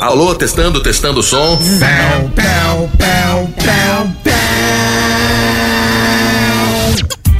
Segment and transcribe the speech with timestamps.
[0.00, 1.56] Alô, testando, testando o som.
[1.56, 4.34] Pel, pel, pel, pel, pel.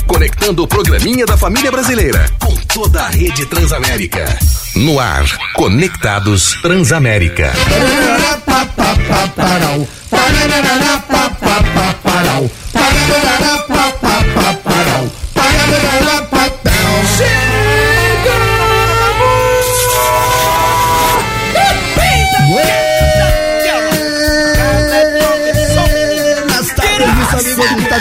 [0.06, 4.24] Conectando o programinha da família brasileira com toda a rede Transamérica.
[4.74, 7.52] No ar, Conectados Transamérica.
[7.68, 8.38] Parará,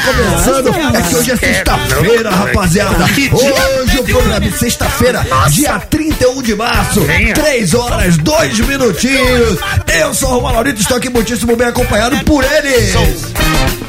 [0.06, 0.70] começando.
[0.96, 3.06] É que hoje é sexta-feira, rapaziada.
[3.06, 7.02] Hoje o programa é sexta-feira, dia 31 de março,
[7.34, 9.60] 3 horas, 2 minutinhos.
[10.00, 12.94] Eu sou o Romano Laurito, estou aqui muitíssimo bem acompanhado por ele.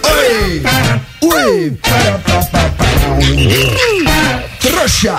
[0.03, 0.63] Oi!
[1.23, 1.79] Oi!
[4.61, 5.19] Trouxa!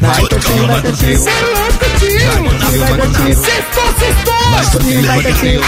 [0.00, 0.82] Vai, Totinho, vai,
[1.96, 3.34] Totinho.
[3.34, 4.50] Sextou, sextou!
[4.50, 5.60] Vai, Totinho.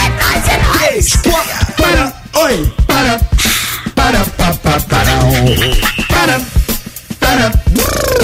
[0.73, 2.13] Três, quatro, para,
[2.43, 3.19] oi, para,
[3.95, 5.31] para, pa, pa, parão.
[6.07, 6.41] Para,
[7.19, 7.51] para,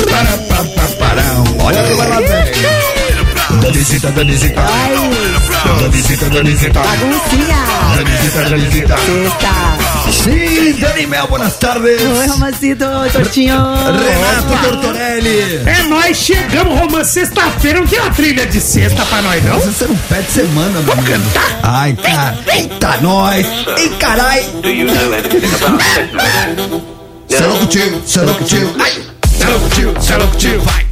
[0.06, 1.44] para, pa, pa, parão.
[1.59, 2.84] Olha que vem.
[3.66, 4.62] Danisita, Danisita.
[5.82, 6.80] Danisita, Danisita.
[6.82, 7.66] Baguncinha!
[7.96, 8.96] Danisita, Danisita.
[8.98, 10.12] Sexta!
[10.12, 12.00] Sim, Dani Mel, boas tardes.
[12.00, 13.56] Oi, Romancito, Tortinho!
[13.56, 15.62] Renato Tortorelli.
[15.66, 17.80] É nós chegamos, Romance, sexta-feira.
[17.80, 19.56] Não tem uma trilha de sexta pra nós, não?
[19.56, 21.24] Nossa, você não pede semana, meu amigo.
[21.64, 22.38] Ai, cara.
[22.54, 23.48] Eita, nós.
[23.78, 24.44] Ei, carai.
[27.28, 28.76] Será contigo, será contigo.
[28.80, 28.94] Ai.
[29.40, 30.64] Será contigo, será contigo.
[30.64, 30.86] Vai.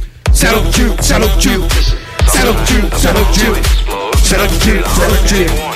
[2.30, 3.54] Será contigo, será contigo.
[4.22, 4.48] Será contigo, será contigo.
[4.48, 5.73] Será contigo, será contigo.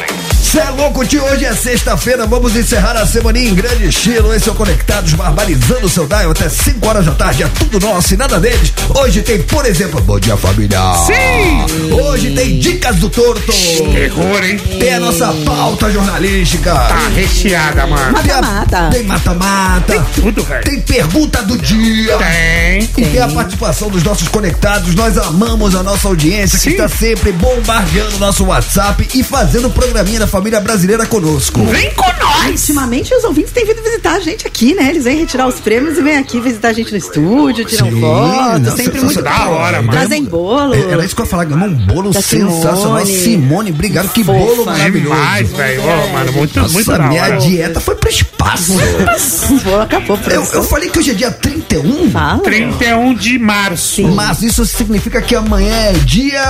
[0.51, 1.23] Cê é louco, tio.
[1.25, 2.27] Hoje é sexta-feira.
[2.27, 4.33] Vamos encerrar a semana em grande estilo.
[4.33, 7.43] Esse é o Conectados, barbarizando o seu dial até 5 horas da tarde.
[7.43, 8.73] É tudo nosso e nada deles.
[8.99, 10.81] Hoje tem, por exemplo, Bom Dia Família.
[11.05, 11.93] Sim!
[11.93, 13.53] Hoje tem Dicas do Torto.
[13.93, 14.59] Terror, hein?
[14.81, 16.75] Tem a nossa pauta jornalística.
[16.75, 18.19] Tá recheada, mano.
[18.23, 18.91] Tem Mata-mata.
[18.91, 20.07] Tem mata-mata.
[20.14, 20.64] Tudo, velho.
[20.64, 22.17] Tem pergunta do dia.
[22.17, 22.89] Tem.
[22.97, 24.95] E tem a participação dos nossos conectados.
[24.95, 26.70] Nós amamos a nossa audiência que Sim.
[26.70, 31.63] está sempre bombardeando o nosso WhatsApp e fazendo o programinha da família brasileira conosco.
[31.65, 32.49] Vem com nós!
[32.69, 34.89] Ultimamente os ouvintes têm vindo visitar a gente aqui, né?
[34.91, 38.01] Eles vêm retirar os prêmios e vêm aqui visitar a gente no estúdio, tiram Sim,
[38.01, 39.91] foto, nossa, sempre muito da hora, mano.
[39.93, 40.75] Trazem bolo.
[40.75, 43.05] É, Era isso que eu ia falar, ganhou um bolo Da sensacional.
[43.05, 43.19] Simone.
[43.19, 44.09] Simone, obrigado.
[44.13, 44.39] Que Fofa.
[44.39, 45.15] bolo maravilhoso.
[45.15, 45.83] Demais, velho.
[45.83, 47.37] Ó, mano, muito, Nossa, muito minha hora.
[47.39, 48.73] dieta foi pro espaço.
[49.65, 52.11] Pô, acabou, eu, eu falei que hoje é dia 31.
[52.11, 52.39] Fala.
[52.41, 54.03] 31 de março.
[54.09, 56.43] Mas isso significa que amanhã é dia.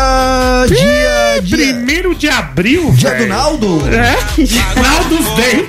[0.69, 1.41] Dia.
[1.43, 1.56] Dia.
[1.75, 3.25] Primeiro de abril, Dia velho.
[3.25, 3.77] do Naldo?
[3.86, 4.80] É?
[4.80, 5.68] Naldos Day.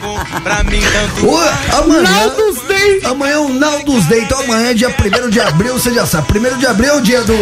[1.23, 2.01] Ô, amanhã.
[2.01, 3.01] Naldos Day.
[3.03, 6.27] Amanhã é o Naldos Day, então amanhã é dia 1 de abril, você já sabe.
[6.37, 7.33] 1 de abril é o dia do.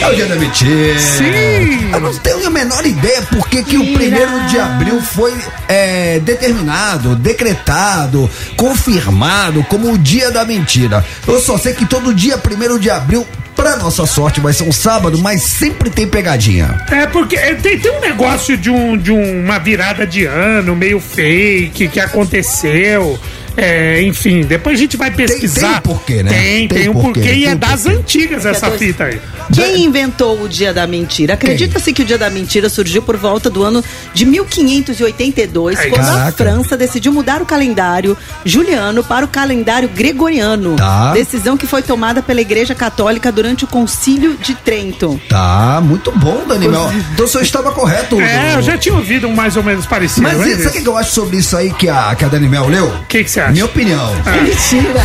[0.00, 0.98] É o dia da mentira.
[0.98, 1.90] Sim.
[1.92, 5.34] Eu não tenho a menor ideia por que que o 1 de abril foi
[5.68, 11.04] é, determinado, decretado, confirmado como o dia da mentira.
[11.26, 13.26] Eu só sei que todo dia 1 de abril,
[13.58, 16.80] pra nossa sorte, vai ser um sábado, mas sempre tem pegadinha.
[16.92, 21.00] É porque é, tem, tem um negócio de, um, de uma virada de ano meio
[21.00, 23.18] fake que aconteceu.
[23.60, 25.60] É, enfim, depois a gente vai pesquisar.
[25.68, 26.30] tem um porquê, né?
[26.30, 27.96] Tem, tem, Tem um porquê, porquê e tem é das porquê.
[27.98, 29.20] antigas essa fita aí.
[29.52, 31.34] Quem inventou o Dia da Mentira?
[31.34, 33.82] Acredita-se que o Dia da Mentira surgiu por volta do ano
[34.14, 36.32] de 1582, Ai, quando a caraca.
[36.32, 40.76] França decidiu mudar o calendário juliano para o calendário gregoriano.
[40.76, 41.12] Tá.
[41.12, 45.20] Decisão que foi tomada pela Igreja Católica durante o Concílio de Trento.
[45.28, 46.92] Tá, muito bom, Daniel.
[47.12, 48.20] Então o senhor estava correto.
[48.20, 50.22] É, eu já tinha ouvido um mais ou menos parecido.
[50.22, 52.68] Mas sabe o que eu acho sobre isso aí que a, que a Dani Mel
[52.68, 52.86] leu?
[52.86, 53.47] O que que você acha?
[53.52, 54.14] Minha opinião.
[54.42, 55.02] Mentira!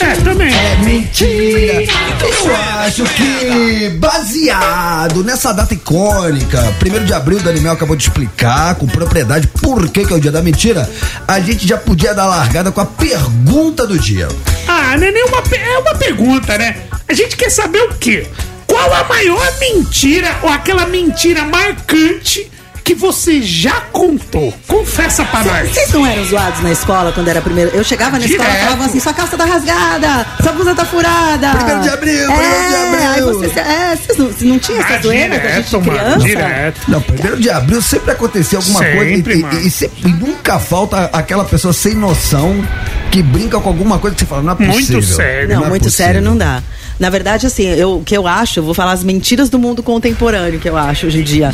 [0.00, 0.52] É, também.
[0.54, 1.82] É mentira.
[2.20, 8.74] Eu acho que, baseado nessa data icônica, 1 de abril, o Daniel acabou de explicar
[8.76, 10.88] com propriedade por que, que é o dia da mentira,
[11.26, 14.28] a gente já podia dar largada com a pergunta do dia.
[14.68, 16.76] Ah, não é nem uma, pe- é uma pergunta, né?
[17.08, 18.26] A gente quer saber o quê?
[18.66, 22.50] Qual a maior mentira ou aquela mentira marcante
[22.84, 24.52] que você já contou?
[24.68, 25.70] Confessa pra nós.
[25.70, 27.70] Vocês não eram zoados na escola quando era primeiro?
[27.74, 28.64] Eu chegava na escola e Direto.
[28.66, 31.50] falava assim: sua calça tá rasgada, sua blusa tá furada.
[31.56, 33.10] Primeiro de abril, é, primeiro de abril.
[33.10, 35.98] Aí você, é, vocês não, você não tinha essa Ah, zoeira da gente direto, mano,
[35.98, 36.18] criança?
[36.26, 36.80] direto.
[36.88, 38.96] Não, primeiro de abril sempre acontecia alguma Sempre,
[39.42, 42.62] coisa e, e, e sempre- e nunca falta aquela pessoa sem noção
[43.10, 45.02] que brinca com alguma coisa que você fala, não é Muito possível.
[45.02, 45.48] sério.
[45.48, 46.06] Não, é muito possível.
[46.06, 46.62] sério não dá.
[46.98, 49.82] Na verdade, assim, eu, o que eu acho, eu vou falar as mentiras do mundo
[49.82, 51.52] contemporâneo que eu acho hoje em dia.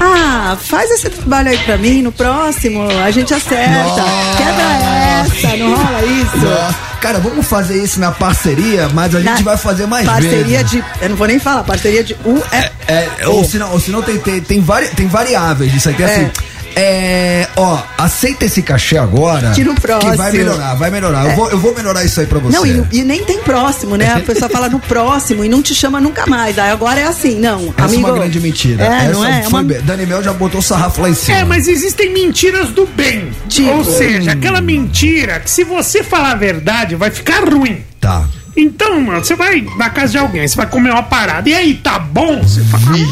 [0.00, 3.82] Ah, faz esse trabalho aí pra mim, no próximo a gente acerta.
[3.82, 4.02] Nossa.
[4.36, 6.46] Quebra essa, não rola isso?
[6.46, 10.58] Ó, Cara, vamos fazer isso na parceria, mas a gente Na vai fazer mais Parceria
[10.58, 10.70] vezes.
[10.70, 10.84] de.
[11.00, 12.70] Eu não vou nem falar, parceria de U é.
[12.88, 16.30] É, ou senão, ou senão tem, tem, tem, vari, tem variáveis disso aqui, assim.
[16.78, 19.52] É, ó, aceita esse cachê agora.
[19.52, 20.32] Que no Que vai próximo.
[20.32, 21.24] melhorar, vai melhorar.
[21.24, 22.54] Eu, vou, eu vou melhorar isso aí pra você.
[22.54, 24.12] Não, e, e nem tem próximo, né?
[24.12, 26.58] A pessoa fala no próximo e não te chama nunca mais.
[26.58, 27.72] Aí agora é assim, não.
[27.74, 28.84] Essa amigo, é uma grande mentira.
[28.84, 29.40] É, Essa não é?
[29.40, 29.80] É foi uma- bem.
[29.80, 31.38] Dani Mel já botou o sarrafo lá em cima.
[31.38, 33.30] É, mas existem mentiras do bem.
[33.48, 33.70] Tipo?
[33.70, 37.82] Ou seja, aquela mentira que se você falar a verdade vai ficar ruim.
[37.98, 38.26] Tá.
[38.54, 41.48] Então, mano, você vai na casa de alguém, você vai comer uma parada.
[41.48, 42.42] E aí, tá bom?
[42.42, 43.06] Você fala, ah, mano,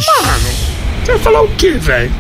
[1.03, 2.13] você vai falar o quê, velho?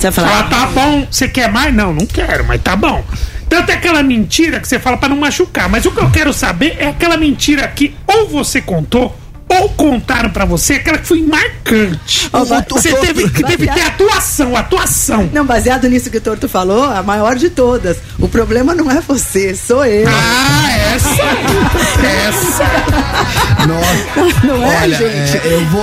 [0.00, 1.74] Você Fala, tá bom, você quer mais?
[1.74, 3.04] Não, não quero, mas tá bom.
[3.50, 5.68] Tanto é aquela mentira que você fala pra não machucar.
[5.68, 9.14] Mas o que eu quero saber é aquela mentira que ou você contou
[9.50, 12.28] ou contaram pra você, aquela que foi marcante.
[12.32, 15.28] Vai- Você teve que teve ter atuação, atuação.
[15.32, 17.96] Não, baseado nisso que o Torto falou, a maior de todas.
[18.18, 20.08] O problema não é você, sou eu.
[20.08, 21.10] Ah, essa!
[22.28, 22.64] essa!
[23.66, 24.40] Nossa.
[24.46, 25.36] Não é, Olha, gente?
[25.36, 25.82] é, eu vou.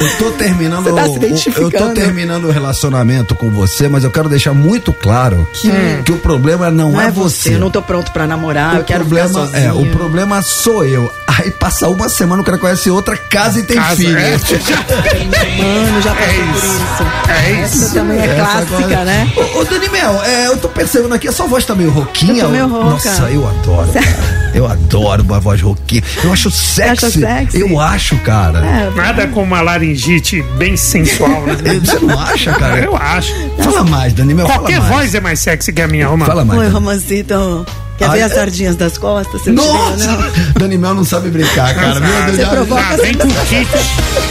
[0.00, 0.84] Eu tô terminando.
[0.84, 4.52] Você tá se o- Eu tô terminando o relacionamento com você, mas eu quero deixar
[4.52, 5.70] muito claro que,
[6.04, 8.78] que o problema não, Não é é você, eu não tô pronto pra namorar, O
[8.78, 9.64] eu quero problema, ficar sozinho.
[9.64, 11.10] é, o problema sou eu.
[11.26, 14.16] Aí passa uma semana, o cara conhece outra casa e tem Casa, filho.
[14.18, 14.30] é.
[15.58, 16.66] Mano, já passou É por isso.
[16.66, 17.04] isso.
[17.28, 17.94] É Essa isso.
[17.94, 19.32] também é Essa clássica, agora- né?
[19.36, 22.34] Ô, ô Dani Mel, é, eu tô percebendo aqui, a sua voz tá meio rouquinha.
[22.42, 22.90] Eu tô meio rouca.
[22.90, 24.44] Nossa, eu adoro, cara.
[24.54, 26.02] Eu adoro uma voz rouquinha.
[26.22, 26.90] Eu acho sexy.
[26.92, 27.60] acha sexy?
[27.60, 28.58] Eu acho, cara.
[28.64, 31.56] É, Nada como uma laringite bem sensual, né?
[31.84, 32.78] Você não acha, cara?
[32.78, 33.32] Eu acho.
[33.62, 34.96] Fala mais, Dani Mel, Qualquer fala mais.
[35.02, 36.30] voz é mais sexy que a minha, Romano.
[36.30, 36.60] Fala mais.
[36.60, 37.66] Oi, romancito.
[37.96, 39.40] Quer Ai, ver as é- sardinhas das costas?
[39.42, 40.06] Você não Nossa!
[40.10, 40.24] não?
[40.58, 42.00] Dani Mel não sabe brincar, cara.
[42.00, 43.68] Meu Deus, Você provoca- Ah, vem com kit.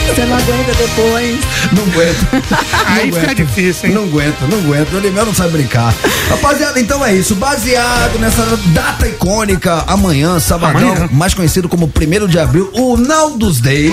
[0.06, 1.38] Você não aguenta depois.
[1.72, 2.26] Não aguento.
[2.86, 3.94] Aí Não fica difícil, hein?
[3.94, 4.92] Não aguento, não aguento.
[4.92, 5.94] O Daniel não sabe brincar.
[6.28, 7.34] Rapaziada, então é isso.
[7.34, 11.08] Baseado nessa data icônica, amanhã, sabadão, Amanhã.
[11.10, 13.92] mais conhecido como 1 de abril, o Naldos Day.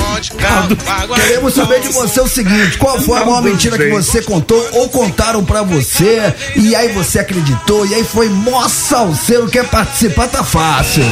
[1.15, 4.89] Queremos saber de você o seguinte: qual foi a maior mentira que você contou ou
[4.89, 6.33] contaram pra você?
[6.55, 9.47] E aí você acreditou, e aí foi mó salseiro.
[9.61, 10.27] Quer participar?
[10.27, 11.03] Tá fácil.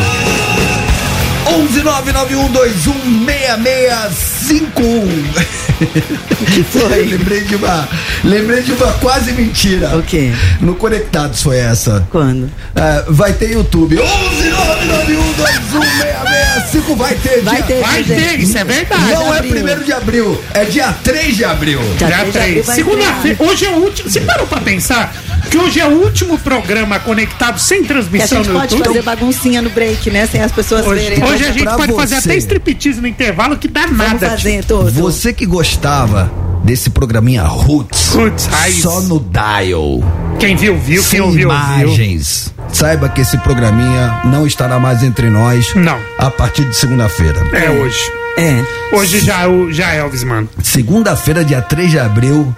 [4.40, 5.50] 11991216651.
[6.54, 7.04] que foi?
[7.06, 7.88] lembrei de uma,
[8.24, 9.98] lembrei de uma quase mentira.
[9.98, 10.32] O quê?
[10.62, 12.08] No Conectados foi essa.
[12.10, 12.50] Quando?
[12.76, 13.96] Ah, vai ter YouTube.
[13.98, 17.42] 11991216651 vai ter.
[17.42, 18.22] Vai dia- ter, Vai gente.
[18.22, 19.12] ter, isso é verdade.
[19.14, 19.52] Não é abril.
[19.54, 21.80] primeiro de abril, é dia 3 de abril.
[21.98, 22.66] Dia Dia 3 de abril 3.
[22.66, 23.38] vai Segunda-feira.
[23.44, 24.10] Hoje é o último.
[24.10, 25.14] Você parou pra pensar
[25.50, 28.88] que hoje é o último programa conectado sem Que a transmissão gente no pode YouTube?
[28.94, 30.28] fazer baguncinha no break, né?
[30.28, 31.24] Sem as pessoas Hoje, verem.
[31.24, 32.30] hoje a gente pode fazer você.
[32.30, 34.30] até striptease no intervalo que dá Vamos nada.
[34.44, 34.92] Fazer, todo.
[34.92, 36.32] Você que gostava
[36.64, 38.82] desse programinha Roots, Roots, raiz.
[38.82, 40.00] só no Dial.
[40.40, 41.02] Quem viu, viu.
[41.02, 41.88] Quem sem ouviu, ouviu.
[41.88, 42.54] imagens.
[42.72, 45.74] Saiba que esse programinha não estará mais entre nós.
[45.76, 45.98] Não.
[46.18, 47.40] A partir de segunda-feira.
[47.54, 48.00] É hoje.
[48.38, 48.64] É.
[48.96, 50.48] Hoje já, é o- já é Elvis, mano.
[50.64, 52.56] Segunda-feira, dia 3 de abril,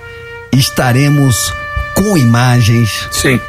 [0.52, 1.52] estaremos
[1.96, 3.40] com imagens Sim,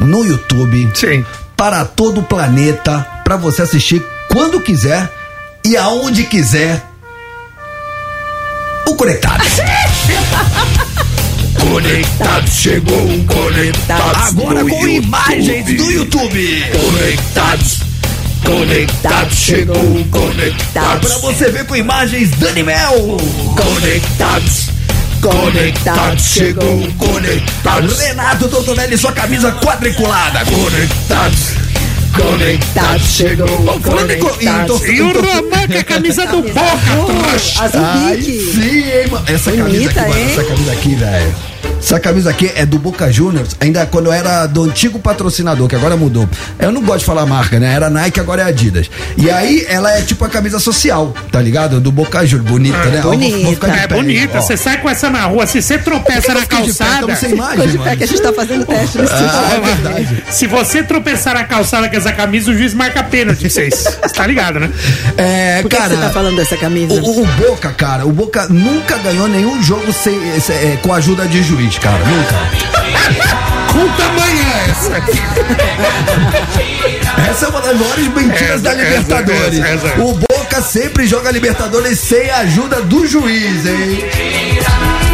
[0.00, 1.24] no YouTube sim.
[1.56, 5.10] para todo o planeta, para você assistir quando quiser
[5.64, 6.82] e aonde quiser.
[8.88, 9.44] O Conectado.
[11.60, 14.28] Conectado chegou, conectados.
[14.28, 16.64] Agora no com imagens do YouTube.
[16.72, 17.80] Conectados.
[18.42, 21.12] Conectados chegou, conectados.
[21.12, 23.18] Para você ver com imagens Dani Mel.
[23.54, 24.70] Conectados.
[25.20, 27.98] Conectados chegou, conectados.
[27.98, 30.46] Renato Tortonelli, sua camisa quadriculada.
[30.46, 31.48] Conectados.
[32.14, 33.46] Conectados chegou,
[33.80, 34.80] conectados.
[34.80, 37.64] tor- E o que é a camisa do Boca, trouxa.
[37.64, 39.24] Azul Ai, sim, hein, mano.
[39.28, 40.30] Essa camisa Bonita, aqui, mano, hein?
[40.32, 41.34] essa camisa aqui, velho.
[41.80, 45.74] Essa camisa aqui é do Boca Juniors, ainda quando eu era do antigo patrocinador, que
[45.76, 46.28] agora mudou.
[46.58, 47.72] Eu não gosto de falar marca, né?
[47.72, 48.90] Era Nike, agora é Adidas.
[49.16, 51.80] E aí, ela é tipo a camisa social, tá ligado?
[51.80, 52.48] Do Boca Juniors.
[52.50, 53.00] Bonita, né?
[53.04, 55.62] Ó, vou- vou ficar de É pé bonita, você sai com essa na rua, se
[55.62, 57.16] você tropeça na pé, calçada.
[57.16, 59.28] sem imagem, de pé que a gente tá fazendo teste no estúdio.
[59.38, 60.24] Ah, é verdade.
[60.30, 63.74] Se você tropeçar na calçada com essa camisa, o juiz marca pênalti vocês.
[63.74, 64.70] Você tá ligado, né?
[65.16, 65.94] É, Por que, que cara.
[65.94, 66.94] você tá falando dessa camisa?
[66.94, 70.96] O, o- Boca, cara, o Boca nunca ganhou nenhum jogo sem, esse- é, com a
[70.96, 71.98] ajuda de juiz, cara.
[71.98, 72.36] Nunca.
[73.72, 74.92] Com tamanho é essa.
[77.30, 79.58] Essa é uma das maiores mentiras Essa, da essa, Libertadores.
[79.58, 80.00] essa, essa.
[80.00, 85.07] O Boca sempre joga Libertadores sem a ajuda do juiz, hein?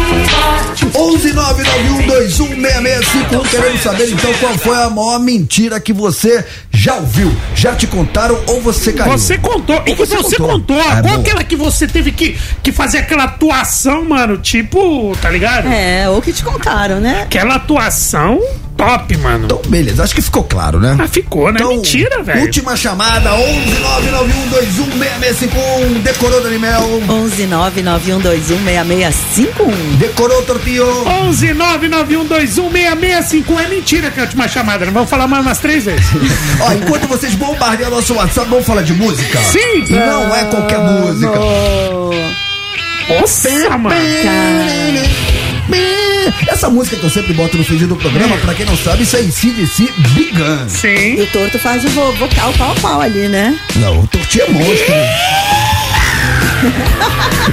[0.95, 7.87] 11991216651 querendo saber então qual foi a maior mentira que você já ouviu, já te
[7.87, 9.11] contaram ou você caiu?
[9.11, 9.81] Você contou.
[9.85, 10.79] E que você contou.
[10.79, 11.21] Ah, Qual bom.
[11.21, 14.37] aquela que você teve que, que fazer aquela atuação, mano?
[14.37, 15.67] Tipo, tá ligado?
[15.67, 17.23] É, ou que te contaram, né?
[17.23, 18.39] Aquela atuação
[18.77, 19.45] top, mano.
[19.45, 20.95] Então, beleza, acho que ficou claro, né?
[20.99, 21.57] Ah, ficou, né?
[21.59, 22.41] Então, Mentira, velho.
[22.41, 26.01] Última chamada, 11991216651.
[26.03, 27.01] Decorou, Daniel?
[27.07, 29.97] 11991216651.
[29.97, 30.85] Decorou, Torpinho?
[31.27, 34.85] 11 991216651 é mentira que é a última chamada.
[34.85, 36.05] Não vamos falar mais umas três vezes.
[36.61, 39.39] Ó, enquanto vocês bombardeiam nosso WhatsApp, vamos falar de música?
[39.39, 39.85] Sim.
[39.89, 41.39] E não é qualquer música.
[43.07, 43.95] Nossa, mano.
[46.47, 49.15] Essa música que eu sempre boto no feed do programa, pra quem não sabe, isso
[49.17, 50.65] é ICDC Big Gun.
[50.67, 51.21] E Sim.
[51.21, 53.57] o torto faz o vo- vocal pau a pau ali, né?
[53.77, 54.93] Não, o Tortinho é monstro.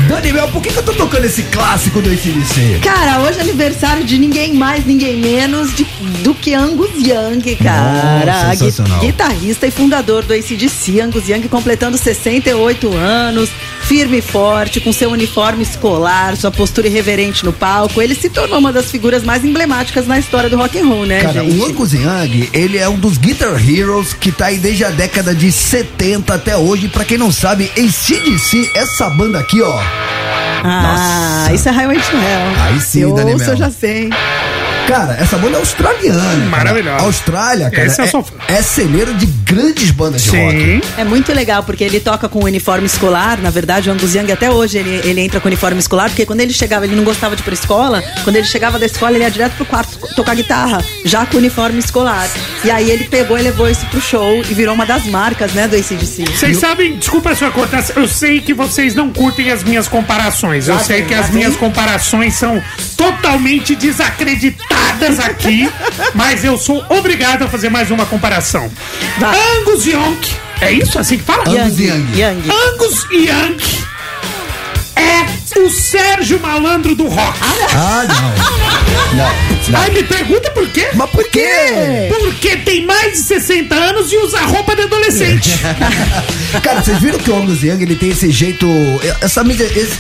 [0.09, 2.81] Daniel, por que, que eu tô tocando esse clássico do ICDC?
[2.83, 5.85] Cara, hoje é aniversário de ninguém mais, ninguém menos de-
[6.23, 8.25] do que Angus Young, cara.
[8.47, 9.01] Nossa, sensacional.
[9.01, 13.51] Gui- guitarrista e fundador do ACDC, Angus Young completando 68 anos,
[13.93, 18.01] firme e forte, com seu uniforme escolar, sua postura irreverente no palco.
[18.01, 21.21] Ele se tornou uma das figuras mais emblemáticas na história do rock and roll, né,
[21.21, 21.59] Cara, gente?
[21.59, 25.35] o Angus Young, ele é um dos Guitar Heroes que tá aí desde a década
[25.35, 26.89] de 70 até hoje.
[26.89, 29.79] Pra quem não sabe, ACDC, essa banda aqui, ó.
[30.65, 31.53] Ah, Nossa.
[31.55, 32.63] isso é Highway to Hell.
[32.65, 33.53] Aí sim, eu Dani ouço, Mel.
[33.55, 34.09] eu já sei.
[34.87, 36.45] Cara, essa banda é australiana.
[36.51, 37.05] Maravilhosa.
[37.05, 38.35] Austrália, cara, Esse é, sou fã.
[38.49, 40.53] é celeiro de grandes bandas de rock.
[40.53, 40.81] Sim.
[40.99, 43.39] É muito legal, porque ele toca com o uniforme escolar.
[43.41, 46.27] Na verdade, o Angus Young até hoje ele, ele entra com o uniforme escolar, porque
[46.27, 48.03] quando ele chegava, ele não gostava de ir pra escola.
[48.25, 51.39] Quando ele chegava da escola, ele ia direto pro quarto tocar guitarra, já com o
[51.39, 52.29] uniforme escolar.
[52.65, 55.67] E aí ele pegou e levou isso pro show e virou uma das marcas, né,
[55.69, 56.25] do ACDC.
[56.37, 60.69] Vocês sabem, desculpa a sua cortar, eu sei que vocês não curtem as minhas comparações.
[60.69, 61.37] Eu Lá sei que as vem.
[61.37, 62.63] minhas comparações são
[62.97, 64.72] totalmente desacreditadas
[65.25, 65.71] aqui,
[66.15, 68.71] mas eu sou obrigado a fazer mais uma comparação.
[69.19, 69.37] Vai.
[69.59, 70.21] Angus Young,
[70.61, 71.43] é isso assim que fala?
[71.49, 72.07] Angus Young.
[72.15, 72.43] Young.
[72.47, 72.51] Young.
[72.51, 73.83] Angus Young
[74.97, 77.39] é o Sérgio Malandro do rock.
[77.75, 79.17] Ah, não.
[79.17, 79.27] Não,
[79.69, 79.81] não.
[79.81, 80.89] Aí me pergunta por quê?
[80.95, 82.09] Mas por quê?
[82.09, 85.51] Porque tem mais de 60 anos e usa roupa de adolescente.
[86.63, 88.67] Cara, vocês viram que o Angus Young, ele tem esse jeito...
[89.21, 89.65] Essa mídia...
[89.65, 89.99] Esse,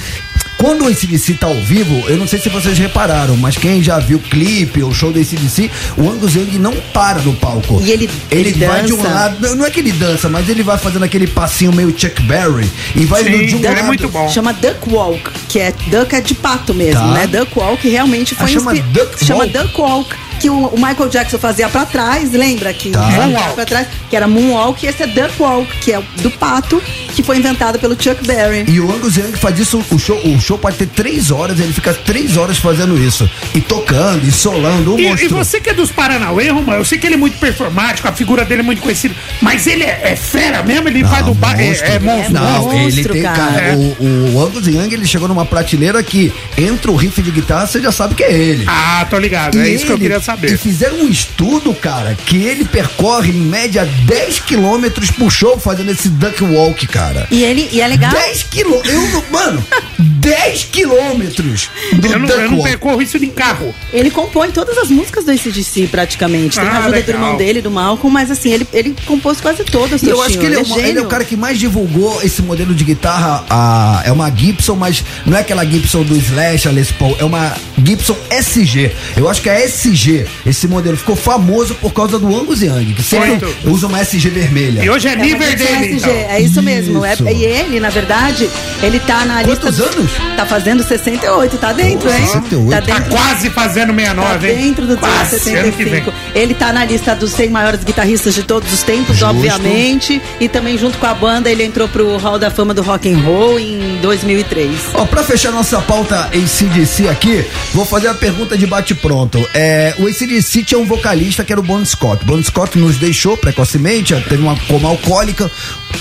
[0.63, 3.99] quando o ACDC tá ao vivo, eu não sei se vocês repararam, mas quem já
[3.99, 7.83] viu o clipe ou show do ACDC, o Angus Young não para no palco.
[7.85, 9.09] E ele- ele, ele vai de um dança.
[9.09, 12.71] lado, não- é que ele dança, mas ele vai fazendo aquele passinho meio Chuck Berry
[12.95, 13.87] e vai Sim, de um é lado.
[13.87, 14.29] muito bom.
[14.29, 17.07] Chama Duck Walk, que é duck é de pato mesmo, Tá.
[17.09, 17.27] né?
[17.27, 19.47] Duck Walk realmente foi Ah, chama inspi- Duck chama?
[19.49, 23.01] Duck Walk, que o, o Michael Jackson fazia pra trás, lembra que Tá.
[23.03, 23.55] Moonwalk.
[23.55, 26.83] pra trás, que era Moonwalk, e esse é Duck Walk, que é do pato,
[27.15, 28.65] que foi inventado pelo Chuck Berry.
[28.69, 31.73] E o Angus Young faz isso, o show, o show pode ter três horas, ele
[31.73, 33.29] fica três horas fazendo isso.
[33.55, 35.25] E tocando, e solando, o E, monstro.
[35.27, 38.13] e você que é dos Paranauê, Romão, eu sei que ele é muito performático, a
[38.13, 40.89] figura dele é muito conhecida, mas ele é, é fera mesmo?
[40.89, 41.59] Ele faz do bar.
[41.61, 42.33] É, é monstro.
[42.35, 43.37] Não, É ele monstro, tem, cara.
[43.37, 43.75] cara, É.
[43.75, 47.81] o, o Angus Young, ele chegou numa prateleira que entra o riff de guitarra, você
[47.81, 48.65] já sabe que é ele.
[48.67, 49.59] Ah, tô ligado.
[49.61, 50.57] É E isso que eu ele- queria E saber.
[50.57, 56.09] fizeram um estudo, cara, que ele percorre em média 10 quilômetros por show fazendo esse
[56.09, 57.27] duck walk, cara.
[57.31, 58.13] E ele e é legal.
[58.13, 59.31] 10 quilômetros.
[59.31, 59.65] Mano,
[60.23, 63.75] 10 quilômetros do Eu não, duck eu não percorro isso em carro.
[63.93, 66.59] Ele compõe todas as músicas do ACDC, praticamente.
[66.59, 67.03] Tem Ah, a ajuda legal.
[67.03, 70.03] do irmão dele, do Malcolm, mas assim, ele, ele compôs quase todas.
[70.03, 72.75] Eu acho que ele é, uma- ele é o cara que mais divulgou esse modelo
[72.75, 73.45] de guitarra.
[73.51, 77.17] a- é uma Gibson, mas não é aquela Gibson do Slash, a Les Paul.
[77.19, 78.93] É uma Gibson SG.
[79.17, 83.03] Eu acho que a SG, esse modelo, ficou famoso por causa do Angus Young, que
[83.03, 83.55] sempre Muito.
[83.71, 84.85] usa uma SG vermelha.
[84.85, 85.85] E hoje é, É nível Gibson dele.
[85.87, 86.11] SG, Então.
[86.31, 87.05] É isso mesmo.
[87.05, 87.29] É- Isso.
[87.29, 88.49] e ele, na verdade,
[88.83, 89.91] ele tá na Quantos lista.
[89.99, 90.12] anos?
[90.37, 92.27] Tá fazendo 68, tá dentro, hein?
[92.27, 92.71] 68.
[92.71, 93.11] Tá Tá dentro.
[93.17, 94.57] quase fazendo Tá 69, hein?
[94.57, 96.03] dentro do quase, ano que vem.
[96.03, 96.13] 75.
[96.35, 99.27] Ele tá na lista dos 100 maiores guitarristas de todos os tempos, Justo.
[99.27, 100.21] obviamente.
[100.41, 103.19] E também, junto com a banda, ele entrou pro Hall da Fama do Rock and
[103.19, 104.71] Roll em 2003.
[104.95, 109.39] Ó, pra fechar nossa pauta ACDC aqui, vou fazer a pergunta de bate-pronto.
[109.55, 112.25] É, o ACDC tinha um vocalista que era o Bon Scott.
[112.25, 115.51] Bon Scott nos deixou precocemente, teve uma coma alcoólica,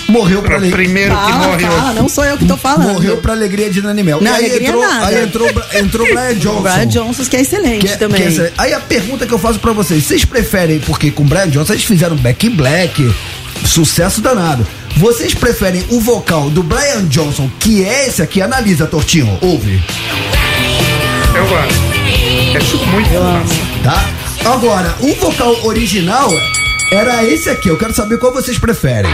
[0.07, 1.71] morreu pra, Pra ale- primeiro que Fala, morreu.
[1.71, 2.93] fala, não sou eu que tô falando.
[2.93, 4.19] Morreu pra alegria de Nanimel.
[4.21, 5.05] Não, E aí alegria entrou, nada.
[5.07, 6.57] Aí entrou, entrou Brian Johnson.
[6.60, 8.21] O Brian Johnson, que é excelente Que é- também.
[8.31, 11.48] que é- aí a pergunta que eu faço pra vocês, vocês preferem, porque com Brian
[11.50, 13.13] Johnson eles fizeram Back in Black,
[13.65, 14.65] sucesso danado.
[14.98, 18.41] Vocês preferem o vocal do Brian Johnson, que é esse aqui?
[18.41, 19.81] Analisa, Tortinho, ouve,
[21.33, 21.81] Eu gosto.
[22.57, 23.55] Acho muito massa.
[23.83, 24.50] tá?
[24.51, 26.29] Agora, o vocal original
[26.91, 29.10] era esse aqui, eu quero saber qual vocês preferem.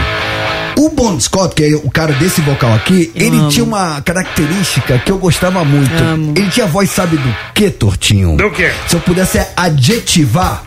[0.78, 3.48] O Bon Scott, que é o cara desse vocal aqui, ele amo.
[3.48, 5.92] tinha uma característica que eu gostava muito.
[5.92, 6.34] Amo.
[6.36, 8.36] Ele tinha voz, sabe do que, Tortinho?
[8.36, 8.70] Do quê?
[8.86, 10.62] Se eu pudesse adjetivar,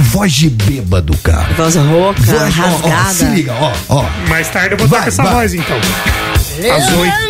[0.00, 1.46] voz de bêbado, cara.
[1.54, 3.12] Voz rouca, Voz, ó, ó, rasgada.
[3.14, 4.04] se liga, ó, ó.
[4.28, 5.32] Mais tarde eu vou Vai, tocar essa vai.
[5.34, 5.76] voz, então.
[6.74, 7.26] Às oito.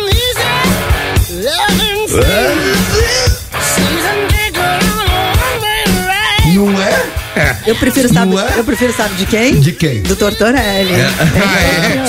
[7.65, 8.59] Eu prefiro, sabe, é?
[8.59, 9.59] eu prefiro, sabe de quem?
[9.59, 10.01] De quem?
[10.01, 10.93] Do Tortorelli.
[10.93, 11.59] Ah,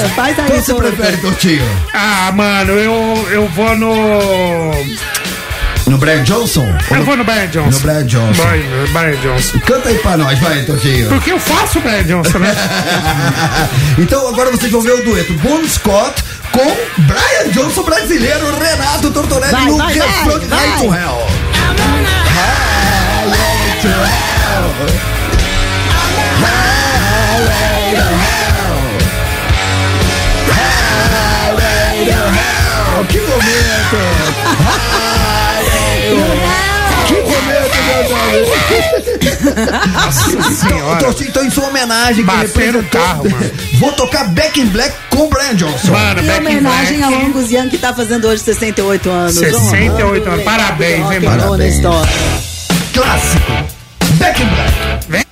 [0.05, 0.09] é?
[0.15, 0.93] Faz aí, Qual você Torto.
[0.93, 1.65] prefere, Tortinho?
[1.95, 4.73] Ah, mano, eu, eu vou no.
[5.87, 6.67] No Brian Johnson?
[6.91, 7.71] Eu no- vou no Brian Johnson.
[7.71, 8.43] No Brian Johnson.
[8.43, 9.59] No Brian Johnson.
[9.61, 11.09] Canta aí pra nós, vai, Tortinho.
[11.09, 12.55] Porque eu faço o Brian Johnson, né?
[13.99, 19.51] então agora vocês vão ver o dueto Bon Scott com Brian Johnson brasileiro, Renato Tortorelli
[19.51, 20.95] Vai, no de vai, High to.
[20.95, 21.27] Hell.
[22.35, 25.18] Highway to Hell.
[33.09, 33.99] Que momento!
[37.07, 38.59] Que momento, meus amigos!
[39.93, 40.31] Nossa
[40.97, 43.51] Então, então, em sua homenagem, que Bater no representou- carro, mano.
[43.79, 45.93] Vou tocar Back in Black com o Brian Johnson.
[45.93, 49.35] Mano, Em homenagem ao Angus Young que tá fazendo hoje 68 anos.
[49.35, 50.45] 68 Honrando anos.
[50.45, 51.43] Parabéns, hein, mano?
[51.43, 51.75] Parabéns.
[51.77, 52.13] história.
[52.93, 53.53] Clássico.
[54.19, 55.07] Back in Black.
[55.09, 55.28] Vem.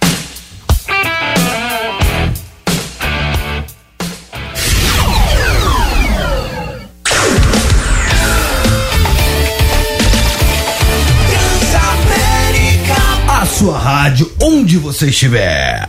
[14.07, 15.89] Rádio, onde você estiver.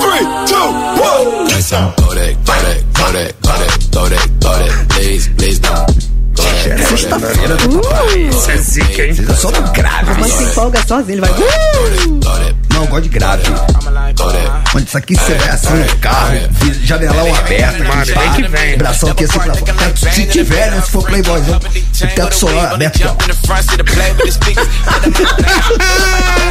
[0.00, 0.68] Three, two,
[1.02, 1.48] one.
[1.48, 1.92] Listen,
[4.88, 6.00] please, please don't.
[6.36, 7.56] Kodak, Sexta-feira,
[8.28, 9.14] Isso é zica, hein?
[9.36, 10.12] só no grave.
[10.20, 11.30] Mas se empolga sozinho, ele vai.
[11.30, 12.20] Uh!
[12.72, 13.42] Não, eu gosto de grave.
[14.72, 19.24] Mano, isso aqui você vai assim no carro, vi- janelão aberto, aqui, vem bração aqui
[19.24, 19.94] assim pra fora.
[20.12, 20.80] Se tiver, né?
[20.80, 23.16] Se for playboyzão, o teto solar aberto ó.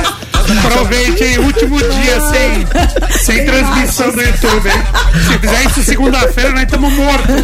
[0.58, 1.40] Aproveite, hein?
[1.40, 4.84] Último dia sem, sem transmissão no YouTube, hein?
[5.28, 7.36] Se fizer isso segunda-feira, nós estamos mortos.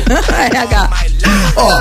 [0.52, 0.90] RH.
[1.56, 1.80] Ó,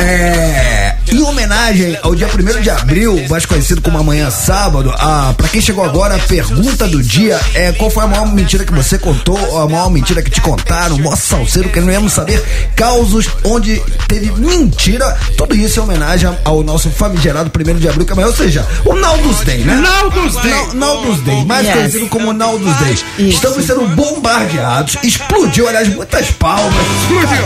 [0.00, 5.48] é, em homenagem ao dia 1 de abril, mais conhecido como amanhã sábado, a, pra
[5.48, 8.98] quem chegou agora, a pergunta do dia é qual foi a maior mentira que você
[8.98, 12.42] contou, ou a maior mentira que te contaram, o maior salseiro, que não íamos saber,
[12.74, 18.12] causos onde teve mentira, tudo isso em homenagem ao nosso famigerado 1 de abril, que
[18.12, 19.76] amanhã, ou seja, o Naldus Day, né?
[19.76, 20.50] Naldus Day.
[20.50, 21.74] Nal- Naldus Day, mais Yes.
[21.76, 22.92] conhecido como Naldus Day.
[23.18, 23.28] Isso.
[23.36, 26.74] Estamos sendo bombardeados, explodiu, aliás, muitas palmas.
[27.02, 27.44] Explodiu.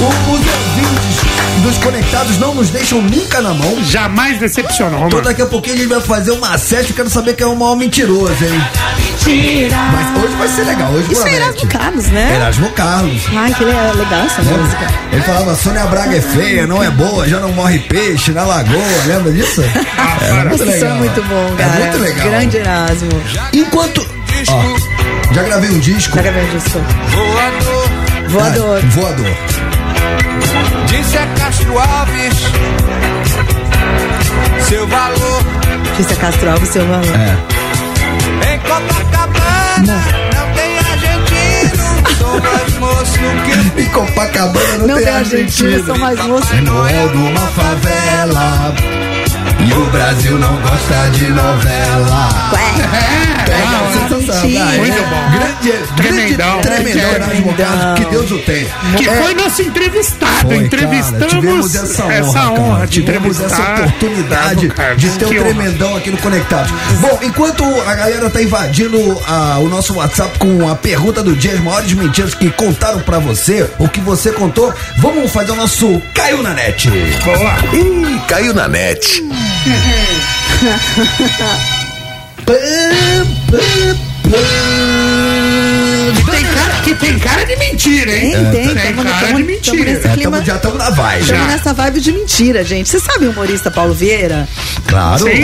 [0.00, 3.82] O- os ouvintes dos conectados não nos deixam nunca na mão.
[3.84, 5.22] Jamais decepcionou, Então mano.
[5.22, 7.56] daqui a pouquinho a gente vai fazer uma sete, eu quero saber quem é o
[7.56, 8.62] maior mentiroso, hein?
[9.26, 11.34] Mas hoje vai ser legal, hoje Isso é.
[11.36, 12.34] Erasmo Carlos, né?
[12.36, 13.22] Erasmo Carlos.
[13.34, 14.80] Ai, que le- legal essa música.
[14.80, 14.94] Lembra?
[15.12, 18.82] Ele falava, Sônia Braga é feia, não é boa, já não morre peixe na lagoa,
[19.06, 19.62] lembra disso?
[19.96, 20.96] Ah, Era muito Isso é legal.
[20.96, 21.70] muito bom, cara.
[21.72, 22.28] É muito legal.
[22.28, 23.22] Grande Erasmo.
[23.54, 24.06] Enquanto.
[24.48, 26.16] Ó, já gravei um disco.
[26.16, 26.80] Já gravei disso.
[27.08, 27.88] Voador,
[28.28, 28.80] Voador.
[28.82, 29.36] Ah, voador.
[30.86, 32.34] Disse a Castro Alves.
[34.68, 35.42] Seu valor
[35.96, 37.04] Disse a Castro Alves, seu valor.
[37.14, 38.54] É.
[38.54, 40.04] em Copacabana.
[40.34, 41.84] Não tem argentino.
[42.18, 43.18] Sou mais moço
[43.74, 45.86] que Em Copacabana não, Não tem tem argentino, argentino.
[45.86, 46.50] são mais moços.
[46.52, 48.74] É Noel de uma favela.
[49.66, 52.50] E o Brasil não gosta de novela.
[52.52, 52.60] Ué.
[53.46, 54.34] É, Ah, sensacional.
[54.34, 54.64] Argentina.
[54.76, 55.30] Muito bom.
[55.30, 56.60] Grande, Tremendão.
[56.60, 58.66] grande, tremendão, Carlos, que Deus o tenha.
[58.96, 60.32] Que É, foi nosso entrevistado.
[60.42, 62.04] Foi, Entrevistamos cara, tivemos essa
[62.50, 62.86] honra, cara.
[62.86, 65.00] de tivemos essa oportunidade Carlos.
[65.02, 65.38] de ter um honra.
[65.40, 66.70] tremendão aqui no Conectados.
[67.00, 71.52] Bom, enquanto a galera tá invadindo ah, o nosso WhatsApp com a pergunta do dia,
[71.54, 76.00] as maiores mentiras que contaram pra você, o que você contou, vamos fazer o nosso
[76.14, 76.88] Caiu na Net.
[77.24, 77.54] Boa.
[77.72, 79.22] Ih, caiu na net.
[82.46, 83.98] boop, boop,
[84.30, 85.23] boop.
[86.84, 88.32] Que tem cara, de mentira, hein?
[88.32, 88.74] Tem, tem.
[88.74, 89.90] Tem Tamo, cara tamo- de tamo mentira.
[89.90, 90.30] É, clima.
[90.32, 91.22] tamo- já estamos na vibe.
[91.22, 92.88] Estamos nessa vibe de mentira, gente.
[92.88, 94.46] Você sabe o humorista Paulo Vieira?
[94.86, 95.42] Claro, Sim,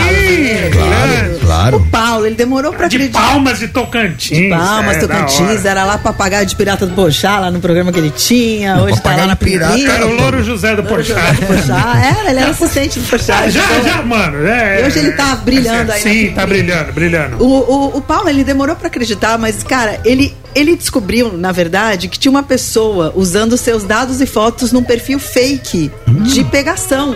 [0.72, 1.88] claro, O claro.
[1.90, 3.20] Paulo, ele demorou pra De acreditar.
[3.20, 4.50] palmas de Tocantins.
[4.50, 8.10] Palmas, é, Tocantins, era lá papagaio de pirata do Pochá, lá no programa que ele
[8.10, 8.76] tinha.
[8.82, 9.78] Hoje tá lá papagaio na de pirata.
[9.96, 11.36] Era o Louro José do Porchat.
[11.46, 13.48] Pochá, era, ele era assistente do Pochá.
[13.48, 14.46] Já, já, mano.
[14.46, 17.36] É, E hoje ele tá brilhando aí Sim, tá brilhando, brilhando.
[17.42, 22.08] O, o, o Paulo, ele demorou pra acreditar, mas, cara, ele, ele descobriu, na verdade,
[22.08, 25.90] que tinha uma pessoa usando seus dados e fotos num perfil fake
[26.24, 27.14] de pegação.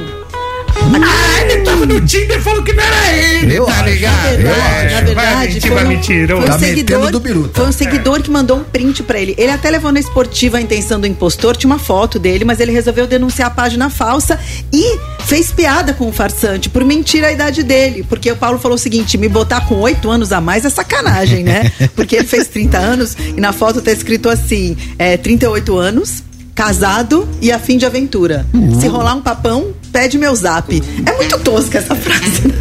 [0.76, 4.26] Ah, ele tava no Tinder e falou que não era ele, Eu tá acho, ligado?
[4.26, 4.94] eu verdade, acho.
[4.94, 6.02] na verdade, vai foi um-.
[6.26, 7.60] Foi um, Tá seguidor, do biruta.
[7.60, 9.34] foi um seguidor que mandou um print pra ele.
[9.38, 12.72] Ele até levou na esportiva a intenção do impostor, tinha uma foto dele, mas ele
[12.72, 14.38] resolveu denunciar a página falsa
[14.72, 18.04] e fez piada com o farsante por mentir a idade dele.
[18.08, 21.44] Porque o Paulo falou o seguinte: me botar com oito anos a mais é sacanagem,
[21.44, 21.70] né?
[21.94, 26.22] Porque ele fez 30 anos e na foto tá escrito assim: é, 38 anos.
[26.54, 28.46] Casado e a fim de aventura.
[28.80, 30.82] Se rolar um papão, pede meu zap.
[31.06, 32.54] É muito tosca essa frase, né?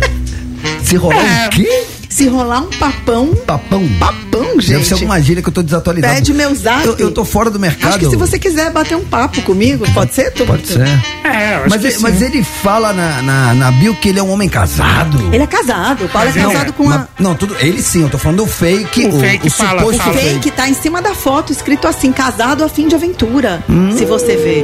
[0.84, 1.48] Se rolar É.
[1.48, 1.84] o quê?
[2.08, 3.90] Se rolar um papão, Papão.
[4.00, 4.74] papão, gente.
[4.74, 6.14] Deve ser alguma gíria que eu tô desatualizado.
[6.14, 6.86] Pede meu zap.
[6.86, 7.90] Eu, eu tô fora do mercado.
[7.96, 10.30] Acho que se você quiser bater um papo comigo, pode ser?
[10.32, 10.82] Pode ser.
[11.24, 12.02] É, eu acho Mas, que ele- sim.
[12.04, 15.18] mas ele fala na, na, na bio que ele é um homem casado.
[15.34, 16.06] Ele é casado.
[16.06, 16.72] O Paulo é Mas ele casado é.
[16.74, 17.08] com Mas- a.
[17.20, 17.56] não, tudo.
[17.60, 19.08] Ele sim, eu tô falando do fake.
[19.08, 20.18] O fake fala, suposto O fala.
[20.18, 23.64] fake tá em cima da foto, escrito assim, casado a fim de aventura.
[23.98, 24.64] Se você vê.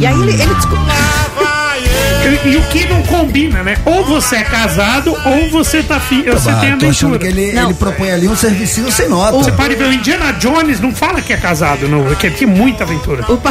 [0.00, 0.80] E aí ele, ele descobriu.
[2.44, 3.76] E, e o que não combina, né?
[3.84, 7.18] Ou você é casado, ou você tá fi, você Ah, tem aventura.
[7.18, 7.66] que ele, Não.
[7.66, 9.32] ele propõe ali um servicinho sem nota.
[9.32, 12.46] Você pode ver, o Indiana Jones não fala que é casado, não, que ele tem
[12.48, 13.24] muita aventura.
[13.30, 13.50] O, Pa-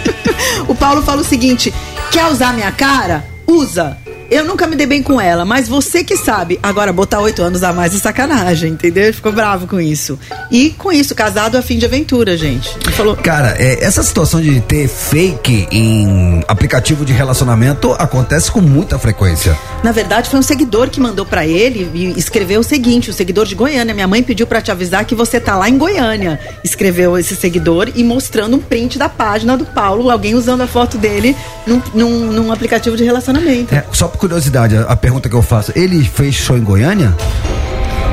[0.66, 1.72] o Paulo fala o seguinte:
[2.10, 3.24] quer usar minha cara?
[3.46, 3.96] Usa.
[4.30, 6.56] Eu nunca me dei bem com ela, mas você que sabe.
[6.62, 9.04] Agora, botar oito anos a mais é sacanagem, entendeu?
[9.04, 10.16] Ele ficou bravo com isso.
[10.52, 12.70] E com isso, casado a fim de aventura, gente.
[12.84, 13.16] Ele falou.
[13.16, 19.58] Cara, é, essa situação de ter fake em aplicativo de relacionamento acontece com muita frequência.
[19.82, 23.46] Na verdade, foi um seguidor que mandou pra ele e escreveu o seguinte: o seguidor
[23.46, 23.92] de Goiânia.
[23.92, 26.38] Minha mãe pediu pra te avisar que você tá lá em Goiânia.
[26.62, 30.96] Escreveu esse seguidor e mostrando um print da página do Paulo, alguém usando a foto
[30.96, 31.34] dele
[31.66, 33.74] num, num, num aplicativo de relacionamento.
[33.74, 37.16] É, só curiosidade, a, a pergunta que eu faço: ele fez show em Goiânia?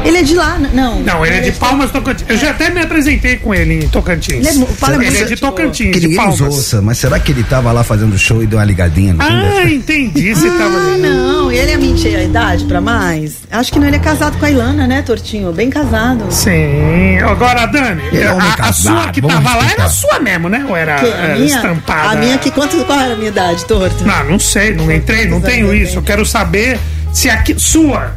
[0.05, 0.99] Ele é de lá, n- não.
[1.01, 2.25] Não, ele é de Palmas, Tocantins.
[2.29, 4.35] Eu já até me apresentei com ele em Tocantins.
[4.35, 5.35] Ele é é Ele é muito de.
[5.37, 6.55] Tocantins, Que de ninguém nos Palmas.
[6.55, 9.25] ouça, mas será que ele tava lá fazendo show e deu uma ligadinha no Ah,
[9.27, 9.73] Tinder?
[9.73, 10.33] entendi.
[10.33, 11.01] Você tava Ah, ali.
[11.01, 13.37] não, ele é mentir a idade pra mais?
[13.51, 15.51] Acho que não, ele é casado com a Ilana, né, Tortinho?
[15.51, 16.25] Bem casado.
[16.31, 17.17] Sim.
[17.19, 20.47] Agora, Dani, Ele é a, a casado, sua que vamos tava lá era sua mesmo,
[20.47, 20.65] né?
[20.69, 21.11] Ou era, Quem?
[21.11, 21.45] era a minha?
[21.55, 22.09] estampada?
[22.11, 24.05] A minha que quanto, qual era a minha idade, Torto?
[24.05, 25.97] Não, não sei, não entrei, não tenho isso.
[25.97, 26.79] Eu quero saber
[27.11, 27.55] se aqui.
[27.57, 28.15] Sua.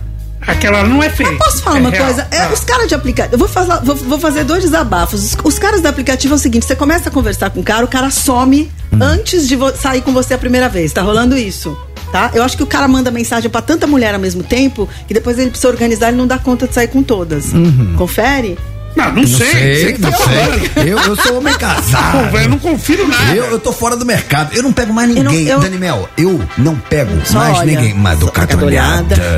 [0.50, 1.36] Aquela não é fake.
[1.36, 2.04] Posso falar é uma real.
[2.06, 2.26] coisa?
[2.30, 2.50] É, Ah.
[2.52, 3.34] os caras de aplicativo.
[3.34, 5.22] Eu vou, falar, vou, vou fazer dois desabafos.
[5.24, 7.84] Os, os caras do aplicativo é o seguinte: você começa a conversar com o cara,
[7.84, 8.98] o cara some Hum.
[9.00, 10.92] antes de sair com você a primeira vez.
[10.92, 11.76] Tá rolando isso.
[12.10, 12.32] Tá?
[12.34, 15.38] Eu acho que o cara manda mensagem pra tanta mulher ao mesmo tempo que depois
[15.38, 17.52] ele precisa organizar e não dá conta de sair com todas.
[17.52, 17.94] Uhum.
[17.96, 18.58] Confere?
[18.96, 19.92] Não, não, sei.
[19.94, 20.72] Tá não falando.
[20.74, 20.92] sei.
[20.92, 22.30] Eu, eu sou homem casado.
[22.32, 23.34] velho, eu não confiro nada.
[23.34, 24.50] Eu, eu tô fora do mercado.
[24.54, 25.46] Eu não pego mais Eu não- ninguém.
[25.48, 27.94] eu- Dani Mel, eu não pego Só mais olha, ninguém.
[27.94, 28.26] Mas do.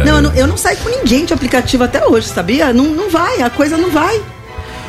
[0.05, 2.73] Não, eu não, eu não saio com ninguém de aplicativo até hoje, sabia?
[2.73, 4.21] Não, não vai, a coisa não vai.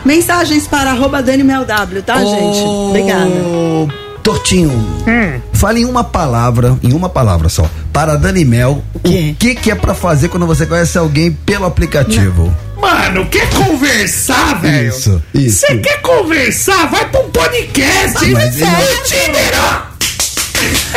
[0.06, 2.60] Mensagens para arroba Dani Mel W, tá, gente?
[2.66, 3.26] Obrigada.
[3.30, 3.88] Ô,
[4.22, 5.40] Tortinho, Hum.
[5.54, 9.36] fale em uma palavra, em uma palavra só, para Dani Mel, o quê?
[9.38, 12.54] que, que é pra fazer quando você conhece alguém pelo aplicativo?
[12.84, 14.90] Mano, quer conversar, velho?
[14.90, 15.60] Isso, isso.
[15.66, 16.88] Você quer conversar?
[16.90, 18.14] Vai pra um podcast.
[18.30, 19.94] Mas Vai ele- pro Tinder, ó.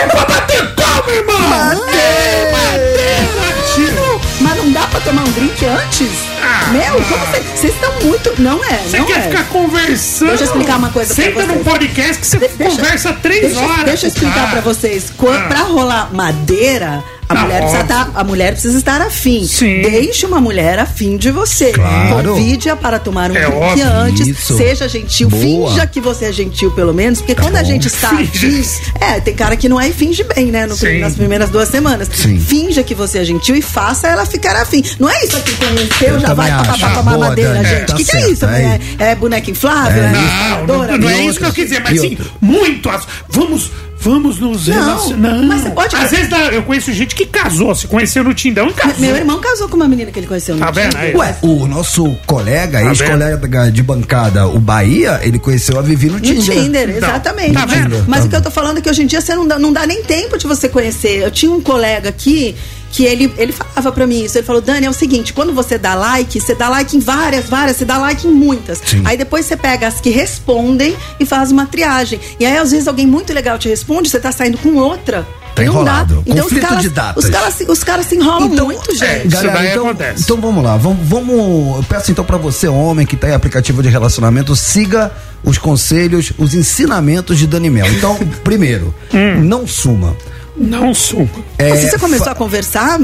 [0.00, 1.40] É pra bater palma, irmão.
[1.48, 2.52] Bater!
[2.52, 4.16] Bater, bater.
[4.40, 6.08] Mas não dá pra tomar um drink antes?
[6.42, 7.04] Ah, Meu, ah.
[7.08, 7.44] como vocês.
[7.60, 8.34] Vocês estão muito.
[8.42, 9.22] Não é, Você quer é.
[9.22, 10.28] ficar conversando?
[10.28, 11.48] Deixa eu explicar uma coisa pra Senta vocês.
[11.48, 13.84] num podcast que você De- deixa- conversa três deixa, horas.
[13.84, 14.50] Deixa eu o explicar cara.
[14.50, 15.04] pra vocês.
[15.16, 15.48] Quando, Ah.
[15.48, 17.96] Pra rolar madeira, a Não, mulher, precisa óbvio.
[17.96, 19.46] tá, a mulher precisa estar afim.
[19.46, 19.82] Sim.
[19.82, 21.72] Deixe uma mulher afim de você.
[21.72, 22.28] Claro.
[22.30, 24.26] Convide-a para tomar um É drink antes.
[24.28, 24.56] Isso.
[24.56, 25.28] Seja gentil.
[25.28, 25.70] Boa.
[25.70, 27.20] Finja que você é gentil, pelo menos.
[27.20, 27.64] Porque quando a bom.
[27.64, 28.62] gente está afim.
[29.00, 30.66] É, tem cara que não é e finge bem, né?
[30.66, 32.08] no- nas primeiras duas semanas.
[32.12, 32.38] Sim.
[32.38, 34.82] Finja que você é gentil e faça ela ficar afim.
[34.98, 36.80] Não é isso que conheceu, Eu já vai também pra, acho.
[36.80, 37.82] pra tomar Boa, madeira, Dani, gente.
[37.82, 38.46] O tá que, que é isso?
[38.46, 40.02] é É, é boneca inflável?
[40.04, 40.92] É, Não, escaladora?
[40.92, 42.88] não, não é isso que eu quis dizer, mas sim, muito.
[43.28, 43.70] Vamos,
[44.10, 45.42] vamos nos Não, relacionar.
[45.42, 48.72] mas você pode- Às vezes eu conheço gente que casou, se conheceu no Tindão e
[48.72, 49.00] casou.
[49.00, 51.00] Meu irmão casou com uma menina que ele conheceu no Tá vendo Tinder.
[51.10, 51.14] aí?
[51.16, 56.14] Ué, o nosso colega, Tá ex-colega de bancada, o Bahia, ele conheceu a Vivi no
[56.14, 56.42] No Tinder.
[56.62, 57.52] Tinder, Então, exatamente.
[57.52, 58.04] tá mas vendo?
[58.06, 59.58] mas Tá o que eu tô falando é que hoje em dia você não dá,
[59.58, 61.22] não dá nem tempo de você conhecer.
[61.22, 62.54] Eu tinha um colega aqui
[62.92, 64.38] que ele, ele falava pra mim isso.
[64.38, 67.46] Ele falou, Dani, é o seguinte, quando você dá like, você dá like em várias,
[67.48, 68.80] várias, você dá like em muitas.
[68.84, 69.02] Sim.
[69.04, 72.18] Aí depois você pega as que respondem e faz uma triagem.
[72.40, 75.26] E aí, às vezes, alguém muito legal te responde, você tá saindo com outra.
[75.54, 76.22] Tá enrolado.
[76.26, 77.24] Então, Conflito os caras, de datas.
[77.24, 79.28] Os caras, se- os caras se enrolam muito, é, gente.
[79.28, 80.22] Isso daí Galera, então, acontece.
[80.22, 81.76] então vamos lá, vamos, vamos.
[81.78, 85.10] Eu peço então pra você, homem que tá em aplicativo de relacionamento, siga
[85.42, 87.86] os conselhos, os ensinamentos de Dani Mel.
[87.90, 89.40] Então, primeiro, Hum.
[89.44, 90.14] não suma.
[90.56, 91.28] Não suma.
[91.58, 92.98] É, Se você começou a conversar,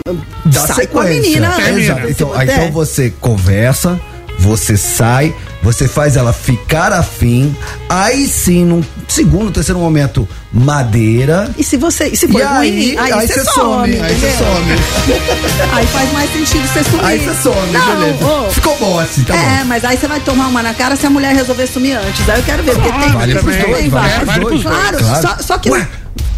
[0.45, 1.55] dá sai com a menina.
[1.61, 2.09] É, exato.
[2.09, 4.01] Então, aí, então você conversa,
[4.39, 7.55] você sai, você faz ela ficar afim,
[7.89, 11.51] aí sim, num segundo, terceiro momento, madeira.
[11.59, 12.09] E se você.
[12.09, 14.73] E se for e ruim, aí, aí, você some, aí você some.
[15.73, 17.05] Aí faz mais sentido você sumir.
[17.05, 18.25] Aí você some, Não, beleza.
[18.27, 19.65] ô, Ficou bom assim, tá é, bom.
[19.67, 22.29] mas aí você vai tomar uma na cara se a mulher resolver sumir antes.
[22.29, 23.13] Aí eu quero ver, porque tem.
[23.13, 24.63] Vale pros dois, vale vale dois.
[24.63, 24.77] pros dois.
[24.77, 25.71] Claro, Só, só que.
[25.71, 25.89] Ué,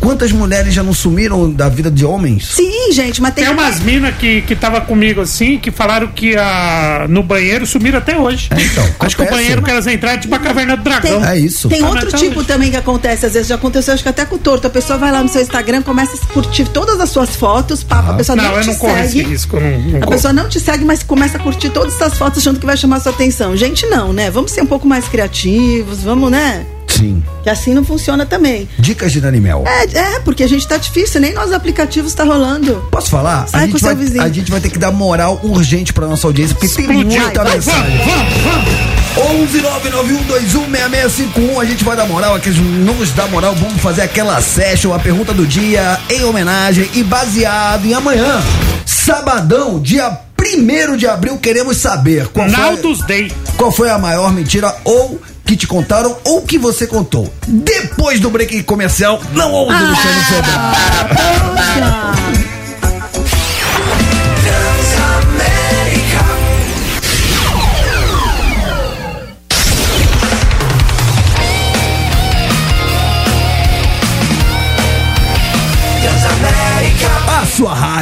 [0.05, 2.49] quantas mulheres já não sumiram da vida de homens?
[2.55, 3.45] Sim, gente, mas tem.
[3.45, 7.99] Tem umas minas que, que tava comigo assim, que falaram que a, no banheiro sumiram
[7.99, 8.49] até hoje.
[8.51, 9.31] É, então, Acho que o acontece.
[9.43, 11.21] banheiro que elas entraram é tipo a caverna do dragão.
[11.21, 11.69] Tem, É isso.
[11.69, 14.09] Tem Ah, outro mas tipo então- também que acontece, às vezes já aconteceu, acho que
[14.09, 14.67] até com o torto.
[14.67, 18.11] A pessoa vai lá no seu Instagram, começa a curtir todas as suas fotos, papo,
[18.13, 19.29] a pessoa não, Não, eu te não corro esse segue.
[19.31, 19.59] risco.
[19.61, 20.11] Não, não A corro.
[20.13, 23.01] pessoa não te segue, mas começa a curtir todas essas fotos achando que vai chamar
[23.01, 23.57] sua atenção.
[23.57, 24.31] Gente, não, né?
[24.31, 26.65] Vamos ser um pouco mais criativos, vamos, né?
[26.97, 27.23] Sim.
[27.43, 28.69] Que assim não funciona também.
[28.79, 29.65] Dicas de Dani Mel.
[29.67, 32.87] É, é, porque a gente tá difícil, nem nos aplicativos tá rolando.
[32.91, 33.47] Posso falar?
[33.49, 36.55] Sai a, gente vai, a gente vai ter que dar moral urgente pra nossa audiência,
[36.55, 37.99] porque tem muita Vai, mensagem.
[37.99, 38.95] Vamos, vamos, vamos.
[39.15, 44.99] 11991216651, a gente vai dar moral, aqueles nos dá moral, vamos fazer aquela session, a
[44.99, 48.43] pergunta do dia em homenagem e baseado em amanhã,
[48.85, 53.31] sabadão, dia 1 de abril, queremos saber qual foi, Naldos Day.
[53.57, 57.33] qual foi a maior mentira ou que te contaram ou que você contou.
[57.47, 60.73] Depois do break comercial, não ouve o Luciano Sobral.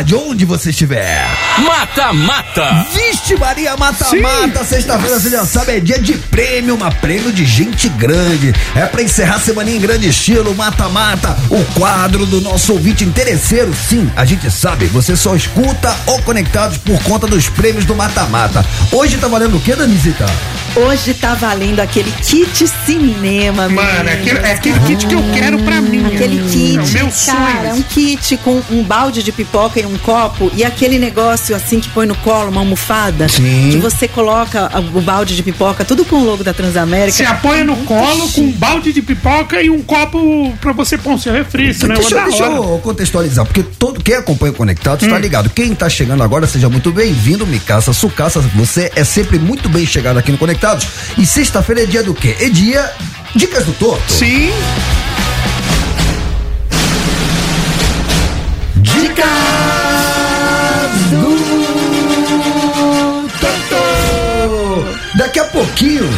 [0.03, 1.25] Rádio, onde você estiver.
[1.65, 2.87] Mata Mata.
[2.93, 7.89] Vixe Maria Mata-Mata, sexta-feira você já sabe, é dia de prêmio, uma prêmio de gente
[7.89, 8.53] grande.
[8.75, 13.73] É pra encerrar a semana em grande estilo, Mata-Mata, o quadro do nosso ouvinte interesseiro.
[13.75, 18.67] Sim, a gente sabe, você só escuta ou conectados por conta dos prêmios do Mata-Mata.
[18.91, 20.27] Hoje tá valendo o que, Danizita?
[20.75, 25.59] Hoje tá valendo aquele kit cinema, Mano, é aquele, é aquele kit que eu quero
[25.59, 26.07] pra mim.
[26.07, 27.75] Aquele kit, É o meu cara, sonho.
[27.75, 31.91] um kit com um balde de pipoca e um copo e aquele negócio assim que
[31.91, 33.69] põe no colo, uma almofada, Sim.
[33.71, 37.13] que você coloca o balde de pipoca, tudo com o logo da Transamérica.
[37.19, 41.15] Você apoia no colo com um balde de pipoca e um copo pra você pôr
[41.15, 45.05] o seu refri, senão é Deixa, deixa eu contextualizar, porque todo quem acompanha o Conectado
[45.05, 45.51] está ligado.
[45.51, 48.41] Quem tá chegando agora, seja muito bem-vindo, Micaça, Sucaça.
[48.55, 50.87] Você é sempre muito bem chegado aqui no Conectados.
[51.19, 52.37] E sexta-feira é dia do quê?
[52.39, 52.89] É dia
[53.35, 54.13] Dicas do Torto.
[54.13, 54.53] Sim,
[58.77, 59.27] Dicas
[61.11, 61.37] do
[63.41, 64.99] Torto.
[65.17, 66.09] Daqui a pouquinho,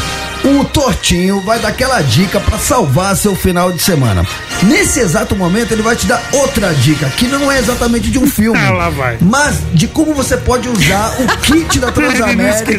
[0.45, 4.27] o Tortinho vai dar aquela dica pra salvar seu final de semana.
[4.63, 8.27] Nesse exato momento, ele vai te dar outra dica, que não é exatamente de um
[8.31, 12.79] filme, Ah, mas de como você pode usar o kit da Ele Transamérica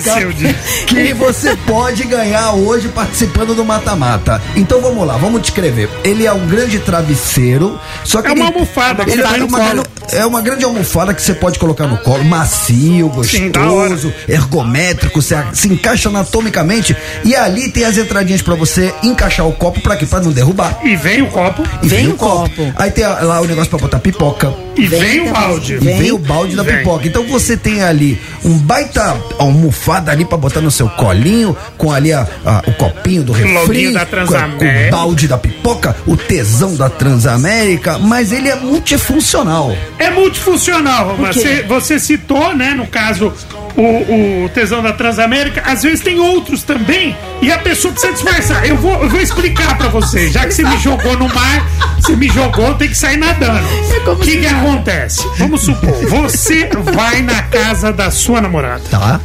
[0.88, 4.42] que você pode ganhar hoje participando do mata-mata.
[4.56, 5.90] Então vamos lá, vamos descrever.
[6.04, 9.36] Ele é um grande travesseiro, só que É uma ele- almofada que ele você põe
[9.38, 9.85] é no colo.
[10.12, 15.68] É uma grande almofada que você pode colocar no colo, macio, gostoso, ergométrico, se, se
[15.68, 20.06] encaixa anatomicamente e ali tem as entradinhas pra você encaixar o copo pra quê?
[20.06, 20.80] Pra não derrubar.
[20.84, 22.74] e vem o copo, E Vem o copo.
[22.76, 24.54] Aí tem lá o negócio pra botar pipoca.
[24.78, 25.74] e Vem vem, o balde.
[25.76, 26.78] E vem, o balde da Vem.
[26.78, 27.08] pipoca.
[27.08, 32.12] Então você tem ali um baita almofada ali pra botar no seu colinho, com ali
[32.14, 34.58] a, a- o copinho do refri, com, Transamérica.
[34.82, 39.76] com o balde da pipoca, o tesão da Transamérica, mas ele é multifuncional.
[39.98, 41.22] É multifuncional, quê?
[41.34, 43.34] você, você citou, né, no caso,
[43.78, 48.68] o, o tesão da Transamérica, às vezes tem outros também, e a pessoa precisa disfarçar.
[48.68, 51.66] Eu vou, eu vou explicar pra você, já que você me jogou no mar,
[52.00, 53.66] você me jogou, tem que sair nadando.
[54.08, 55.26] O que que acontece?
[55.38, 59.20] Vamos supor, você vai na casa da sua namorada, Tá?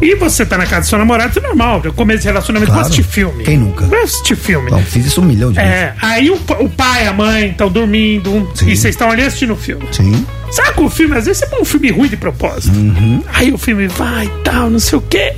[0.00, 2.70] E você tá na casa da sua namorada, isso é normal, no começo de relacionamento,
[2.72, 2.82] Claro.
[2.88, 3.44] vai assistir filme.
[3.44, 3.86] Quem nunca?
[3.86, 4.70] Vai assistir filme.
[4.70, 5.72] Bom, fiz isso um milhão de vezes.
[5.72, 8.68] É, aí o, o pai e a mãe estão dormindo Sim.
[8.68, 9.86] e vocês estão ali assistindo o filme.
[9.92, 10.24] Sim.
[10.50, 12.74] Sabe que o filme, às vezes, você põe um filme ruim de propósito.
[12.76, 13.22] Uhum.
[13.34, 15.34] Aí o filme vai e tal, não sei o quê.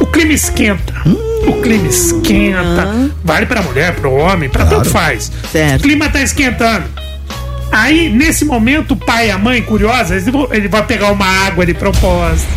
[0.00, 0.94] O clima esquenta.
[1.46, 3.10] O clima esquenta.
[3.24, 4.78] Vale pra mulher, pro homem, pra Claro.
[4.78, 5.30] tanto faz.
[5.52, 5.80] Certo.
[5.80, 6.84] O clima tá esquentando.
[7.70, 9.64] Aí, nesse momento, o pai e a mãe,
[10.32, 12.48] vão- ele vai pegar uma água de propósito.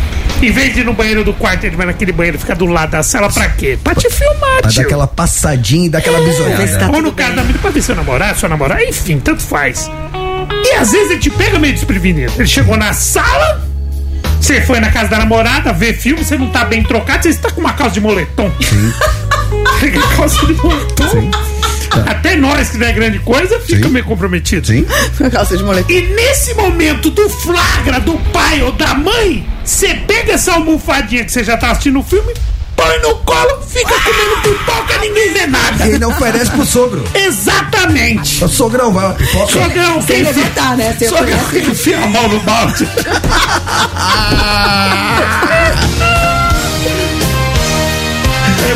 [0.42, 2.90] Em vez de ir no banheiro do quarto, ele vai naquele banheiro fica do lado
[2.90, 3.78] da sala pra quê?
[3.82, 4.82] Pra te filmar, Pra dar tio.
[4.82, 6.90] aquela passadinha e dar aquela ver se tá.
[6.90, 9.88] Ou no caso da vida, pra ver seu namorado, sua namorada, enfim, tanto faz.
[10.64, 12.32] E às vezes ele te pega meio desprevenido.
[12.36, 13.64] Ele chegou na sala,
[14.40, 17.50] você foi na casa da namorada, vê filme, você não tá bem trocado, você tá
[17.50, 18.50] com uma calça de moletom.
[19.80, 21.30] Pega a calça de moletom.
[22.06, 23.92] Até nós, que não é grande coisa, fica Sim.
[23.92, 24.66] meio comprometido.
[24.66, 24.86] Sim?
[25.30, 25.90] Calça de moletom.
[25.92, 31.32] E nesse momento do flagra do pai ou da mãe, você pega essa almofadinha que
[31.32, 32.32] você já tá assistindo o filme,
[32.76, 35.86] põe no colo, fica comendo pipoca, ninguém vê nada.
[35.86, 37.04] E ainda oferece pro sogro.
[37.14, 38.44] Exatamente.
[38.44, 39.52] O sogrão vai pipoca.
[39.52, 40.94] Sogrão, Sem quem levantar, né?
[40.98, 42.88] Sem Sogrão, quem enfia a mão no balde.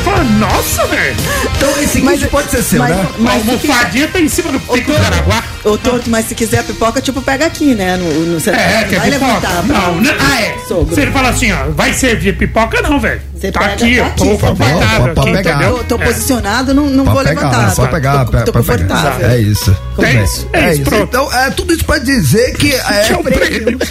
[0.07, 1.17] Eu falo, nossa, velho.
[1.57, 3.03] Então esse kit pode ser seu, mas, né?
[3.03, 5.43] A mas quiser, almofadinha tá em cima do pico do Araguá.
[5.65, 7.97] ô torto, mas se quiser a pipoca, tipo, pega aqui, né?
[7.97, 9.27] No, no, você É, não quer vai pipoca?
[9.35, 9.63] levantar.
[9.65, 10.59] Não, não, ah, é.
[10.69, 10.95] Sogro.
[10.95, 13.21] Se ele fala assim, ó, vai servir pipoca, não, velho.
[13.39, 15.69] Você Tá pega aqui, ó, aqui, tô por favor, confortável pode aqui, pegar.
[15.71, 16.07] Tô, tô É.
[16.07, 17.75] posicionado, não, não vou pegar, levantar.
[17.75, 18.95] pode pegar, tô, pe- tô pode pegar.
[18.95, 19.31] confortável.
[19.31, 19.77] É isso.
[19.99, 20.25] É bem.
[20.25, 21.03] isso, é isso, pronto.
[21.05, 22.79] Então, é tudo isso pra dizer que é,
[23.13, 23.79] é o prêmio.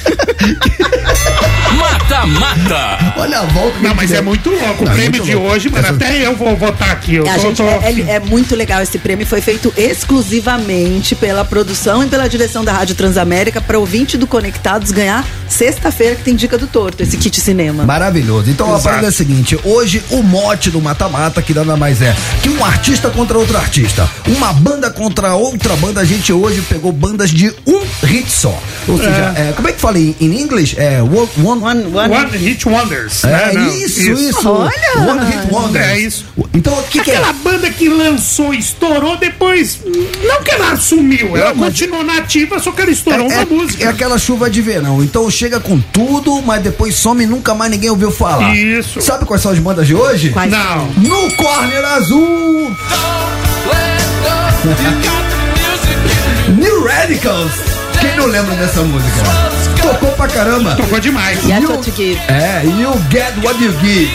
[1.77, 3.13] Mata Mata.
[3.17, 4.83] Olha a volta Não, mas é muito louco.
[4.83, 5.49] O Não, é prêmio de louco.
[5.53, 7.15] hoje, mano, Essa- até eu vou votar aqui.
[7.15, 11.43] Eu A gente, tô- é, é- é muito legal esse prêmio, foi feito exclusivamente pela
[11.43, 16.35] produção e pela direção da Rádio Transamérica para ouvinte do Conectados ganhar sexta-feira que tem
[16.35, 17.83] dica do torto, esse kit cinema.
[17.83, 18.49] Maravilhoso.
[18.49, 22.15] Então a parada é a seguinte: hoje o mote do mata-mata, que nada mais é
[22.41, 26.01] que um artista contra outro artista, uma banda contra outra banda.
[26.01, 28.57] A gente hoje pegou bandas de um hit só.
[28.87, 30.75] Ou seja, é, como é que fala em, em inglês?
[30.77, 33.23] É one, one, One, one, Hit Wonders.
[33.23, 33.53] É, né?
[33.53, 34.71] Não, isso, isso, Olha!
[35.09, 35.85] One Hit Wonders.
[35.85, 36.25] É isso.
[36.53, 37.21] Então o que, que é?
[37.55, 39.79] Banda que lançou, estourou, depois.
[39.85, 43.45] Não que ela sumiu, ela mas- continuou nativa, só que ela estourou É, uma é-
[43.45, 43.85] música.
[43.85, 45.01] é aquela chuva de verão.
[45.01, 48.53] Então chega com tudo, mas depois some e nunca mais ninguém ouviu falar.
[48.57, 48.99] Isso.
[48.99, 50.31] Sabe quais são as bandas de hoje?
[50.31, 50.51] Quais?
[50.51, 50.85] Não.
[50.97, 52.75] No Corner Azul!
[56.57, 57.51] New Radicals!
[58.01, 59.23] Quem não lembra dessa música?
[59.81, 60.75] Tocou pra caramba!
[60.75, 61.39] Tocou demais.
[61.49, 62.19] A You- Tot Give.
[62.27, 64.11] É, You Get What You Give.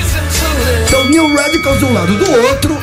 [0.86, 2.78] Então, New Radicals de um lado, do outro.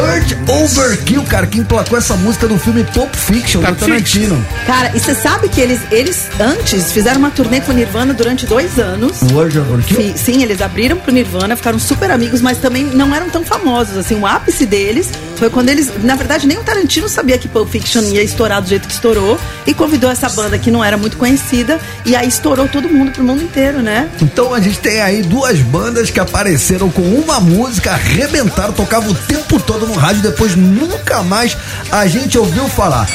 [0.00, 3.88] Earth Overkill, cara, que emplacou essa música do filme Pulp Fiction, do Pulp Fiction.
[3.88, 4.46] Tarantino.
[4.66, 8.46] Cara, e você sabe que eles, eles antes fizeram uma turnê com o Nirvana durante
[8.46, 9.22] dois anos.
[9.22, 9.96] O Overkill?
[9.96, 13.96] Sim, sim, eles abriram pro Nirvana, ficaram super amigos, mas também não eram tão famosos.
[13.96, 15.10] Assim, o ápice deles
[15.40, 15.90] foi quando eles.
[16.04, 19.40] Na verdade, nem o Tarantino sabia que Pulp Fiction ia estourar do jeito que estourou
[19.66, 21.80] e convidou essa banda que não era muito conhecida.
[22.04, 24.10] E aí estourou todo mundo pro mundo inteiro, né?
[24.20, 29.14] Então a gente tem aí duas bandas que apareceram com uma música, arrebentaram, tocavam o
[29.14, 31.56] tempo todo no rádio, depois nunca mais
[31.90, 33.08] a gente ouviu falar.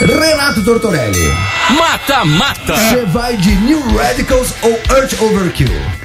[0.00, 1.32] Renato Tortorelli,
[1.76, 2.76] Mata Mata.
[2.76, 5.97] você vai de New Radicals ou Earth Overkill?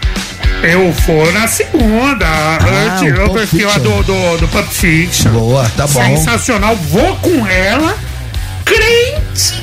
[0.63, 2.26] Eu for na segunda.
[2.26, 5.32] Ah, Pulp Overkill, a do, do, do Fiction.
[5.32, 6.02] Boa, tá bom.
[6.02, 6.76] Sensacional.
[6.76, 7.97] Vou com ela.
[8.63, 9.62] Crente eu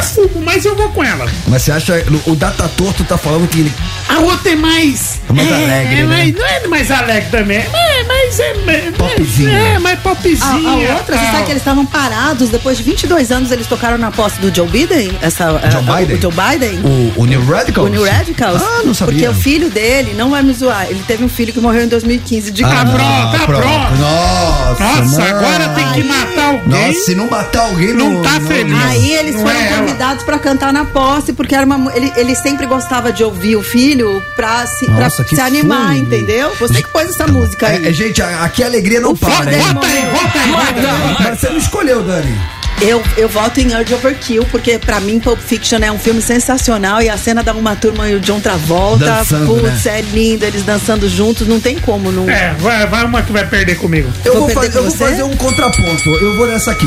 [0.00, 1.26] fumo, mas eu vou com ela.
[1.46, 3.72] Mas você acha, o Data Torto tá falando que ele
[4.08, 5.20] A outra é mais.
[5.28, 6.04] É mais alegre, é né?
[6.04, 7.58] mais- não é mais alegre também.
[7.58, 8.50] É, mas é.
[8.68, 9.50] é Popzinho.
[9.50, 10.92] É, mais A, popzinha.
[10.92, 11.32] a outra, você tal.
[11.32, 14.68] sabe que eles estavam parados depois de 22 anos, eles tocaram na posse do Joe
[14.68, 15.12] Biden?
[15.22, 16.16] Essa, Joe a- Biden?
[16.16, 16.80] O Joe Biden?
[16.84, 17.88] o, o New Radicals?
[17.88, 18.62] O New Radicals?
[18.62, 19.14] Ah, não sabia.
[19.14, 21.88] Porque o filho dele, não vai me zoar, ele teve um filho que morreu em
[21.88, 22.96] 2015 de Ah, câncer.
[22.96, 23.96] pronto, tá pronto.
[23.98, 25.36] Nossa, Nossa, mano.
[25.36, 26.86] agora tem que matar alguém.
[26.88, 28.76] Nossa, se não matar alguém, Não tá feliz.
[28.84, 29.68] Aí eles Não foram é.
[29.82, 33.62] Convidados pra cantar na posse, porque era uma, ele, ele sempre gostava de ouvir o
[33.62, 36.52] filho pra se, pra Nossa, que se animar, entendeu?
[36.60, 37.84] Você que pôs essa música aí.
[37.84, 39.60] É, é, gente, aqui a alegria não O para, hein?
[39.74, 41.16] Bota aí, bota aí, bota aí.
[41.30, 42.38] Mas você não escolheu, Dani.
[42.80, 47.00] Eu, eu voto em Urge Overkill, porque pra mim Pulp Fiction é um filme sensacional
[47.00, 49.98] e a cena da Uma Turma e o John Travolta, Dançando, putz, né?
[49.98, 52.28] é lindo, eles dançando juntos, não tem como não.
[52.28, 54.10] É, vai, vai uma que vai perder comigo.
[54.24, 55.04] Eu Vou vou, perder fazer, eu com vou você?
[55.04, 56.08] fazer um contraponto.
[56.08, 56.86] Eu vou nessa aqui.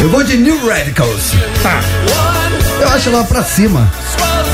[0.00, 1.32] Eu vou de New Radicals.
[1.60, 1.80] Tá.
[2.80, 3.92] Eu acho ela pra cima.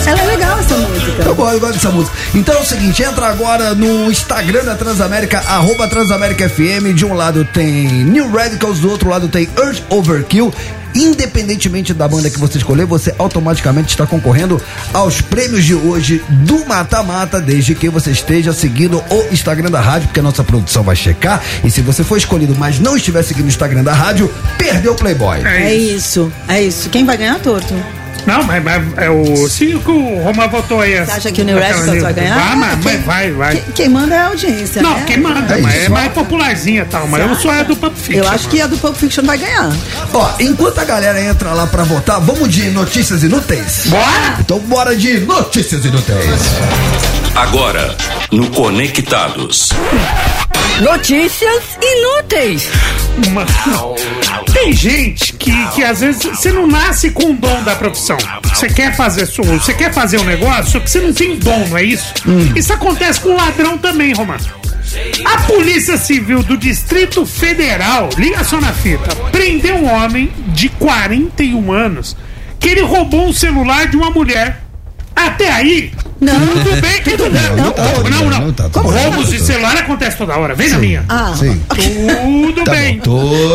[0.07, 1.22] Ela é legal essa música.
[1.22, 2.16] Eu gosto, eu gosto dessa música.
[2.35, 6.94] Então é o seguinte, entra agora no Instagram da Transamérica, arroba Transamérica FM.
[6.94, 10.52] De um lado tem New Radicals, do outro lado tem Urge Overkill.
[10.94, 14.61] Independentemente da banda que você escolher, você automaticamente está concorrendo
[14.92, 19.80] aos prêmios de hoje do Mata Mata, desde que você esteja seguindo o Instagram da
[19.80, 21.42] rádio, porque a nossa produção vai checar.
[21.64, 24.96] E se você for escolhido, mas não estiver seguindo o Instagram da rádio, perdeu o
[24.96, 25.44] Playboy.
[25.44, 26.88] É isso, é isso.
[26.90, 27.74] Quem vai ganhar torto?
[28.26, 29.48] Não, mas, mas é o.
[29.48, 30.98] Se o Roma votou aí.
[31.04, 32.38] Você acha que o New Radicals vai ganhar?
[32.38, 33.52] Vai, mas, Quem- mas vai, vai.
[33.56, 35.04] Quem, quem manda é a audiência, Não, né?
[35.06, 35.84] quem manda, É mas isso.
[35.84, 37.06] é mais popularzinha e tal.
[37.08, 38.22] Mas eu sou a do Pulp Fiction.
[38.24, 39.70] Eu acho que a do Pulp Fiction vai ganhar.
[40.12, 43.82] Ó, enquanto a galera entra lá pra votar, vamos de notícias inúteis?
[43.87, 44.37] Bora!
[44.40, 46.24] Então bora de notícias inúteis.
[47.34, 47.96] Agora,
[48.30, 49.70] no Conectados.
[50.82, 52.68] Notícias inúteis.
[53.28, 53.46] Uma-
[54.52, 58.16] Tem gente que, que às vezes você não nasce com o dom da profissão.
[58.44, 61.66] Você quer fazer sua, você quer fazer um negócio, só que você não tem dom,
[61.68, 62.12] não é isso?
[62.56, 64.44] Isso acontece com o ladrão também, Romano.
[65.24, 71.72] A Polícia Civil do Distrito Federal, liga só na fita, prendeu um homem de 41
[71.72, 72.16] anos
[72.60, 74.62] que ele roubou um celular de uma mulher
[75.17, 76.35] Até aí, Não.
[76.40, 77.42] tudo bem, tudo bem.
[77.50, 78.31] Não, Não, tá não, tudo não.
[78.31, 78.69] não, tá.
[78.81, 80.54] Roubos de celular acontece toda hora.
[80.54, 81.04] Vem na minha.
[81.08, 81.60] Ah, Sim.
[81.69, 82.96] Tudo Tá bem.
[82.98, 83.02] bom,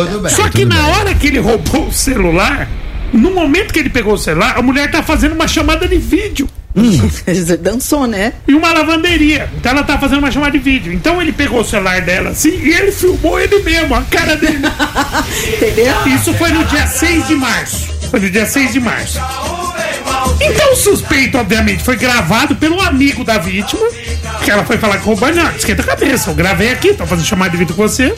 [0.04, 0.30] tudo bem.
[0.34, 0.84] Só que na bem.
[0.86, 2.68] hora que ele roubou o celular,
[3.12, 6.48] no momento que ele pegou o celular, a mulher tá fazendo uma chamada de vídeo.
[7.60, 8.32] dançou, né?
[8.46, 9.50] E uma lavanderia.
[9.56, 10.92] Então ela tá fazendo uma chamada de vídeo.
[10.92, 14.58] Então ele pegou o celular dela assim e ele filmou ele mesmo, a cara dele.
[15.56, 15.94] Entendeu?
[16.14, 17.88] Isso foi no dia 6 de março.
[18.10, 19.20] Foi no dia 6 de março.
[20.40, 23.82] Então o suspeito, obviamente, foi gravado pelo amigo da vítima.
[24.44, 26.30] Que ela foi falar com o banho, não, esquenta a cabeça.
[26.30, 28.14] Eu gravei aqui, tô fazendo chamada de vídeo com você.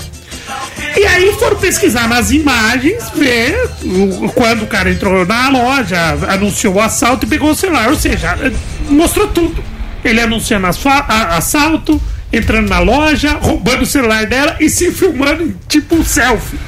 [0.96, 3.68] E aí foram pesquisar nas imagens, ver
[4.34, 5.98] quando o cara entrou na loja,
[6.28, 7.88] anunciou o assalto e pegou o celular.
[7.88, 8.36] Ou seja,
[8.88, 9.62] mostrou tudo.
[10.04, 12.00] Ele anunciando assalto,
[12.32, 16.58] entrando na loja, roubando o celular dela e se filmando tipo selfie.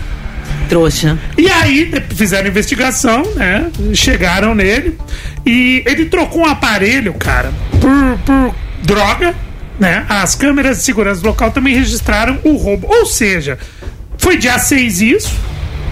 [0.75, 1.17] Trouxa.
[1.39, 3.71] E aí fizeram investigação, né?
[3.95, 4.99] Chegaram nele
[5.47, 9.37] e ele trocou um aparelho, cara, por, por droga,
[9.79, 10.05] né?
[10.09, 12.89] As câmeras de segurança do local também registraram o roubo.
[12.89, 13.57] Ou seja,
[14.19, 15.39] foi dia 6 isso.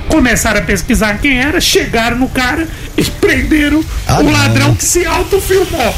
[0.09, 2.66] Começaram a pesquisar quem era, chegaram no cara
[2.97, 4.32] e prenderam Ah, o não.
[4.32, 5.95] ladrão que se autofilmou.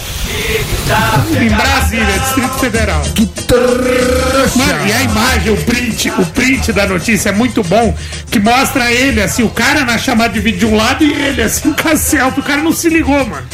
[1.41, 3.03] Em Brasília, Distrito Federal.
[3.15, 4.57] Que trouxa.
[4.57, 7.95] Mano, e a imagem, o print, o print da notícia é muito bom,
[8.31, 11.43] que mostra ele, assim, o cara na chamada de vídeo de um lado e ele,
[11.43, 12.41] assim, com a selfie.
[12.41, 13.47] O cara não se ligou, mano.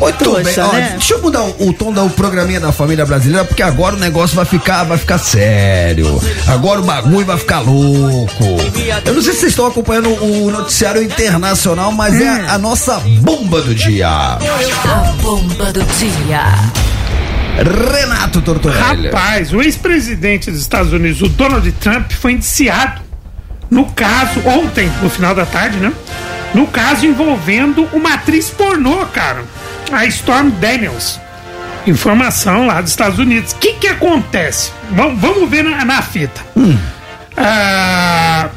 [0.00, 0.54] Muito Trouxa, bem.
[0.64, 0.88] Ó, né?
[0.92, 4.34] Deixa eu mudar o, o tom do programinha da família brasileira, porque agora o negócio
[4.36, 6.20] vai ficar, vai ficar sério.
[6.46, 8.44] Agora o bagulho vai ficar louco.
[9.04, 12.98] Eu não sei se vocês estão acompanhando o noticiário internacional, mas é a, a nossa
[13.20, 14.08] bomba do dia.
[14.08, 16.42] A bomba do dia.
[17.56, 19.06] Renato Tortorelli.
[19.10, 23.00] Rapaz, o ex-presidente dos Estados Unidos, o Donald Trump, foi indiciado
[23.70, 25.92] no caso, ontem, no final da tarde, né?
[26.52, 29.44] No caso envolvendo uma atriz pornô, cara.
[29.92, 31.20] A Storm Daniels.
[31.86, 33.52] Informação lá dos Estados Unidos.
[33.52, 34.72] O que que acontece?
[34.90, 36.44] Vamos, vamos ver na, na fita.
[37.36, 38.48] Ah,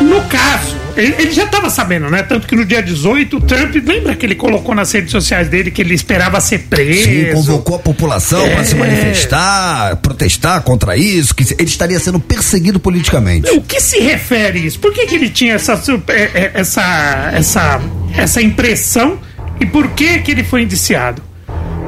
[0.00, 2.22] no caso, ele, ele já estava sabendo, né?
[2.22, 5.70] Tanto que no dia 18, o Trump, lembra que ele colocou nas redes sociais dele
[5.70, 7.04] que ele esperava ser preso?
[7.04, 8.78] Sim, convocou a população para se É.
[8.78, 13.50] manifestar, protestar contra isso, que ele estaria sendo perseguido politicamente.
[13.50, 14.78] O que se refere isso?
[14.78, 15.72] Por que, que ele tinha essa,
[16.08, 17.80] é, é, essa, essa,
[18.16, 19.18] essa impressão
[19.60, 21.22] e por que, que ele foi indiciado?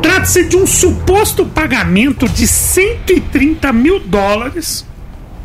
[0.03, 4.85] Trata-se de um suposto pagamento de 130 mil dólares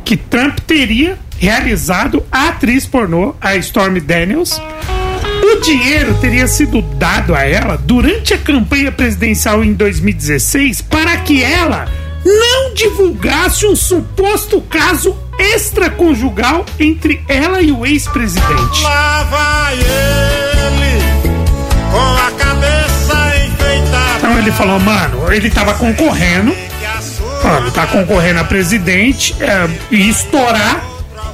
[0.04, 4.60] que Trump teria realizado à atriz pornô, a Stormy Daniels.
[5.42, 11.42] O dinheiro teria sido dado a ela durante a campanha presidencial em 2016 para que
[11.42, 11.86] ela
[12.24, 18.82] não divulgasse um suposto caso extraconjugal entre ela e o ex-presidente.
[18.82, 21.02] Lá vai ele
[21.90, 24.18] com a cabeça enfeitada.
[24.18, 26.54] Então ele falou, mano, ele tava concorrendo,
[27.42, 30.84] mano, tá concorrendo a presidente, é, e estourar,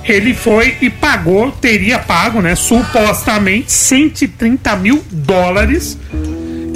[0.06, 5.98] ele foi e pagou, teria pago, né, supostamente 130 mil dólares.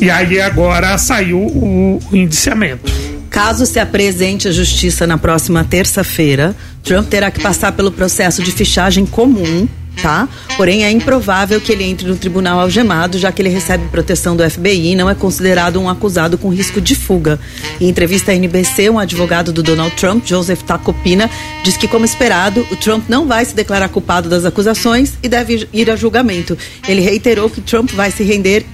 [0.01, 2.91] E aí agora saiu o, indiciamento.
[3.31, 8.51] Caso se apresente à justiça na próxima terça-feira, Trump terá que passar pelo processo de
[8.51, 9.69] fichagem comum,
[10.03, 10.29] tá?
[10.57, 14.49] Porém, é improvável que ele entre no tribunal algemado, já que ele recebe proteção do
[14.49, 17.39] FBI e não é considerado um acusado com risco de fuga.
[17.81, 21.31] Em entrevista à NBC, um advogado do Donald Trump, Joseph Tacopina,
[21.63, 25.69] diz que, como esperado, o Trump não vai se declarar culpado das acusações e deve
[25.73, 26.57] ir a julgamento.
[26.87, 28.65] Ele reiterou que Trump vai se render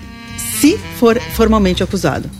[0.61, 2.31] se for formalmente acusado.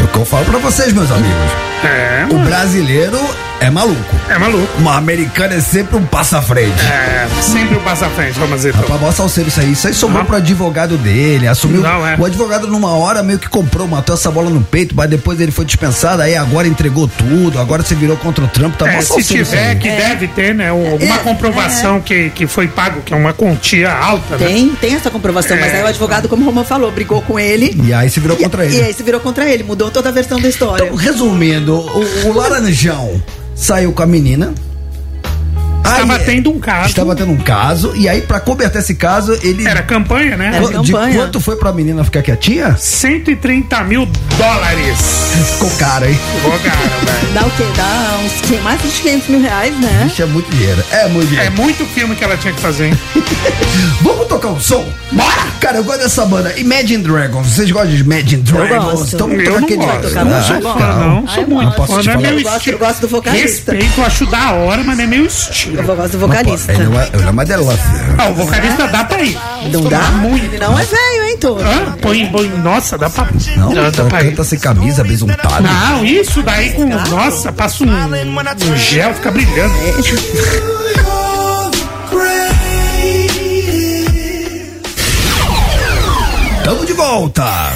[0.00, 1.52] É o que eu falo pra vocês, meus amigos.
[1.84, 3.18] É, O brasileiro
[3.60, 4.14] é maluco.
[4.28, 4.82] é maluco.
[4.82, 6.74] O americano é sempre um passo à frente.
[6.84, 8.74] É, sempre o passa à frente, vamos dizer.
[8.74, 9.72] Rapaz, mó salseiro isso aí.
[9.72, 10.26] Isso aí sobrou Não.
[10.26, 11.48] pro advogado dele.
[11.48, 11.80] Assumiu.
[11.80, 12.16] Não, é.
[12.18, 15.50] O advogado, numa hora, meio que comprou, matou essa bola no peito, mas depois ele
[15.50, 19.00] foi dispensado, aí agora entregou tudo, agora você virou contra o Trump, tá mó É,
[19.00, 19.76] se salseiro isso tiver, aí.
[19.76, 20.70] que deve ter, né?
[20.72, 24.46] um- Alguma É, comprovação que, que foi pago, que é uma quantia alta, né?
[24.46, 25.76] Tem, tem essa comprovação, mas É.
[25.78, 27.74] aí o advogado, como o Roman falou, brigou com ele.
[27.82, 28.76] E aí se virou contra e, ele.
[28.78, 30.84] E aí se virou contra ele, mudou toda a versão da história.
[30.84, 33.22] Então, resumindo, o, o Laranjão
[33.54, 34.52] saiu com a menina.
[35.84, 36.88] Estava Aí, tendo um caso.
[36.88, 39.66] Estava tendo um caso, e aí, pra cobertar esse caso, ele.
[39.66, 40.50] Era campanha, né?
[40.54, 41.14] Era de campanha.
[41.18, 42.76] quanto foi pra menina ficar quietinha?
[42.76, 44.06] 130 mil
[44.38, 44.98] dólares.
[45.52, 46.18] Ficou caro, hein?
[46.42, 46.76] Pô, cara,
[47.20, 47.32] velho.
[47.34, 47.64] Dá o quê?
[47.76, 50.04] Dá uns mais de 500 mil reais, né?
[50.10, 50.82] Isso é muito dinheiro.
[50.90, 51.52] É muito É dinheiro.
[51.56, 52.98] muito filme que ela tinha que fazer, hein?
[54.02, 54.84] Vamos tocar um som?
[55.12, 55.44] Bora!
[55.60, 56.52] Cara, eu gosto dessa banda.
[56.58, 57.46] Imagine Dragons.
[57.46, 59.12] Vocês gostam de Imagine Dragons?
[59.14, 59.76] Então vamos Eu tocar não aquele.
[59.84, 60.14] gosto.
[60.14, 61.24] Não muito, sou fã, não.
[61.26, 62.02] Ah, Sou muito fã.
[62.02, 62.74] Não é Eu meu gosto, estilo.
[62.76, 63.72] eu gosto do vocalista.
[63.72, 65.73] Respeito, acho da hora, mas não é meu estilo.
[65.76, 66.72] Eu gosto do vocalista.
[66.72, 67.78] Ele é uma, ele é uma delícia.
[68.18, 69.38] Ah, o vocalista dá pra ir.
[69.72, 70.00] Não dá?
[70.12, 70.44] Muito.
[70.44, 71.62] Ele não é velho, hein, Toro?
[71.62, 71.92] Hã?
[72.00, 73.28] Põe, põe, nossa, dá pra.
[73.56, 74.30] Não, então dá pra ir.
[74.30, 75.62] canta sem camisa, besuntado.
[75.62, 76.86] Não, isso daí com.
[76.86, 79.74] Nossa, passa um, um gel, fica brilhando.
[86.64, 87.74] Tamo de volta.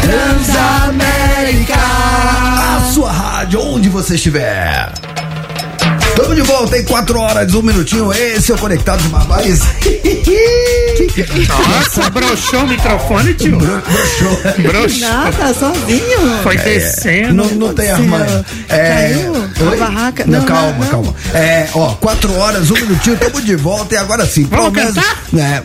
[0.00, 1.07] Transamérica,
[3.48, 4.92] rádio, onde você estiver.
[6.14, 8.12] Tamo de volta em 4 horas, um minutinho.
[8.12, 9.60] Esse é o Conectados Babais.
[11.68, 13.56] Nossa, broxou o microfone, tio.
[13.58, 15.08] Broxou.
[15.08, 16.38] Nada, sozinho.
[16.42, 17.34] Foi descendo.
[17.34, 18.44] Não, não tem armário.
[18.68, 19.76] É, Caiu a oi?
[19.78, 20.24] barraca.
[20.26, 21.14] Não, Não, calma, não, calma.
[21.34, 24.44] É, ó, quatro horas, um minutinho, tamo de volta e agora sim.
[24.50, 25.16] Vamos promessa- cantar?
[25.32, 25.62] né?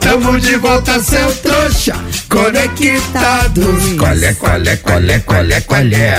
[0.00, 1.94] Tamo de volta, seu trouxa,
[2.28, 3.64] conectados.
[3.98, 6.12] Colé, colé, colé, colé, colé.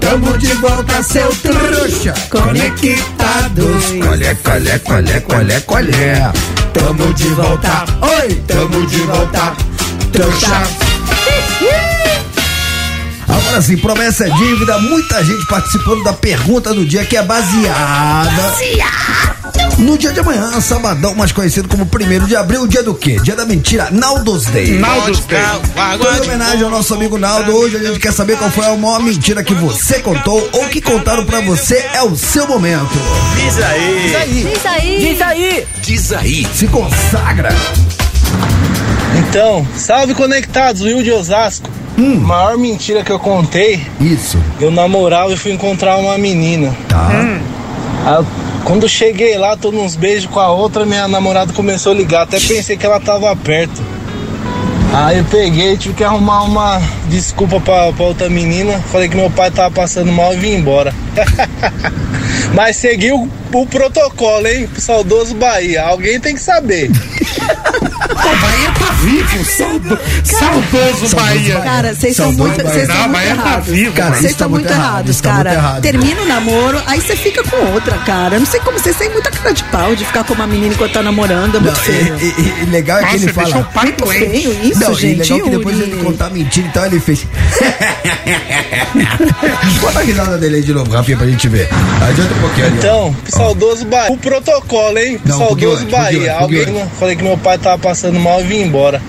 [0.00, 3.84] Tamo de volta, seu trouxa, conectados.
[4.00, 6.22] Colé, colé, colé, colé, colé.
[6.72, 9.54] Tamo de volta, oi, tamo de volta,
[10.12, 10.83] trouxa.
[13.54, 18.52] Agora sim, promessa é dívida, muita gente participando da pergunta do dia que é baseada
[19.78, 23.16] no dia de amanhã, sabadão, mais conhecido como 1 de abril, dia do quê?
[23.22, 24.72] Dia da mentira, Naldo's Day.
[24.72, 25.38] Naldo Day.
[25.94, 28.76] Então, em homenagem ao nosso amigo Naldo, hoje a gente quer saber qual foi a
[28.76, 31.76] maior mentira que você contou ou que contaram pra você.
[31.94, 32.90] É o seu momento.
[33.46, 35.06] Isso aí.
[35.80, 36.44] Diz aí.
[36.52, 37.50] Se consagra.
[39.28, 41.83] Então, salve conectados, Will de Osasco.
[41.96, 44.38] Maior mentira que eu contei, Isso.
[44.60, 46.74] eu namorava e fui encontrar uma menina.
[46.88, 47.08] Tá.
[48.06, 48.26] Aí eu-
[48.64, 52.40] quando cheguei lá, tô nos beijos com a outra, minha namorada começou a ligar, até
[52.40, 53.80] pensei que ela tava perto.
[54.92, 58.78] Aí eu peguei, tive que arrumar uma desculpa pra, pra outra menina.
[58.90, 60.92] Falei que meu pai tava passando mal e vim embora.
[62.54, 64.66] Mas seguiu o protocolo, hein?
[64.66, 65.82] Pro saudoso Bahia.
[65.84, 66.90] Alguém tem que saber.
[66.90, 69.44] O Bahia tá vivo.
[69.44, 71.60] Saudo, saudoso Bahia.
[71.60, 73.68] Cara, vocês são muito, vocês Não, são a muito Bahia tá errados.
[73.68, 74.20] vivo, Cara, mano.
[74.20, 75.80] Vocês estão muito muito errado, errados, muito cara.
[75.80, 78.36] Termina o namoro, aí você fica com outra, cara.
[78.36, 80.74] Eu não sei como vocês têm muita cara de pau de ficar com uma menina
[80.74, 81.56] enquanto tá namorando.
[81.56, 82.16] É muito Não, feio.
[82.20, 83.64] e, e- e legal é que Nossa, ele o fala.
[83.74, 84.18] pai Muito doente.
[84.30, 85.32] feio isso, Não, e gente.
[85.32, 87.26] legal que depois ele contar mentira, então ele fez.
[89.80, 91.68] Bota a risada dele aí de novo, Rafinha, pra gente ver.
[92.08, 92.76] Adianta um pouquinho ali.
[92.76, 92.78] ó.
[92.78, 94.12] Então, pro saudoso Bahia.
[94.12, 95.20] O protocolo, hein?
[95.24, 96.34] Não, um saudoso um Bahia.
[96.34, 96.86] um Alguém.
[96.98, 99.00] Falei que meu pai tava passando mal e vim embora.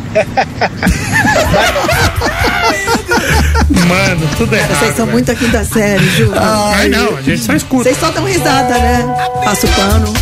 [3.87, 4.79] Mano, tudo errado.
[4.79, 5.11] Vocês são velho.
[5.11, 6.33] muito a quinta série, juro.
[6.35, 7.83] Ai, não, a gente só escuta.
[7.83, 9.05] Vocês só dão risada, né?
[9.43, 10.13] Passa o pano.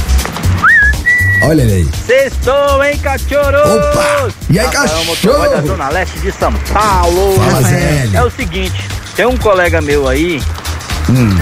[1.46, 1.90] Olha ele aí.
[2.06, 3.76] Sextou, hein, cachorro?
[3.76, 4.30] Opa!
[4.50, 5.68] E aí, Rafael, da cachorro?
[5.68, 7.34] Zona Leste de São Paulo.
[7.36, 7.64] Fala, Rafael.
[8.10, 8.10] Zé.
[8.14, 10.42] É o seguinte, tem um colega meu aí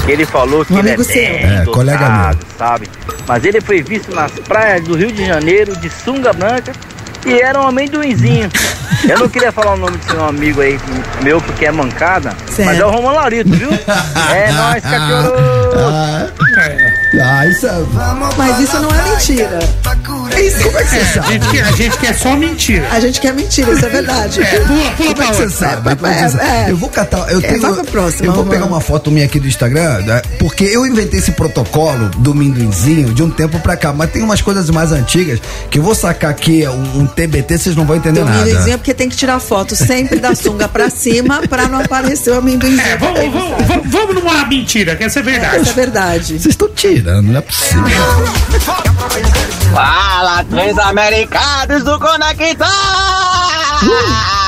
[0.06, 1.06] que ele falou que Um ele é seu.
[1.06, 2.89] bem É, colega dotado, sabe?
[3.28, 6.72] Mas ele foi visto nas praias do Rio de Janeiro de sunga branca
[7.26, 8.49] e era um amendoinzinho.
[9.08, 10.80] Eu não queria falar o nome desse meu amigo aí
[11.24, 12.66] meu porque é mancada, Certo.
[12.68, 13.70] mas é o Romulo Laurito, viu?
[14.36, 15.34] É nóis, cachorro!
[17.22, 17.49] Ah, É.
[17.49, 17.72] isso é.
[18.38, 19.59] Mas isso não é mentira.
[20.39, 21.34] Isso, como é que você A sabe?
[21.34, 22.88] gente, a gente quer só mentira.
[22.91, 24.41] A gente quer mentira, isso é verdade.
[24.41, 25.89] É, pula, pula Como é que você sabe?
[25.89, 26.43] É sabe?
[26.43, 26.72] É, é.
[26.72, 27.30] Eu vou catar.
[27.32, 27.84] Eu É, tenho.
[27.86, 31.32] próxima, eu vou pegar uma foto minha aqui do Instagram, né, porque eu inventei esse
[31.34, 33.91] protocolo do minduinzinho de um tempo pra cá.
[33.93, 35.39] Mas tem umas coisas mais antigas
[35.70, 38.41] que eu vou sacar aqui um, um TBT, vocês não vão entender um nada.
[38.41, 42.38] amendoinzinho porque tem que tirar foto sempre da sunga pra cima pra não aparecer o
[42.38, 42.82] amendoinzinho.
[42.82, 45.62] É, vamos, vamos, vamos, vamos numa mentira, que essa é verdade.
[45.62, 46.26] Isso é verdade.
[46.39, 47.84] Vocês estão tirando, não é possível.
[49.74, 52.68] Fala, três americanos do Conectar!
[53.84, 54.40] Ah,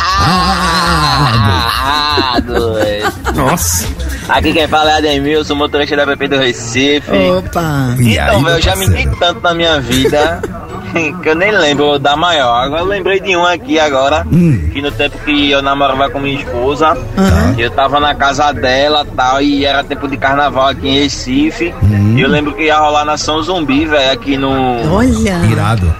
[1.05, 3.14] Ah, doido.
[3.36, 3.88] Nossa.
[4.30, 7.11] Aqui quem fala é Ademilson, motorista da PP do Recife.
[7.38, 7.95] Opa.
[7.99, 10.41] Então, velho, eu já menti tanto na minha vida
[11.22, 12.64] que eu nem lembro da maior.
[12.64, 14.70] Agora eu lembrei de um aqui agora, Hum.
[14.72, 17.55] que no tempo que eu namorava com minha esposa, Aham.
[17.57, 21.74] eu tava na casa dela tal, e era tempo de carnaval aqui em Recife.
[21.84, 22.16] Hum.
[22.18, 24.51] E eu lembro que ia rolar na São Zumbi, velho, aqui no.
[24.93, 25.43] Olha.
[25.51, 25.93] Irado.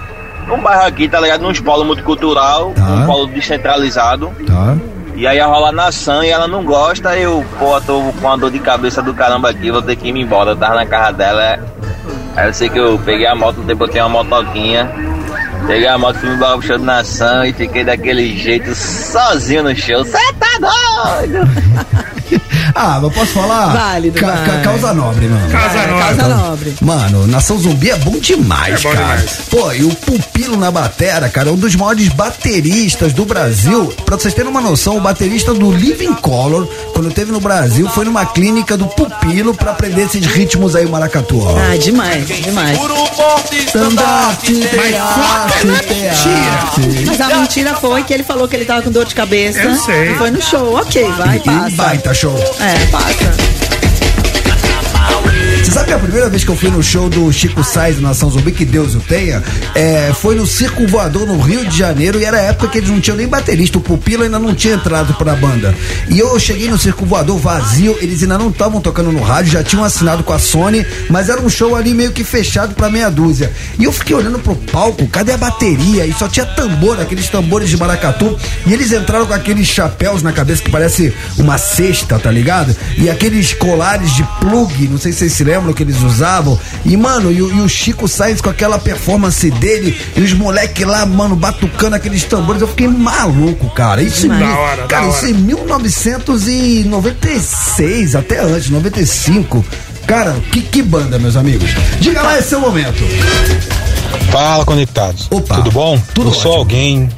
[0.46, 1.42] Num bairro aqui, tá ligado?
[1.42, 2.82] Num polo multicultural, Tá.
[2.82, 4.30] um polo descentralizado.
[4.46, 4.76] Tá?
[5.16, 8.50] E aí ia rolar nação e ela não gosta, eu, pô, tô com uma dor
[8.50, 10.50] de cabeça do caramba aqui, vou ter que ir embora.
[10.50, 11.60] Eu tava na casa dela.
[12.36, 14.90] Aí eu sei que eu peguei a moto, depois tenho uma motoquinha.
[15.68, 20.04] Peguei a moto, fui pro show de nação e fiquei daquele jeito sozinho no show.
[20.04, 21.48] Cê tá doido?
[22.76, 23.72] Ah, mas posso falar?
[23.72, 24.46] Válido, Ca- vai.
[24.46, 25.48] ca- causa nobre, mano.
[25.50, 26.02] Casa É, Nobre.
[26.02, 26.74] Causa nobre.
[26.80, 29.16] Mano, Nação Zumbi é bom demais, É bom cara.
[29.16, 29.30] demais.
[29.50, 33.92] Pô, e o Pupilo na batera, cara, é um dos maiores bateristas do Brasil.
[34.04, 38.04] Pra vocês terem uma noção, o baterista do Living Color, quando teve no Brasil, foi
[38.06, 41.40] numa clínica do Pupilo pra aprender esses ritmos aí, maracatu.
[41.44, 41.56] ó.
[41.56, 42.78] Ah, demais, demais.
[43.66, 44.52] Estandarte.
[47.06, 49.58] Mas a mentira foi que ele falou que ele tava com dor de cabeça.
[49.60, 50.12] Eu sei.
[50.12, 50.74] E foi no show.
[50.76, 51.76] Ok, vai, E passa.
[51.76, 52.36] baita show.
[52.60, 53.63] É, passa.
[55.74, 58.64] Sabe a primeira vez que eu fui no show do Chico Sainz Nação Zumbi, que
[58.64, 59.42] Deus o tenha,
[59.74, 62.88] é, foi no Circo Voador no Rio de Janeiro e era a época que eles
[62.88, 65.74] não tinham nem baterista, o Pupilo ainda não tinha entrado pra banda.
[66.08, 69.64] E eu cheguei no Circo Voador vazio, eles ainda não estavam tocando no rádio, já
[69.64, 73.10] tinham assinado com a Sony, mas era um show ali meio que fechado pra meia
[73.10, 73.52] dúzia.
[73.76, 76.06] E eu fiquei olhando pro palco, cadê a bateria?
[76.06, 80.30] E só tinha tambor, aqueles tambores de maracatu, e eles entraram com aqueles chapéus na
[80.30, 82.76] cabeça que parece uma cesta, tá ligado?
[82.96, 86.58] E aqueles colares de plug, não sei se vocês se lembram que eles usavam.
[86.84, 90.84] E, mano, e, o- e o Chico Sainz com aquela performance dele, e os moleques
[90.86, 94.02] lá, mano, batucando aqueles tambores, eu fiquei maluco, cara.
[94.02, 95.30] Isso, hora, da cara, isso hora.
[95.30, 99.64] em 1996, até antes, 95.
[100.06, 101.70] Cara, que, que banda, meus amigos.
[102.00, 103.02] Diga lá esse seu momento.
[104.30, 105.28] Fala, conectados.
[105.30, 105.56] Opa.
[105.56, 105.98] Tudo bom?
[106.12, 106.58] Tudo Eu sou ótimo.
[106.58, 107.08] alguém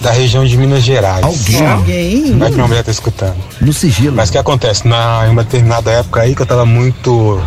[0.00, 1.22] da região de Minas Gerais.
[1.24, 2.36] Alguém Alguém.
[2.38, 3.36] Vai que minha mulher tá escutando.
[3.60, 4.16] no sigilo.
[4.16, 4.86] Mas o que acontece?
[4.86, 7.40] Na, em uma determinada época aí que eu tava muito.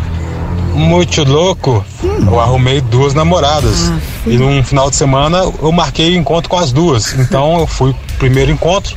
[0.75, 2.27] Muito louco, Hum.
[2.27, 3.91] eu arrumei duas namoradas.
[3.91, 3.97] Ah,
[4.27, 7.13] e num final de semana eu marquei o encontro com as duas.
[7.25, 8.95] Então eu fui pro primeiro encontro.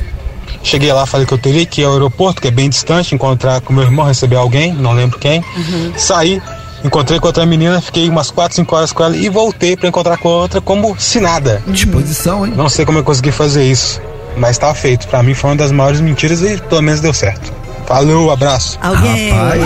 [0.61, 3.61] Cheguei lá, falei que eu teria que ir ao aeroporto, que é bem distante, encontrar
[3.61, 5.39] com meu irmão, receber alguém, não lembro quem.
[5.55, 5.93] Uhum.
[5.95, 6.41] Saí,
[6.83, 10.17] encontrei com outra menina, fiquei umas 4, 5 horas com ela e voltei pra encontrar
[10.17, 11.63] com a outra como se nada.
[11.65, 12.53] Disposição, hein?
[12.57, 14.01] Não sei como eu consegui fazer isso,
[14.35, 15.07] mas tá feito.
[15.07, 17.53] Pra mim foi uma das maiores mentiras e pelo menos deu certo.
[17.85, 18.77] Falou, abraço.
[18.81, 19.31] Alguém.
[19.31, 19.61] Rapaz.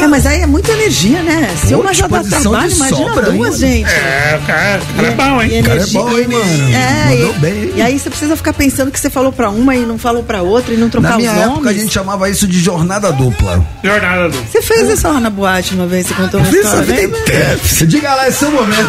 [0.00, 1.48] É, mas aí é muita energia, né?
[1.60, 3.90] Se Pô, uma já dá trabalho, de imagina sobra duas, gente.
[3.90, 5.58] É, o cara, o cara é bom, hein?
[5.58, 6.74] E cara é bom, hein, mano?
[6.74, 9.74] É, Mandou e, bem, e aí você precisa ficar pensando que você falou pra uma
[9.74, 12.30] e não falou pra outra e não trocar Na minha os época a gente chamava
[12.30, 13.64] isso de jornada dupla.
[13.82, 14.38] Jornada do.
[14.38, 17.02] Você fez isso lá na boate uma vez, você contou uma história, né?
[17.04, 17.58] inteira.
[17.86, 18.88] Diga lá esse seu momento.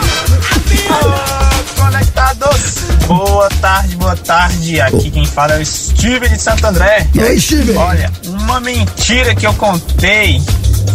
[1.76, 2.76] Conectados!
[3.08, 4.80] Boa tarde, boa tarde.
[4.80, 7.08] Aqui quem fala é o Steve de Santo André.
[7.16, 7.74] E aí, Steve?
[7.74, 10.40] Olha, uma mentira que eu contei.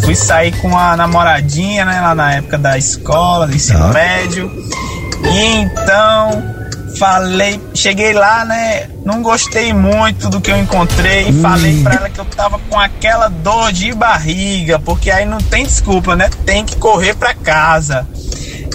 [0.03, 3.89] Fui sair com a namoradinha, né, lá na época da escola, do ensino Ah.
[3.93, 4.51] médio.
[5.33, 6.43] E então,
[6.99, 11.33] falei, cheguei lá, né, não gostei muito do que eu encontrei.
[11.41, 15.65] Falei pra ela que eu tava com aquela dor de barriga, porque aí não tem
[15.65, 16.29] desculpa, né?
[16.45, 18.07] Tem que correr pra casa.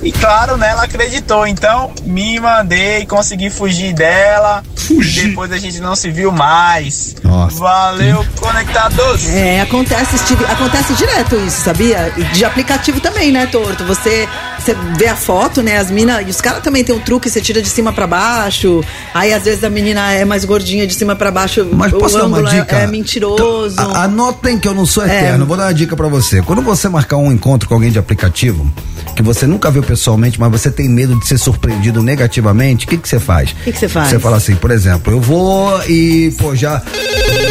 [0.04, 1.46] E claro, né, ela acreditou.
[1.46, 4.64] Então, me mandei, consegui fugir dela.
[4.76, 5.28] Fugir.
[5.30, 7.16] Depois a gente não se viu mais.
[7.24, 7.60] Nossa.
[7.60, 9.28] Valeu, conectados.
[9.30, 12.12] É, acontece, Steve, acontece direto isso, sabia?
[12.34, 13.84] De aplicativo também, né, Torto?
[13.86, 14.28] Você,
[14.58, 15.78] você vê a foto, né?
[15.78, 16.26] As minas.
[16.26, 18.84] E os caras também tem um truque, você tira de cima pra baixo.
[19.14, 21.68] Aí às vezes a menina é mais gordinha de cima pra baixo.
[21.72, 22.76] Mas o posso dar uma é- dica?
[22.78, 23.74] é, mentiroso.
[23.74, 25.18] Então, a- anotem que eu não sou É.
[25.20, 25.46] eterno.
[25.46, 26.42] Vou dar uma dica pra você.
[26.42, 28.70] Quando você marcar um encontro com alguém de aplicativo,
[29.16, 32.98] que você nunca viu pessoalmente, mas você tem medo de ser surpreendido negativamente, o que
[32.98, 33.50] que você faz?
[33.50, 34.10] O que que você faz?
[34.10, 36.80] Você fala assim, por exemplo, eu vou e, pô, já.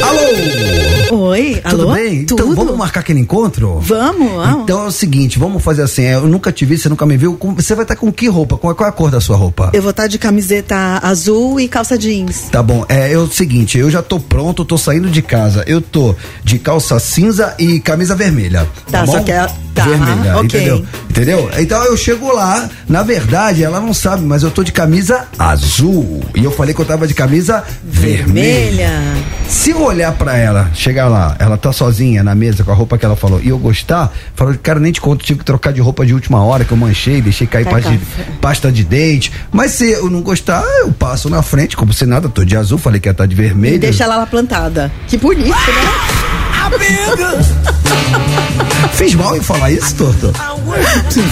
[0.02, 0.97] Alô!
[1.10, 1.94] Oi, Tudo alô?
[1.94, 2.24] bem?
[2.24, 2.42] Tudo?
[2.42, 3.78] Então vamos marcar aquele encontro?
[3.80, 4.58] Vamos, ah.
[4.62, 7.16] Então é o seguinte, vamos fazer assim, é, eu nunca te vi, você nunca me
[7.16, 8.56] viu, você vai estar com que roupa?
[8.56, 9.70] Qual, qual é a cor da sua roupa?
[9.72, 12.48] Eu vou estar de camiseta azul e calça jeans.
[12.50, 15.64] Tá bom, é, é o seguinte, eu já tô pronto, tô saindo de casa.
[15.66, 18.66] Eu tô de calça cinza e camisa vermelha.
[18.90, 20.44] Tá, Tá, só que é- tá, vermelha, ok.
[20.44, 20.84] entendeu?
[21.08, 21.50] Entendeu?
[21.58, 26.22] Então eu chego lá, na verdade, ela não sabe, mas eu tô de camisa azul.
[26.34, 28.24] E eu falei que eu tava de camisa vermelha.
[28.26, 29.02] Vermelha.
[29.48, 32.98] Se eu olhar pra ela, chegar lá, ela tá sozinha na mesa com a roupa
[32.98, 35.80] que ela falou, e eu gostar, falou, cara, nem te conto, tive que trocar de
[35.80, 38.22] roupa de última hora, que eu manchei, deixei cair Tá, pasta de, tá.
[38.40, 39.32] pasta de dente.
[39.52, 42.78] Mas se eu não gostar, eu passo na frente, como se nada, tô de azul,
[42.78, 43.76] falei que ia estar de vermelho.
[43.76, 44.90] E deixa ela lá plantada.
[45.06, 46.37] Que bonito, né?
[48.92, 50.32] Fiz mal em falar isso, Torto?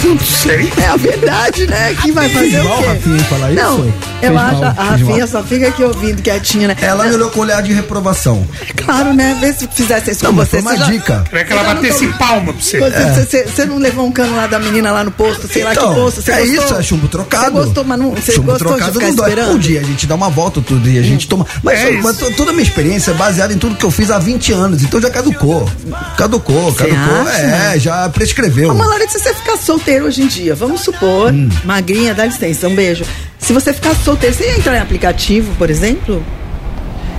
[0.03, 0.71] Não sei.
[0.77, 1.95] É a verdade, né?
[2.01, 2.85] Que vai fazer Fiz o mal, quê?
[2.87, 3.61] Rafinha, em falar isso?
[3.63, 5.27] Não, eu Fez acho mal, a Rafinha mal.
[5.27, 6.75] só fica aqui ouvindo quietinha, né?
[6.81, 8.47] Ela me olhou com olhar de reprovação.
[8.77, 9.37] Claro, né?
[9.41, 10.49] Vê se fizesse isso Não, com você.
[10.49, 11.23] foi uma você já- dica.
[11.29, 12.79] Queria que ela já não batesse tomou- palma pra você.
[12.79, 15.73] Você, você- você não levou um cano lá da menina lá no posto, sei lá
[15.73, 16.21] Então, que posto.
[16.21, 16.63] Você é gostou?
[16.65, 17.45] isso, é chumbo trocado.
[17.45, 18.11] Você gostou, mas não.
[18.11, 19.29] Você chumbo gostou trocado de ficar não dói.
[19.29, 19.55] esperando?
[19.55, 21.45] Um dia a gente dá uma volta, outro dia a gente toma.
[21.61, 24.17] Mas, É mas toda a minha experiência é baseada em tudo que eu fiz há
[24.17, 25.69] 20 anos, então já caducou.
[26.17, 27.21] Caducou, Você caducou.
[27.27, 27.37] acha?
[27.75, 28.71] É, já prescreveu.
[28.71, 31.49] Ô, Malari, se você ficar solteiro hoje em dia, vamos supor, Hum.
[31.63, 33.03] magrinha, dá licença, um beijo.
[33.39, 36.23] Se você ficar solteiro, você ia entrar em aplicativo, por exemplo?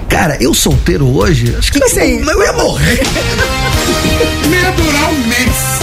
[0.09, 3.01] Cara, eu solteiro hoje, acho que que eu, eu ia morrer.
[4.51, 5.79] Ia durar um mês.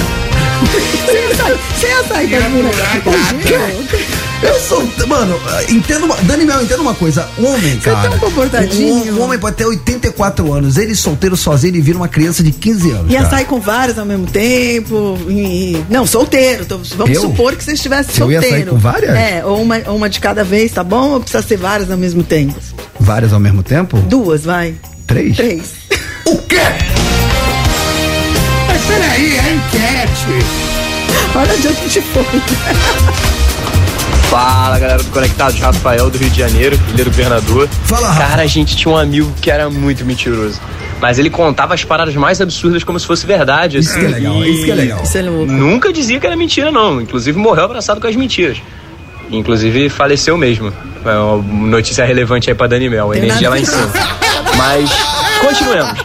[1.05, 4.24] Você ia sair Ia das durar bonecas.
[4.48, 4.84] Eu sou.
[5.08, 5.39] Mano,
[5.70, 6.16] entendo uma.
[6.18, 7.28] Dani Mel, entenda uma coisa.
[7.38, 8.10] Homem, cara.
[8.10, 8.93] tão comportadinho.
[9.14, 10.78] Um, um homem pode ter 84 anos.
[10.78, 13.12] Ele solteiro sozinho, ele vira uma criança de 15 anos.
[13.12, 13.30] Ia cara.
[13.30, 15.18] sair com várias ao mesmo tempo.
[15.30, 16.64] e- Não, solteiro.
[16.64, 17.22] Então, vamos Eu?
[17.22, 18.66] supor que você estivesse Eu ia solteiro.
[18.66, 19.16] sair com várias?
[19.16, 21.12] É, ou uma, ou uma de cada vez, tá bom?
[21.14, 22.56] Ou precisa ser várias ao mesmo tempo?
[23.00, 23.98] Várias ao mesmo tempo?
[24.00, 24.76] Duas, vai.
[25.08, 25.36] Três?
[25.38, 25.62] Três.
[26.26, 26.58] O quê?
[28.68, 30.46] Mas peraí, é enquete.
[31.36, 33.45] Olha onde a gente foi.
[34.36, 37.69] Fala galera do Conectados, Rafael do Rio de Janeiro, Ilha do Governador.
[37.86, 38.27] Fala, Rafa.
[38.27, 40.59] Cara, a gente tinha um amigo que era muito mentiroso.
[40.99, 43.77] Mas ele contava as paradas mais absurdas como se fosse verdade.
[43.77, 45.01] Isso assim, que é legal, e isso que é legal.
[45.01, 45.49] Isso é louco.
[45.49, 46.99] Nunca dizia que era mentira, não.
[46.99, 48.57] Inclusive morreu abraçado com as mentiras.
[49.31, 50.73] Inclusive faleceu mesmo.
[51.05, 53.89] É uma notícia relevante aí pra Dani Mel, a energia lá em cima.
[54.57, 54.89] Mas
[55.39, 55.99] continuemos.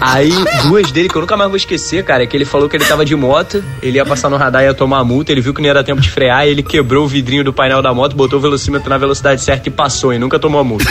[0.00, 0.32] Aí,
[0.64, 2.84] duas dele que eu nunca mais vou esquecer, cara, é que ele falou que ele
[2.84, 5.60] tava de moto, ele ia passar no radar e ia tomar multa, ele viu que
[5.60, 8.38] não ia dar tempo de frear, ele quebrou o vidrinho do painel da moto, botou
[8.38, 10.84] o velocímetro na velocidade certa e passou, e nunca tomou a multa.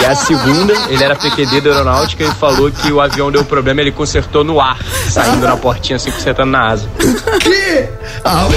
[0.00, 3.80] E a segunda, ele era PQD da aeronáutica e falou que o avião deu problema,
[3.80, 4.78] ele consertou no ar,
[5.08, 6.88] saindo na portinha, assim, consertando na asa.
[7.40, 7.88] Que?
[8.24, 8.48] Ah.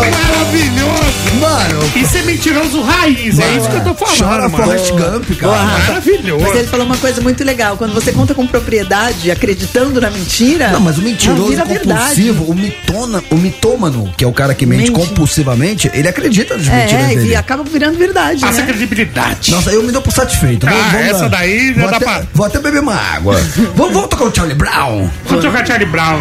[0.00, 1.16] Maravilhoso.
[1.40, 4.64] Mano, Isso é mentiroso raiz, é isso que eu tô falando, chora mano.
[4.64, 5.62] Forrest Gump, cara.
[5.64, 6.44] Maravilhoso.
[6.44, 7.76] Mas ele falou uma coisa muito legal.
[7.76, 10.68] Quando você conta com propriedade, acreditando na mentira.
[10.70, 14.90] Não, mas o mentiroso compulsivo, o, mitona, o mitômano, que é o cara que mente,
[14.90, 14.92] Mente.
[14.92, 17.28] compulsivamente, ele acredita nas mentiras É, dele.
[17.30, 18.40] e acaba virando verdade.
[18.40, 18.66] Passa né?
[18.66, 19.50] credibilidade.
[19.50, 20.66] Nossa, eu me dou por satisfeito.
[20.68, 23.34] Ah, essa daí já vou dá até, pra- Vou até beber uma água.
[23.74, 26.20] vamos, vamos tocar o Charlie Brown Vamos tocar Charlie Brown.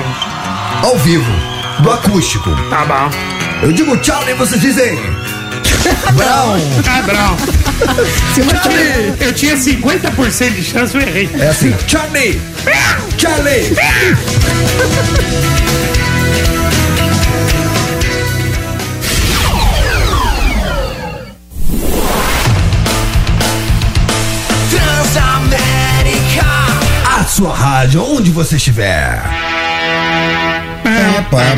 [0.83, 1.31] ao vivo,
[1.79, 2.49] do acústico.
[2.69, 3.09] Tá bom.
[3.61, 4.95] Eu digo Charlie, vocês dizem.
[6.13, 6.59] Brown.
[6.87, 7.37] Ah, Brown.
[8.35, 9.13] Charlie.
[9.19, 11.29] Eu tinha 50% de chance, eu errei.
[11.39, 12.39] É assim, Charlie.
[13.17, 13.75] Charlie.
[24.69, 26.45] Transamérica.
[27.17, 29.21] A sua rádio, onde você estiver.
[30.85, 31.55] Pá.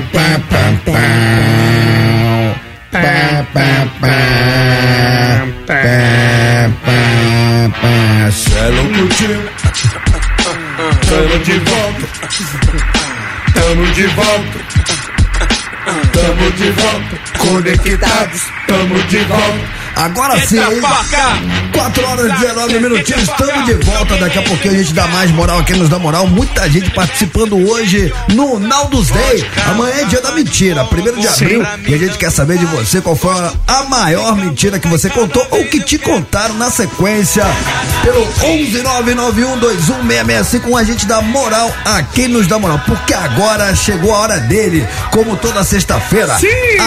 [8.31, 9.49] Celo curtindo.
[11.05, 12.07] Tamo de volta.
[13.53, 14.59] Tamo de volta.
[16.13, 17.15] Tamo de volta.
[17.37, 18.41] Conectados.
[18.67, 19.86] Tamo de volta.
[19.97, 20.81] Agora sim, hein?
[21.73, 24.15] 4 horas e 19 minutinhos, estamos de volta.
[24.17, 26.27] Daqui a pouquinho a gente dá mais moral aqui, nos dá moral.
[26.27, 29.43] Muita gente participando hoje no Naldos Day.
[29.67, 31.65] Amanhã é dia da mentira, primeiro de abril.
[31.87, 33.33] E a gente quer saber de você qual foi
[33.67, 37.45] a maior mentira que você contou ou que te contaram na sequência.
[38.03, 42.81] Pelo 11991216665, um a gente dá moral a quem nos dá moral.
[42.85, 46.37] Porque agora chegou a hora dele, como toda sexta-feira,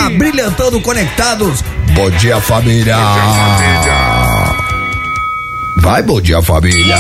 [0.05, 1.65] abrilhantando conectados.
[1.93, 3.00] Bom dia, família.
[5.77, 6.97] Vai, bom dia, família.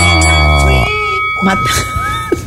[1.42, 1.99] Mata-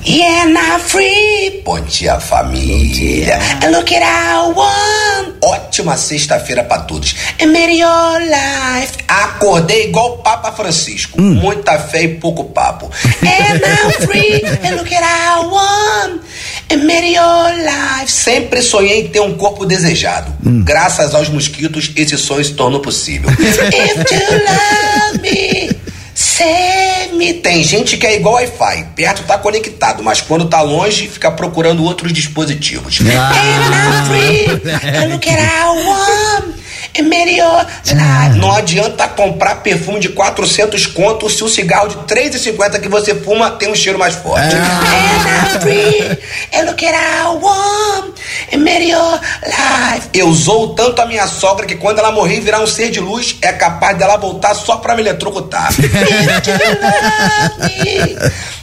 [0.05, 1.61] Yeah, now free.
[1.63, 3.39] Bom dia, família.
[3.63, 5.37] And look at I want.
[5.41, 7.15] Ótima sexta-feira pra todos.
[7.41, 8.93] And your life.
[9.07, 11.21] Acordei igual o Papa Francisco.
[11.21, 12.91] Muita fé e pouco papo.
[13.21, 14.41] And now free.
[14.63, 16.21] And look at I want.
[16.69, 18.11] And your life.
[18.11, 20.33] Sempre sonhei em ter um corpo desejado.
[20.63, 23.29] Graças aos mosquitos, esse sonho se tornou possível.
[23.31, 25.83] If you love me.
[26.15, 26.82] Save
[27.23, 27.33] me.
[27.33, 28.87] Tem gente que é igual Wi-Fi.
[28.95, 32.99] Perto tá conectado, mas quando tá longe, fica procurando outros dispositivos.
[32.99, 34.45] And I'm free.
[34.97, 35.39] And look at
[37.01, 38.37] made your life.
[38.37, 43.51] Não adianta comprar perfume de 400 contos se o cigarro de 3,50 que você fuma
[43.51, 44.55] tem um cheiro mais forte.
[45.61, 46.19] Free.
[49.43, 50.09] Life.
[50.13, 52.99] Eu zoo tanto a minha sogra que quando ela morrer e virar um ser de
[52.99, 55.71] luz, é capaz dela voltar só pra me eletrocutar.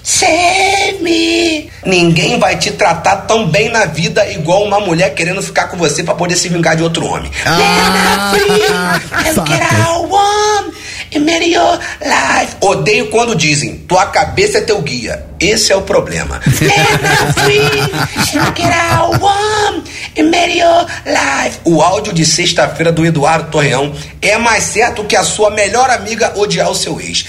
[0.02, 1.70] Save me.
[1.84, 6.02] Ninguém vai te tratar tão bem na vida igual uma mulher querendo ficar com você
[6.02, 7.30] pra poder se vingar de outro homem.
[7.44, 8.19] Ah,
[12.00, 12.56] life.
[12.60, 15.26] Odeio quando dizem, tua cabeça é teu guia.
[15.40, 16.40] Esse é o problema.
[21.64, 26.32] O áudio de sexta-feira do Eduardo Torreão é mais certo que a sua melhor amiga
[26.36, 27.24] odiar o seu ex.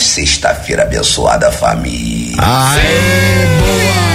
[0.00, 2.36] Sexta-feira abençoada, família.
[2.38, 4.13] Aê, boa!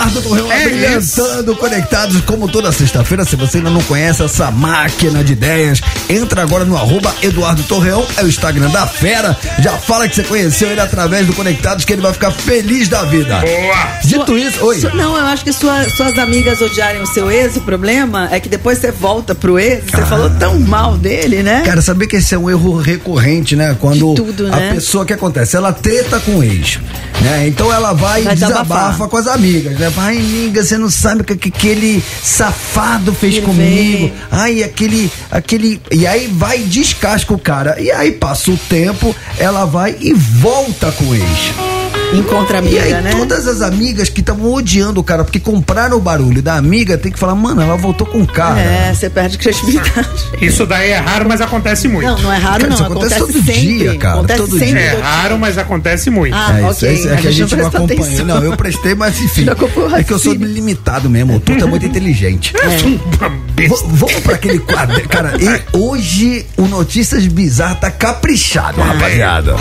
[0.00, 3.24] Eduardo Torreão É Abrilhantando conectados como toda sexta-feira.
[3.24, 8.04] Se você ainda não conhece essa máquina de ideias, entra agora no arroba Eduardo Torreão,
[8.16, 9.36] é o Instagram da fera.
[9.58, 13.02] Já fala que você conheceu ele através do Conectados, que ele vai ficar feliz da
[13.04, 13.40] vida.
[13.40, 13.98] Boa!
[14.04, 14.80] Dito isso, oi.
[14.80, 18.40] Su- Não, eu acho que sua- suas amigas odiarem o seu ex, o problema é
[18.40, 21.62] que depois você volta pro ex, você falou tão mal dele, né?
[21.64, 23.76] Cara, saber que esse é um erro recorrente, né?
[23.78, 24.74] Quando De tudo, a né?
[24.74, 26.78] pessoa que acontece, ela treta com o ex,
[27.20, 27.46] né?
[27.46, 29.08] Então ela vai, Vai desabafa desabafar.
[29.08, 29.89] com as amigas, né?
[29.96, 33.98] Ai, amiga, você não sabe o que, que aquele safado fez Ele comigo.
[33.98, 34.12] veio.
[34.30, 35.80] Ai, aquele, aquele.
[35.90, 37.80] E aí vai e descasca o cara.
[37.80, 41.79] E aí passa o tempo, ela vai e volta com o ex.
[42.12, 43.10] Encontra a E amiga, aí né?
[43.12, 47.12] todas as amigas que estavam odiando o cara, porque compraram o barulho da amiga, tem
[47.12, 48.58] que falar, mano, ela voltou com o cara.
[48.60, 50.08] É, você perde credibilidade.
[50.42, 52.06] Isso daí é raro, mas acontece muito.
[52.06, 52.74] Não, não é raro, Cara, não.
[52.74, 53.78] isso acontece Acontece, todo sempre.
[53.78, 54.78] dia, cara, Acontece todo sempre.
[54.80, 56.34] É raro, mas acontece muito.
[56.34, 56.88] Ah, É, isso, ok.
[56.88, 58.02] é, isso, é que a gente não prestou acompanha.
[58.02, 58.26] atenção.
[58.26, 59.44] Não, eu prestei, mas enfim.
[59.44, 61.36] Não É que eu sou limitado mesmo.
[61.36, 62.52] O Tuta é muito inteligente.
[63.20, 63.30] Uma
[63.68, 63.86] besta.
[63.86, 65.00] V- Vamos pra aquele quadro.
[65.08, 69.54] Cara, e hoje o Notícias Bizarras tá caprichado, rapaziada.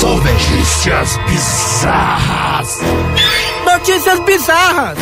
[0.00, 2.78] Notícias bizarras.
[3.64, 4.98] Notícias bizarras.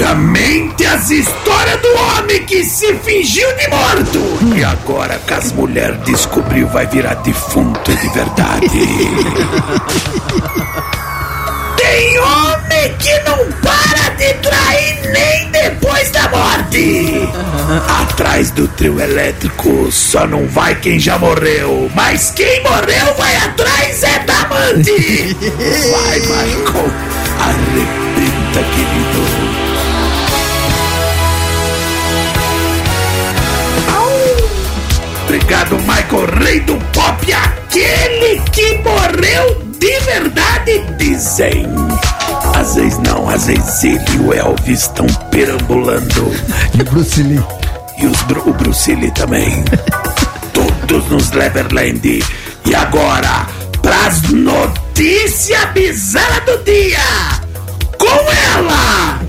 [0.00, 4.18] Praticamente as histórias do homem que se fingiu de morto.
[4.56, 8.66] E agora que as mulheres descobriu vai virar defunto de verdade.
[11.76, 17.28] Tem homem que não para de trair nem depois da morte.
[18.00, 21.90] Atrás do trio elétrico só não vai quem já morreu.
[21.94, 25.36] Mas quem morreu vai atrás é da amante.
[25.92, 26.90] Vai, Michael.
[27.38, 29.59] Arrebenta, querido.
[35.50, 41.66] Obrigado, Michael, rei do pop, aquele que morreu de verdade, dizem.
[42.54, 46.32] Às vezes não, às vezes ele e o Elvis estão perambulando.
[46.72, 47.42] E o Bruce Lee.
[47.98, 49.64] E os, o Bruce Lee também.
[50.54, 52.24] Todos nos Neverland.
[52.64, 53.44] E agora,
[53.82, 57.00] pras notícias bizarras do dia.
[57.98, 59.19] Com ela,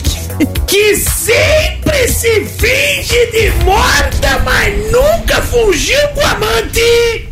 [0.68, 7.30] que sempre se finge de morta, mas nunca fugiu com amante.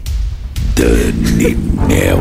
[0.75, 1.55] Dani
[1.87, 2.19] Mel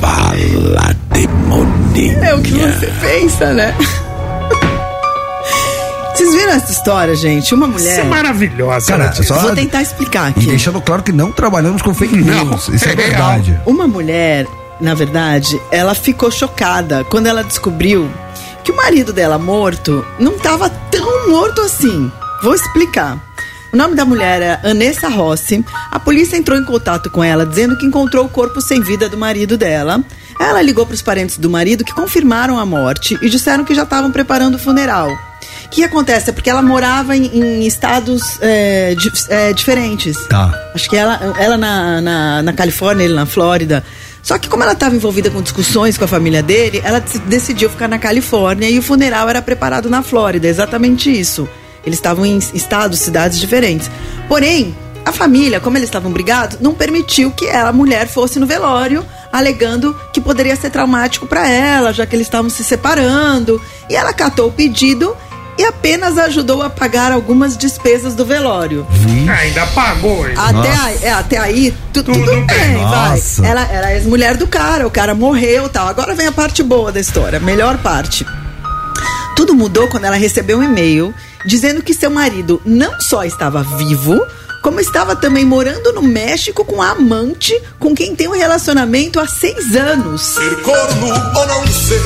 [0.00, 2.18] fala demoninha.
[2.24, 3.74] É o que você pensa, né?
[6.14, 7.54] Vocês viram essa história, gente?
[7.54, 7.90] Uma mulher.
[7.92, 8.86] Isso é maravilhosa.
[8.86, 9.12] Cara, né?
[9.22, 10.46] só- Vou tentar explicar E aqui.
[10.46, 12.68] deixando claro que não trabalhamos com fake Não, news.
[12.68, 13.58] Isso é é verdade.
[13.66, 14.46] Uma mulher,
[14.80, 18.08] na verdade, ela ficou chocada quando ela descobriu
[18.72, 22.10] que o marido dela morto não estava tão morto assim.
[22.42, 23.18] Vou explicar.
[23.72, 25.64] O nome da mulher é Anessa Rossi.
[25.90, 29.16] A polícia entrou em contato com ela dizendo que encontrou o corpo sem vida do
[29.16, 30.02] marido dela.
[30.40, 33.84] Ela ligou para os parentes do marido que confirmaram a morte e disseram que já
[33.84, 35.08] estavam preparando o funeral.
[35.10, 36.28] O que acontece?
[36.30, 40.16] É porque ela morava em, em estados é, di- é, diferentes.
[40.28, 40.52] Tá.
[40.74, 43.82] Acho que ela, ela na, na, na Califórnia, ele na Flórida.
[44.22, 47.68] Só que como ela estava envolvida com discussões com a família dele, ela dec- decidiu
[47.68, 50.46] ficar na Califórnia e o funeral era preparado na Flórida.
[50.46, 51.48] Exatamente isso.
[51.84, 53.90] Eles estavam em estados, cidades diferentes.
[54.28, 58.46] Porém, a família, como eles estavam brigados, não permitiu que ela, a mulher, fosse no
[58.46, 63.60] velório, alegando que poderia ser traumático para ela, já que eles estavam se separando.
[63.90, 65.16] E ela catou o pedido
[65.58, 68.86] e apenas ajudou a pagar algumas despesas do velório.
[69.40, 70.34] Ainda pagou, hein?
[70.36, 72.76] Até aí, é, até aí tu- tudo, Tudo bem, bem.
[72.84, 73.20] vai.
[73.44, 75.86] Ela era ex-mulher do cara, o cara morreu e tal.
[75.88, 78.26] Agora vem a parte boa da história, a melhor parte.
[79.36, 81.14] Tudo mudou quando ela recebeu um e-mail
[81.46, 84.24] dizendo que seu marido não só estava vivo,
[84.62, 89.26] como estava também morando no México com a amante com quem tem um relacionamento há
[89.26, 90.22] seis anos.
[90.22, 92.00] Ser corno ou não ser.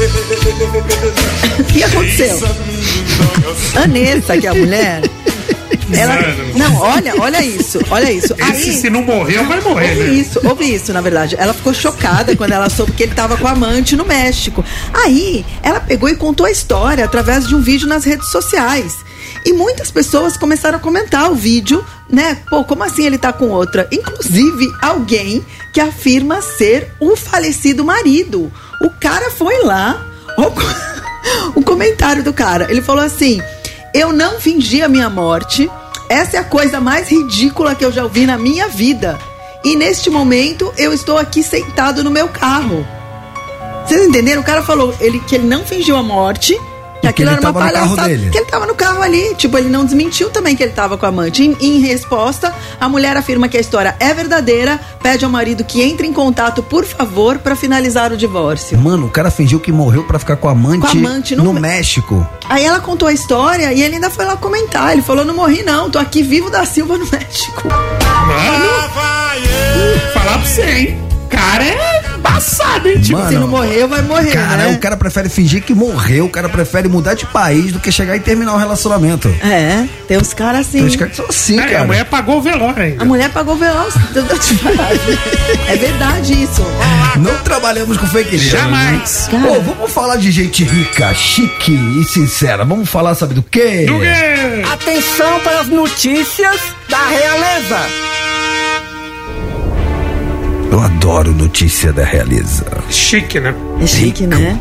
[1.61, 2.41] O que aconteceu?
[3.83, 5.03] Anessa, que é a mulher.
[5.93, 6.17] Ela,
[6.57, 8.35] não, olha, olha isso, olha isso.
[8.39, 10.15] Esse, se não morreu, vai morrer, Ouve né?
[10.15, 11.37] isso, ouve isso, na verdade.
[11.39, 14.65] Ela ficou chocada quando ela soube que ele tava com a amante no México.
[14.93, 19.06] Aí, ela pegou e contou a história através de um vídeo nas redes sociais.
[19.47, 22.37] E muitas pessoas começaram a comentar o vídeo, né?
[22.51, 23.87] Pô, como assim ele tá com outra?
[23.93, 28.53] Inclusive, alguém que afirma ser o falecido marido.
[28.83, 30.05] O cara foi lá,
[30.37, 30.51] ó,
[31.55, 32.67] o comentário do cara.
[32.69, 33.41] Ele falou assim:
[33.95, 35.71] Eu não fingi a minha morte.
[36.09, 39.17] Essa é a coisa mais ridícula que eu já ouvi na minha vida.
[39.65, 42.85] E neste momento eu estou aqui sentado no meu carro.
[43.87, 44.43] Vocês entenderam?
[44.43, 46.59] O cara falou ele, que ele não fingiu a morte,
[47.07, 48.09] Que aquilo era uma palhaçada.
[48.09, 49.35] Que ele tava no carro ali.
[49.37, 51.43] Tipo, ele não desmentiu também que ele tava com a amante.
[51.43, 55.83] Em, em resposta, a mulher afirma que a história é verdadeira, pede ao marido que
[55.83, 58.79] entre em contato, por favor, pra finalizar o divórcio.
[58.79, 61.45] Mano, o cara fingiu que morreu pra ficar com a amante, Com a amante no
[61.45, 62.27] no México.
[62.49, 64.93] Aí ela contou a história e ele ainda foi lá comentar.
[64.93, 67.63] Ele falou: não morri, não, tô aqui vivo da Silva no México.
[67.69, 68.91] Mano,
[70.13, 70.99] falar pra você, hein?
[71.29, 73.19] Cara é embaçado, hein, tipo.
[73.19, 74.33] Mano, Se não morrer, vai morrer.
[74.33, 74.67] Cara, né?
[74.75, 78.17] o cara prefere fingir que morreu, o cara prefere mudar de país do que chegar
[78.17, 79.29] e terminar o relacionamento.
[79.43, 80.79] É, tem uns caras assim.
[80.79, 81.81] Tem uns caras que são assim, É, cara.
[81.83, 83.03] a mulher pagou o velório ainda.
[83.03, 83.95] A mulher pagou o veloz.
[85.69, 86.63] é verdade isso.
[87.17, 88.43] Não trabalhamos com fake news.
[88.43, 89.29] Jamais.
[89.33, 89.41] né?
[89.47, 92.65] Pô, vamos falar de gente rica, chique e sincera.
[92.65, 93.85] Vamos falar, sabe do quê?
[93.87, 94.63] Do quê?
[94.73, 96.57] Atenção para as notícias
[96.89, 97.79] da realeza.
[100.77, 102.67] Eu adoro notícia da realeza.
[102.91, 103.55] Chique, né?
[103.81, 104.61] É chique, né?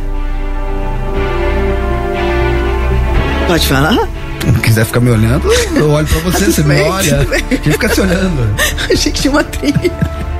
[3.45, 4.07] Pode falar?
[4.39, 7.27] Se não quiser ficar me olhando, eu olho pra você, você me olha.
[7.61, 8.55] Quem fica se olhando?
[8.89, 9.91] Achei que tinha uma trilha.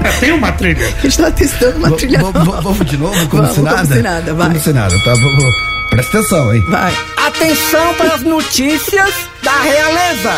[0.01, 0.88] É, tem uma trilha.
[0.88, 3.28] A gente tava testando uma V- trilha Vamos de novo?
[3.28, 3.78] Como Vamos, se nada?
[3.82, 4.47] como se nada, vai.
[4.47, 5.11] Como se nada, tá?
[5.13, 5.55] Vamos-
[5.89, 6.63] Presta atenção, hein?
[6.69, 6.93] Vai.
[7.17, 9.13] Atenção para as notícias
[9.43, 10.32] da realeza.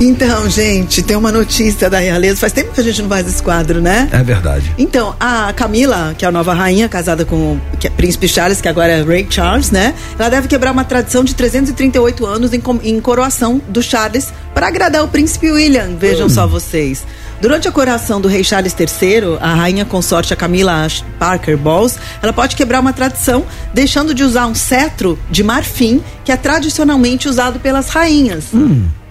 [0.00, 2.36] Então, gente, tem uma notícia da realeza.
[2.36, 4.08] Faz tempo que a gente não faz esse quadro, né?
[4.12, 4.72] É verdade.
[4.76, 8.92] Então, a Camila, que é a nova rainha, casada com é Príncipe Charles, que agora
[8.92, 9.94] é Ray Charles, né?
[10.18, 15.04] Ela deve quebrar uma tradição de 338 anos em, em coroação do Charles para agradar
[15.04, 15.96] o Príncipe William.
[15.98, 17.04] Vejam só vocês.
[17.40, 20.86] Durante a coroação do rei Charles III, a rainha consorte a Camila
[21.18, 26.32] Parker Bowles, ela pode quebrar uma tradição, deixando de usar um cetro de marfim, que
[26.32, 28.46] é tradicionalmente usado pelas rainhas.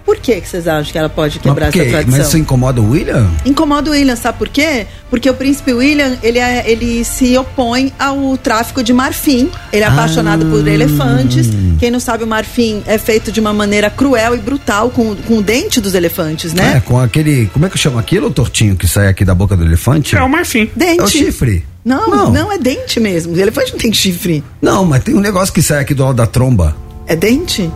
[0.04, 2.18] Por que, que vocês acham que ela pode quebrar essa tradição?
[2.18, 3.30] Mas isso incomoda o William?
[3.46, 4.86] Incomoda o William, sabe por quê?
[5.08, 9.50] Porque o príncipe William, ele, é, ele se opõe ao tráfico de marfim.
[9.72, 11.48] Ele é apaixonado por elefantes.
[11.78, 15.38] Quem não sabe, o marfim é feito de uma maneira cruel e brutal, com, com
[15.38, 16.82] o dente dos elefantes, É, né?
[16.84, 17.46] com aquele.
[17.46, 20.14] Como é que chama aquilo, tortinho, que sai aqui da boca do elefante?
[20.16, 20.70] É o marfim.
[20.76, 21.00] Dente.
[21.00, 21.64] É o chifre.
[21.84, 22.52] Não, não, Não.
[22.52, 23.34] é dente mesmo.
[23.34, 24.42] O elefante não tem chifre.
[24.60, 26.76] Não, mas tem um negócio que sai aqui do lado da tromba.
[27.06, 27.70] É dente?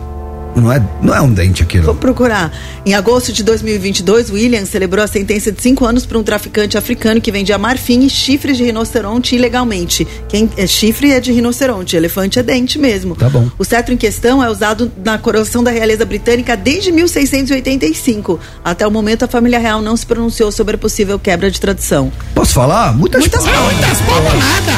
[0.55, 1.85] Não é, não é um dente aquilo.
[1.85, 2.51] Vou procurar.
[2.85, 7.21] Em agosto de 2022, William celebrou a sentença de cinco anos para um traficante africano
[7.21, 10.07] que vendia marfim e chifres de rinoceronte ilegalmente.
[10.27, 13.15] Quem é chifre é de rinoceronte, elefante é dente mesmo.
[13.15, 13.49] Tá bom.
[13.57, 18.39] O cetro em questão é usado na coroação da realeza britânica desde 1685.
[18.63, 22.11] Até o momento, a família real não se pronunciou sobre a possível quebra de tradição.
[22.33, 22.93] Posso falar?
[22.95, 23.73] Muitas, Muitas palmas.
[23.73, 24.71] Muitas palmas nada.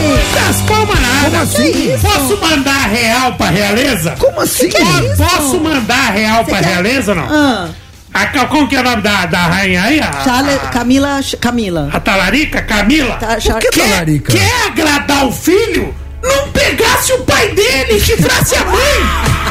[0.00, 1.30] Muitas palmas nada.
[1.30, 1.98] Como assim?
[2.02, 4.14] Posso mandar real pra realeza?
[4.18, 4.63] Como assim?
[4.70, 7.28] Po- Posso mandar real pra quer- realeza ou não?
[7.30, 7.68] Ah,
[8.12, 9.98] A, Ca- como que é o nome da, da rainha aí?
[10.00, 11.20] A, Charle- a, Camila.
[11.40, 11.90] Camila.
[11.92, 12.62] a talarica?
[12.62, 13.16] Camila?
[13.16, 14.32] Tá, Por que quer, talarica?
[14.32, 15.92] quer agradar o filho?
[16.22, 19.43] Não pegasse o pai dele chifrasse a mãe!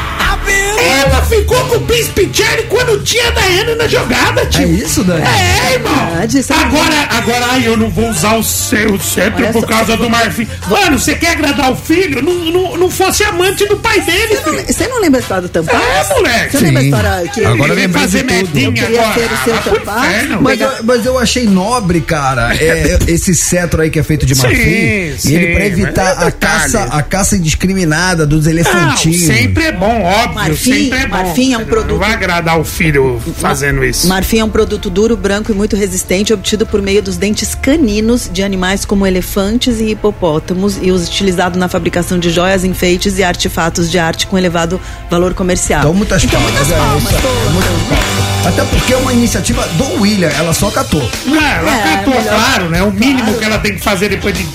[0.78, 4.62] Ela ficou com o príncipe Charlie quando tinha a Diana na jogada, tio.
[4.62, 5.22] É isso, Dani?
[5.22, 5.94] É, irmão.
[6.20, 10.08] É agora, agora, ai, eu não vou usar o seu cetro Olha por causa do
[10.08, 10.46] marfim.
[10.68, 12.22] Mano, você quer agradar o filho?
[12.22, 15.48] Não, não, não fosse amante do pai dele, Você não, não lembra a história do
[15.48, 16.10] Tampaz?
[16.10, 16.56] É, moleque.
[16.58, 19.14] Você lembra a história que Agora Ele lembrei fazer medinha Eu queria agora.
[19.14, 20.38] ser o seu Ah.
[20.40, 24.34] Mas, eu- mas eu achei nobre, cara, é, esse cetro aí que é feito de
[24.34, 24.60] Sim, marfim.
[24.60, 29.22] e sim, ele pra mas evitar é a caça, a caça indiscriminada dos Não, elefantinhos.
[29.26, 30.34] sempre é bom, óbvio.
[30.34, 31.16] Marfim- sempre é bom.
[31.16, 34.06] marfim é um Não produto- vai agradar o filho fazendo isso.
[34.08, 38.28] Marfim é um produto duro, branco e muito resistente, obtido por meio dos dentes caninos
[38.32, 43.90] de animais como elefantes e hipopótamos e utilizado na fabricação de joias, enfeites e artefatos
[43.90, 45.80] de arte com elevado valor comercial.
[45.82, 46.52] Então, muitas Então, palmas.
[46.58, 47.50] muitas é, palmas, isso aí, pô.
[47.50, 48.33] muitas palmas.
[48.46, 51.00] Até porque é uma iniciativa do William, ela só catou.
[51.24, 52.82] Não, ela É, catou, melhor- claro, né?
[52.82, 54.46] O mínimo que ela tem que fazer depois de.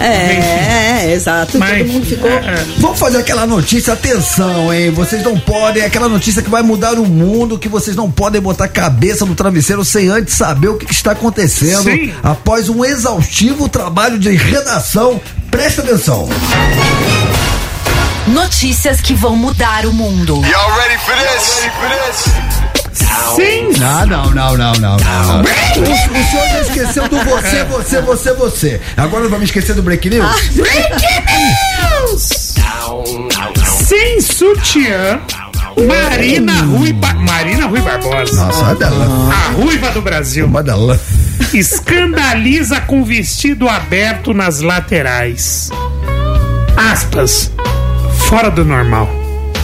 [0.00, 1.58] É, é, exato.
[1.58, 2.30] Mas, Todo mundo ficou.
[2.30, 4.90] é, Vamos fazer aquela notícia, atenção, hein?
[4.90, 8.64] Vocês não podem, aquela notícia que vai mudar o mundo, que vocês não podem botar
[8.64, 12.12] a cabeça no travesseiro sem antes saber o que, que está acontecendo Sim.
[12.22, 15.20] após um exaustivo trabalho de redação.
[15.50, 16.28] Presta atenção.
[18.28, 20.34] Notícias que vão mudar o mundo.
[20.46, 22.61] Y'all ready for this?
[23.36, 23.68] Sim!
[23.78, 25.40] Não, não, não, não, não, não.
[25.40, 28.80] O, o senhor já esqueceu do você, você, você, você.
[28.96, 30.50] Agora vamos esquecer do Break News?
[30.54, 32.52] News!
[33.64, 35.20] Sem sutiã,
[35.88, 38.44] Marina Rui, Ba- Marina Rui Barbosa.
[38.44, 39.06] Nossa, olha dela.
[39.32, 40.46] A ruiva do Brasil.
[40.46, 41.00] Uma dela.
[41.52, 45.70] Escandaliza com vestido aberto nas laterais.
[46.76, 47.50] Aspas.
[48.28, 49.08] Fora do normal.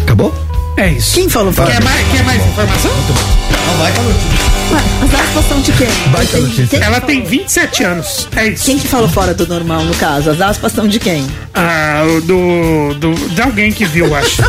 [0.02, 0.34] Acabou?
[0.78, 1.16] É isso.
[1.16, 1.72] Quem falou fora?
[1.72, 2.92] Quer mais, quer mais informação?
[2.92, 5.04] Não vai com a.
[5.04, 5.88] As aspas são de quem?
[6.10, 6.66] Baita notícia.
[6.66, 8.28] quem- Ela tem 27 anos.
[8.36, 8.64] É isso.
[8.64, 10.30] Quem que falou fora do normal, no caso?
[10.30, 11.26] As aspas são de quem?
[11.54, 13.14] Ah, o do, do.
[13.30, 14.42] De alguém que viu, acho.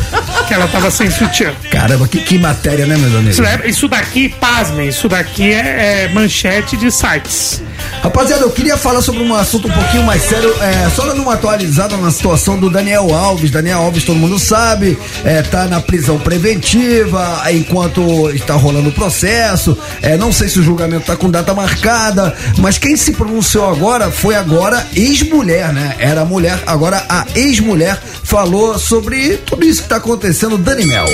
[0.48, 1.52] que ela tava sem sutiã.
[1.72, 3.34] Caramba, que, que matéria, né, meus amigos?
[3.40, 7.62] Isso, é- isso daqui, pasmem, isso daqui é, é manchete de sites.
[8.04, 11.34] Rapaziada, eu queria falar sobre um assunto um pouquinho mais sério, é, só dando uma
[11.34, 13.52] atualizada na situação do Daniel Alves.
[13.52, 19.78] Daniel Alves, todo mundo sabe, é, tá na prisão preventiva, enquanto está rolando o processo.
[20.02, 24.12] É, não sei se o julgamento tá com data marcada, mas quem se pronunciou agora
[24.12, 25.96] foi agora ex-mulher, né?
[26.00, 31.08] Era mulher, agora a ex-mulher falou sobre tudo isso que tá acontecendo, Dani Mel.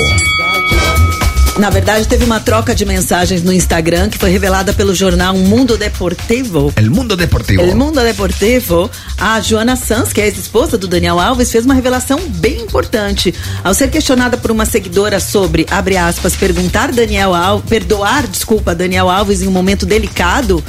[1.57, 5.77] Na verdade, teve uma troca de mensagens no Instagram que foi revelada pelo jornal Mundo
[5.77, 6.73] Deportivo.
[6.75, 7.61] El Mundo Deportivo.
[7.61, 12.19] El Mundo Deportivo, a Joana Sanz, que é ex-esposa do Daniel Alves, fez uma revelação
[12.27, 13.33] bem importante.
[13.63, 19.09] Ao ser questionada por uma seguidora sobre, abre aspas, perguntar Daniel Alves, perdoar, desculpa, Daniel
[19.09, 20.61] Alves em um momento delicado,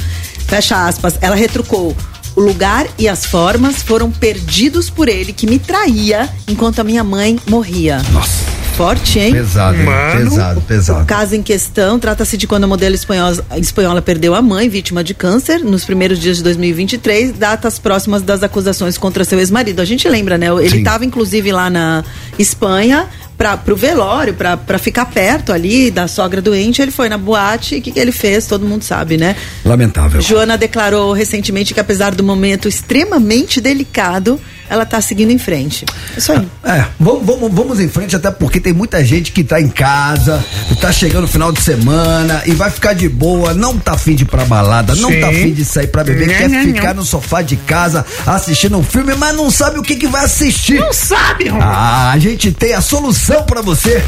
[0.47, 1.95] fecha aspas, ela retrucou.
[2.33, 7.03] O lugar e as formas foram perdidos por ele que me traía enquanto a minha
[7.03, 8.01] mãe morria.
[8.13, 8.56] Nossa.
[8.77, 9.31] Forte, hein?
[9.31, 9.85] Pesado, hein?
[9.85, 10.29] Mano.
[10.29, 11.01] pesado, pesado.
[11.01, 15.03] O caso em questão trata-se de quando a modelo espanhola, espanhola perdeu a mãe, vítima
[15.03, 19.81] de câncer, nos primeiros dias de 2023, datas próximas das acusações contra seu ex-marido.
[19.81, 20.45] A gente lembra, né?
[20.59, 20.77] Ele Sim.
[20.77, 22.03] estava inclusive lá na
[22.37, 26.79] Espanha para pro velório, pra pra ficar perto ali da sogra doente.
[26.79, 28.45] Ele foi na boate e o que, que ele fez?
[28.45, 29.35] Todo mundo sabe, né?
[29.65, 30.21] Lamentável.
[30.21, 35.85] Joana declarou recentemente que apesar do momento extremamente delicado, ela tá seguindo em frente.
[36.15, 36.47] Isso aí.
[36.63, 40.43] É, vamos, vamos, vamos em frente, até porque tem muita gente que tá em casa,
[40.81, 44.23] tá chegando o final de semana e vai ficar de boa, não tá afim de
[44.23, 45.19] ir pra balada, não Sim.
[45.19, 47.01] tá afim de sair pra beber, Não, quer não, ficar não.
[47.01, 50.79] no sofá de casa assistindo um filme, mas não sabe o que, que vai assistir.
[50.79, 51.63] Não sabe, Romulo.
[51.69, 54.03] Ah, a gente tem a solução pra você.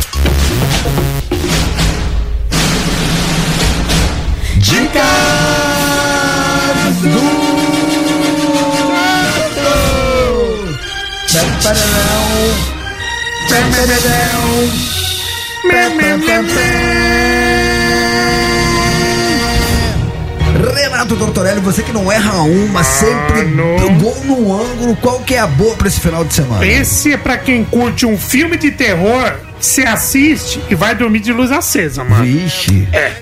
[4.57, 5.03] Dicas
[7.01, 7.48] do
[20.73, 23.45] Renato Tortorelli, você que não erra uma, sempre
[23.99, 26.65] gol no ângulo, qual que é a boa pra esse final de semana?
[26.65, 31.31] Esse é pra quem curte um filme de terror, você assiste e vai dormir de
[31.31, 32.25] luz acesa, mano.
[32.25, 32.87] Vixe.
[32.91, 33.13] É.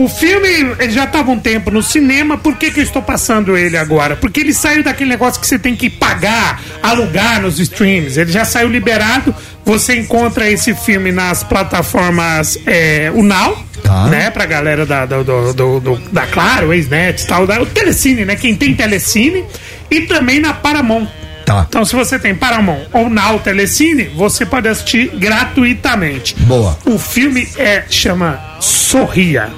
[0.00, 0.48] O filme
[0.78, 4.16] ele já estava um tempo no cinema, por que, que eu estou passando ele agora?
[4.16, 8.18] Porque ele saiu daquele negócio que você tem que pagar, alugar nos streams.
[8.18, 9.34] Ele já saiu liberado.
[9.64, 14.06] Você encontra esse filme nas plataformas é, Unal, Tá.
[14.08, 14.30] né?
[14.30, 18.24] Pra galera da, do, do, do- do- da Claro, Ex-Net e tal, da, o Telecine,
[18.24, 18.36] né?
[18.36, 19.44] Quem tem Telecine.
[19.90, 21.08] E também na Paramount.
[21.44, 21.66] Tá.
[21.68, 26.34] Então, se você tem Paramount ou Now Telecine, você pode assistir gratuitamente.
[26.40, 26.78] Boa.
[26.86, 29.50] O filme é chama Sorria.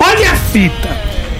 [0.00, 0.88] Olha a fita.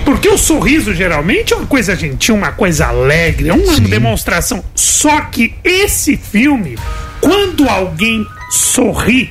[0.05, 4.65] Porque o sorriso geralmente é uma coisa gentil, uma coisa alegre, é uma demonstração.
[4.75, 6.77] Só que esse filme,
[7.21, 9.31] quando alguém sorri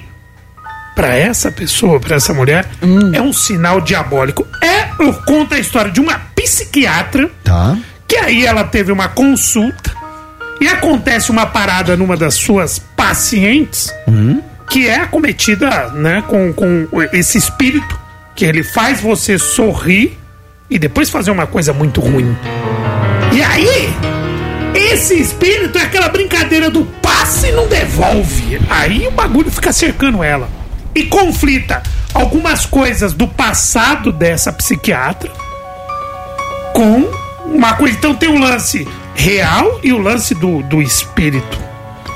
[0.96, 2.68] pra essa pessoa, pra essa mulher,
[3.14, 4.46] é um sinal diabólico.
[4.62, 4.90] É,
[5.26, 7.78] conta a história de uma psiquiatra Tá.
[8.08, 9.92] que aí ela teve uma consulta
[10.62, 13.94] e acontece uma parada numa das suas pacientes
[14.70, 18.00] que é acometida né, com, com esse espírito
[18.40, 20.18] que ele faz você sorrir
[20.70, 22.38] e depois fazer uma coisa muito ruim.
[23.34, 23.94] E aí,
[24.74, 28.58] esse espírito é aquela brincadeira do passe e não devolve.
[28.70, 30.48] Aí o bagulho fica cercando ela.
[30.96, 31.84] E conflita
[32.14, 35.30] algumas coisas do passado dessa psiquiatra
[36.74, 37.12] com
[37.46, 37.98] uma coisa.
[37.98, 41.69] Então tem o lance real e o lance do, do espírito.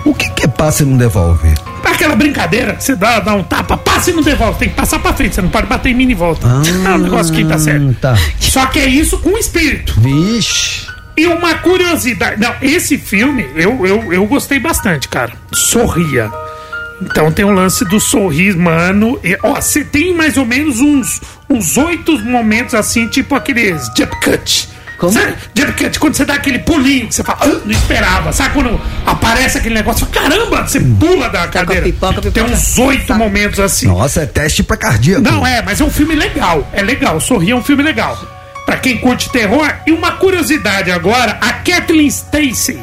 [0.06, 1.54] O que que passa e não devolve?
[1.84, 5.14] Aquela brincadeira, você dá, dá um tapa, passa e não devolve, tem que passar pra
[5.14, 6.47] frente, você não pode bater em mim e volta.
[6.47, 7.93] é um negócio que tá certo.
[8.01, 8.16] Tá.
[8.39, 9.99] Só que é isso com espírito.
[9.99, 10.88] Vixe.
[11.16, 12.41] E uma curiosidade.
[12.41, 15.32] Não, esse filme eu, eu, eu gostei bastante, cara.
[15.54, 16.32] Sorria.
[17.01, 19.20] Então tem um lance do sorriso, mano.
[19.24, 24.20] E, ó, você tem mais ou menos uns uns oito momentos assim, tipo aqueles jump
[24.22, 24.70] cut.
[24.97, 25.11] Como?
[25.11, 25.33] Sabe?
[25.99, 28.31] Quando você dá aquele pulinho que você fala, "Ah, não esperava.
[28.31, 31.81] Sabe quando aparece aquele negócio, caramba, você pula da cadeira.
[31.83, 32.31] pipoca, pipoca.
[32.31, 33.87] Tem uns oito momentos assim.
[33.87, 35.21] Nossa, é teste pra cardíaco.
[35.21, 36.67] Não, é, mas é um filme legal.
[36.73, 37.19] É legal.
[37.19, 38.17] Sorrir é um filme legal.
[38.65, 39.69] Pra quem curte terror.
[39.85, 42.79] E uma curiosidade agora: a Kathleen Stacy.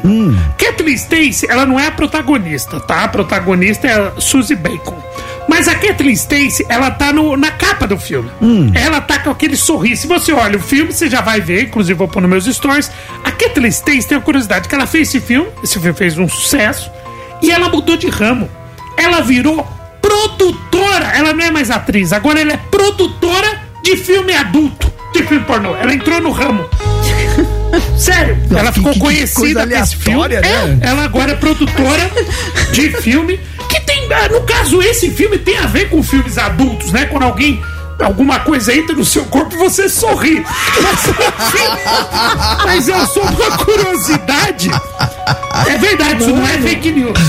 [0.57, 3.03] Kathleen Stacy, ela não é a protagonista, tá?
[3.03, 5.01] A protagonista é a Suzy Bacon.
[5.47, 8.29] Mas a Kathleen Stacy, ela tá no, na capa do filme.
[8.73, 10.01] Ela tá com aquele sorriso.
[10.03, 12.89] Se você olha o filme, você já vai ver, inclusive vou pôr nos meus stories.
[13.23, 16.27] A Kathleen Stacy tem uma curiosidade: que ela fez esse filme, esse filme fez um
[16.29, 16.89] sucesso,
[17.41, 18.49] e ela mudou de ramo.
[18.97, 19.67] Ela virou
[20.01, 21.11] produtora.
[21.15, 25.75] Ela não é mais atriz, agora ela é produtora de filme adulto, de filme pornô.
[25.75, 26.63] Ela entrou no ramo.
[27.97, 30.27] Sério, Nossa, ela ficou que- que conhecida nesse filme.
[30.27, 30.41] né?
[30.81, 32.09] É, ela agora é produtora
[32.73, 33.39] de filme
[34.07, 37.05] tem, ah, no caso esse filme tem a ver com filmes adultos, né?
[37.05, 37.61] Quando alguém
[38.01, 40.43] alguma coisa entra no seu corpo, você sorri.
[40.81, 44.71] Mas, enfim, mas é só uma curiosidade.
[45.67, 47.19] É verdade, isso não é fake news.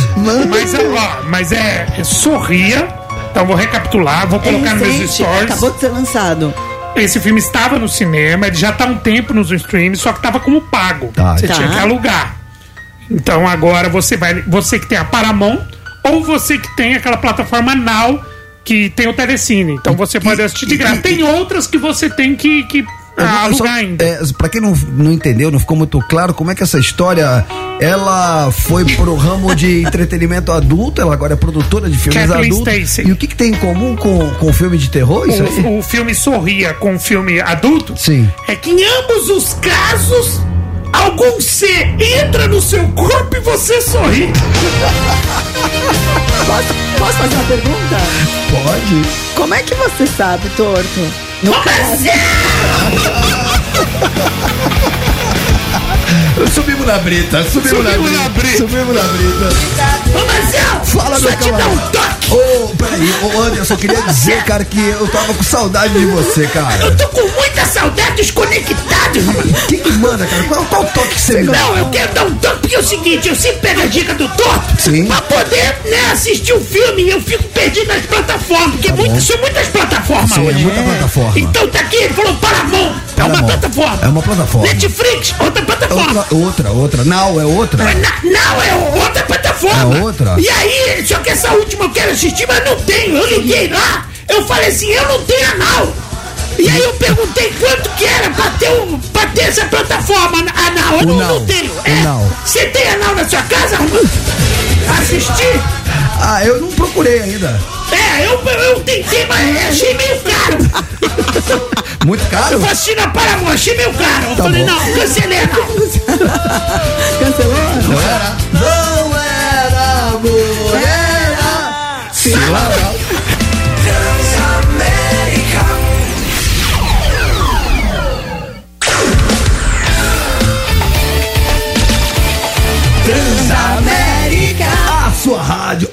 [0.48, 2.88] Mas, é, ó, mas é, é sorria.
[3.30, 5.42] Então vou recapitular, vou colocar é nos meus stories.
[5.50, 6.54] acabou de ser lançado.
[6.94, 10.20] Esse filme estava no cinema, ele já tá há um tempo nos streams, só que
[10.20, 11.10] tava como pago.
[11.14, 11.36] Tá.
[11.36, 11.54] Você Tá.
[11.54, 12.36] tinha que alugar.
[13.10, 14.42] Então agora você vai.
[14.42, 15.60] Você que tem a Paramount,
[16.04, 18.20] ou você que tem aquela plataforma Now
[18.64, 19.72] que tem o Telecine.
[19.74, 21.00] Então você pode assistir de graça.
[21.00, 22.84] Tem outras que você tem que, que
[23.16, 24.04] ah, vou- só- ainda.
[24.04, 27.44] É, pra quem não, não entendeu, não ficou muito claro como é que essa história
[27.80, 32.72] ela foi pro ramo de entretenimento adulto, ela agora é produtora de filmes Kathleen adultos.
[32.74, 33.06] Stacey.
[33.08, 35.26] E o que, que tem em comum com, com o filme de terror?
[35.64, 38.30] O, o filme Sorria com o filme adulto Sim.
[38.46, 40.40] é que em ambos os casos
[40.92, 44.32] algum ser entra no seu corpo e você sorri.
[46.46, 47.96] Posso, posso fazer uma pergunta?
[48.50, 49.02] Pode.
[49.36, 51.00] Como é que você sabe, torto?
[51.42, 52.04] No caso.
[56.52, 58.56] Subimos na brita, subimos, na, Subimos brita, na brita.
[58.58, 59.48] Subimos na brita.
[60.18, 61.70] Ô Marcel, Fala, só meu te dar camarada.
[61.70, 62.21] um toque.
[62.32, 66.46] Ô, peraí, ô Anderson, eu queria dizer, cara, que eu tava com saudade de você,
[66.46, 66.82] cara.
[66.82, 69.34] Eu tô com muita saudade desconectado, irmão.
[69.68, 70.44] Quem que manda, cara?
[70.44, 71.44] Qual, qual o toque que você me?
[71.44, 74.14] Não, eu quero dar um toque porque é o seguinte, eu sempre pego a dica
[74.14, 75.06] do Torto Sim.
[75.06, 79.36] pra poder, né, assistir o filme e eu fico perdido nas plataformas, porque muitas, são
[79.38, 80.64] muitas plataformas Tá Sim, é hoje.
[80.64, 81.32] muita plataforma.
[81.38, 83.98] Então tá aqui, ele falou Paramount, é uma plataforma.
[84.02, 84.66] É uma plataforma.
[84.66, 86.26] Netflix, outra plataforma.
[86.30, 87.04] Outra, outra, outra.
[87.04, 87.84] Não, é outra.
[87.84, 89.96] Não, é outra plataforma.
[89.96, 90.34] É outra?
[90.38, 93.16] E aí, só que essa última eu quero assistir, mas não tenho.
[93.16, 95.92] Eu liguei lá, eu falei assim, eu não tenho anal.
[96.58, 101.00] E aí eu perguntei quanto que era pra ter, um, pra ter essa plataforma anal.
[101.00, 101.28] Eu não, Now.
[101.40, 101.72] não tenho.
[101.84, 102.02] É.
[102.44, 103.76] Você tem anal na sua casa?
[105.00, 105.60] Assistir?
[106.20, 107.58] Ah, eu não procurei ainda.
[107.90, 111.70] É, eu, eu tentei, mas achei meio caro.
[112.06, 112.54] Muito caro?
[112.54, 114.24] Eu assistir na Paramount, achei meio caro.
[114.30, 114.70] Eu Tá falei, bom.
[114.70, 115.38] não, cancelei.
[117.18, 117.88] Cancelou?
[117.88, 118.36] Não era?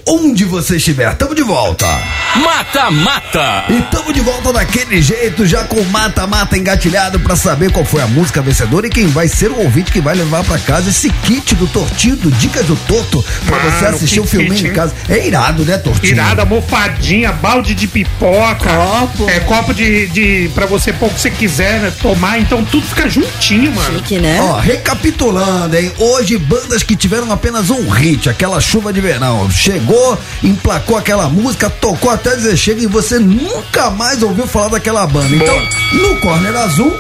[0.06, 1.14] Onde você estiver.
[1.16, 1.88] Tamo de volta.
[2.36, 3.66] Mata Mata.
[3.70, 8.08] E tamo de volta daquele jeito, já com mata-mata engatilhado pra saber qual foi a
[8.08, 11.56] música vencedora e quem vai ser o ouvinte que vai levar pra casa esse kit
[11.56, 14.94] do Tortinho, do Dicas do Torto, pra Mano, você assistir o filminho kit, em casa.
[15.08, 16.14] É irado, né, Tortinho?
[16.14, 18.70] Irada, almofadinha, balde de pipoca.
[18.70, 19.30] Copo.
[19.30, 20.50] É, copo de, de.
[20.54, 22.40] pra você pôr o que você quiser, né, tomar.
[22.40, 23.98] Então tudo fica juntinho, mano.
[23.98, 24.40] Chique, né?
[24.42, 25.92] Ó, recapitulando, hein?
[25.98, 29.50] Hoje, bandas que tiveram apenas um hit, aquela chuva de verão.
[29.70, 35.06] Chegou, emplacou aquela música, tocou até dizer chega e você nunca mais ouviu falar daquela
[35.06, 35.28] banda.
[35.36, 35.56] Então,
[35.94, 36.92] no corner azul,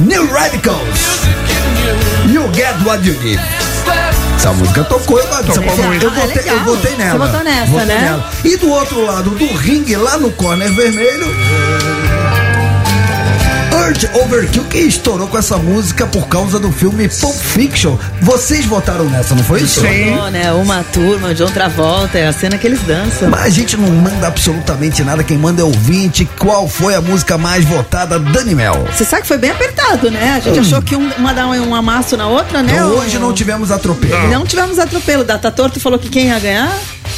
[0.00, 0.98] New Radicals.
[2.28, 3.40] You get what you give.
[4.36, 7.12] Essa música tocou, eu, Tocou eu, Ah, é votei, eu votei nela.
[7.12, 8.00] Você votou nessa, Votei né?
[8.00, 8.30] nela.
[8.44, 11.26] E do outro lado do ringue, lá no corner vermelho,
[13.84, 17.98] Urge Overkill, que estourou com essa música por causa do filme Pulp Fiction.
[18.22, 19.82] Vocês votaram nessa, não foi isso?
[19.82, 20.16] Sim.
[20.32, 20.50] Né?
[20.54, 23.28] Uma turma de outra volta, é a cena que eles dançam.
[23.28, 26.26] Mas a gente não manda absolutamente nada, quem manda é ouvinte.
[26.38, 28.86] Qual foi a música mais votada, Dani Mel?
[28.90, 30.32] Você sabe que foi bem apertado, né?
[30.36, 32.72] A gente achou que um, uma dá um, um amasso na outra, né?
[32.72, 34.28] Então, hoje não tivemos atropelo.
[34.28, 35.24] Não tivemos atropelo.
[35.24, 36.74] Data Torto falou que quem ia ganhar?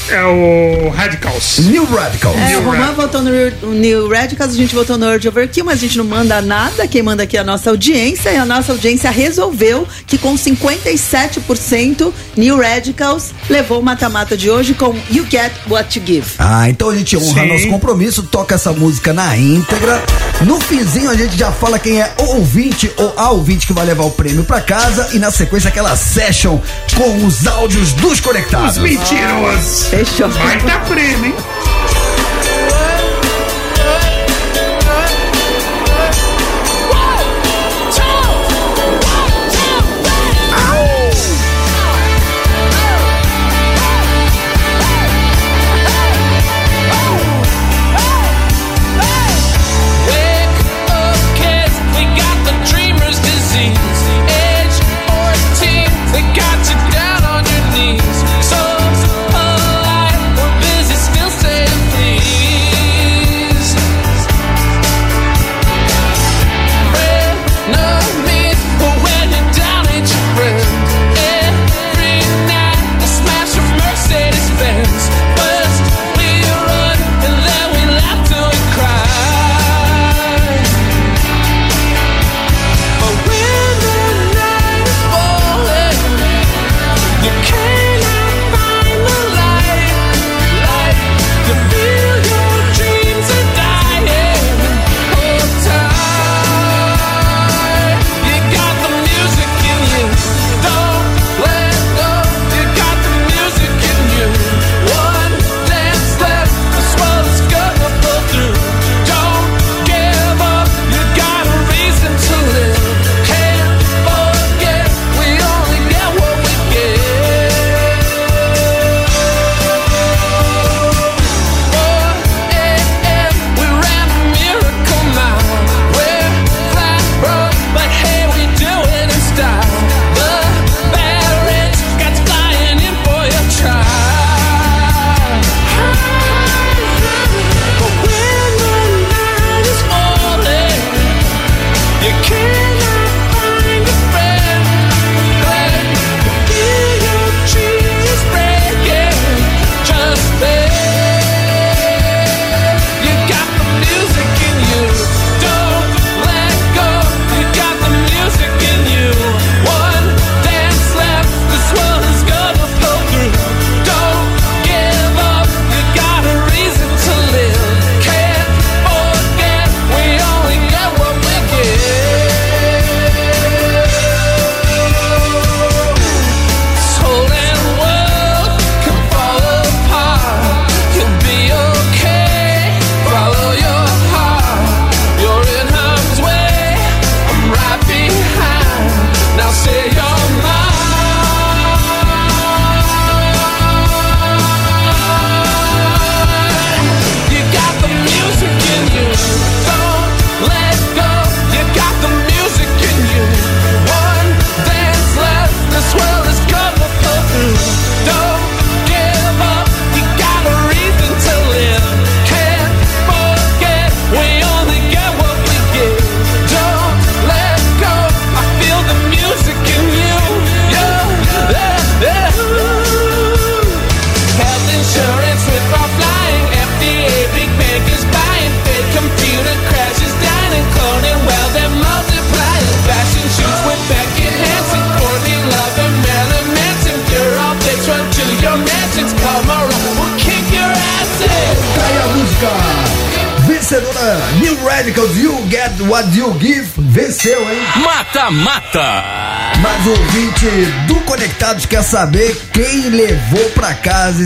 [0.08, 1.58] É o Radicals.
[1.58, 2.36] New Radicals.
[2.36, 2.96] É, o Roman Radicals.
[2.96, 3.30] votou no,
[3.62, 6.86] no New Radicals, a gente votou no Urge Overkill, mas a gente não manda nada.
[6.86, 12.12] Quem manda aqui é a nossa audiência e a nossa audiência resolveu que com 57%
[12.36, 16.26] New Radicals levou o mata-mata de hoje com You Get What You Give.
[16.38, 17.48] Ah, então a gente honra Sim.
[17.48, 20.02] nosso compromisso, toca essa música na íntegra.
[20.42, 23.86] No finzinho a gente já fala quem é o ouvinte ou a ouvinte que vai
[23.86, 26.60] levar o prêmio pra casa e na sequência aquela session
[26.94, 28.76] com os áudios dos conectados.
[28.76, 29.85] Os mentirosos.
[29.90, 30.28] Fechou.
[30.28, 31.34] Vai prêmio, hein?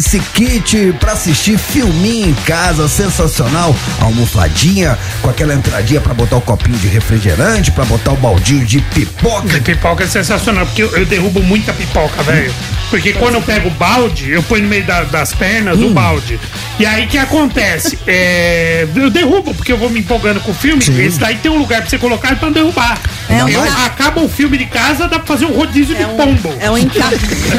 [0.01, 6.41] Esse kit pra assistir filminho em casa, sensacional, almofadinha, com aquela entradinha pra botar o
[6.41, 9.49] copinho de refrigerante, pra botar o baldinho de pipoca.
[9.49, 12.53] De pipoca é sensacional, porque eu, eu derrubo muita pipoca, velho.
[12.89, 15.89] Porque quando eu pego o balde, eu ponho no meio da- das pernas Hum.
[15.89, 16.41] o balde.
[16.79, 17.99] E aí o que acontece?
[18.07, 20.83] É, eu derrubo, porque eu vou me empolgando com o filme.
[20.83, 22.99] Esse daí tem um lugar pra você colocar pra não derrubar.
[23.31, 26.53] É um eu, acaba o filme de casa, dá pra fazer um rodízio de pombo.
[26.61, 27.17] É um encargo.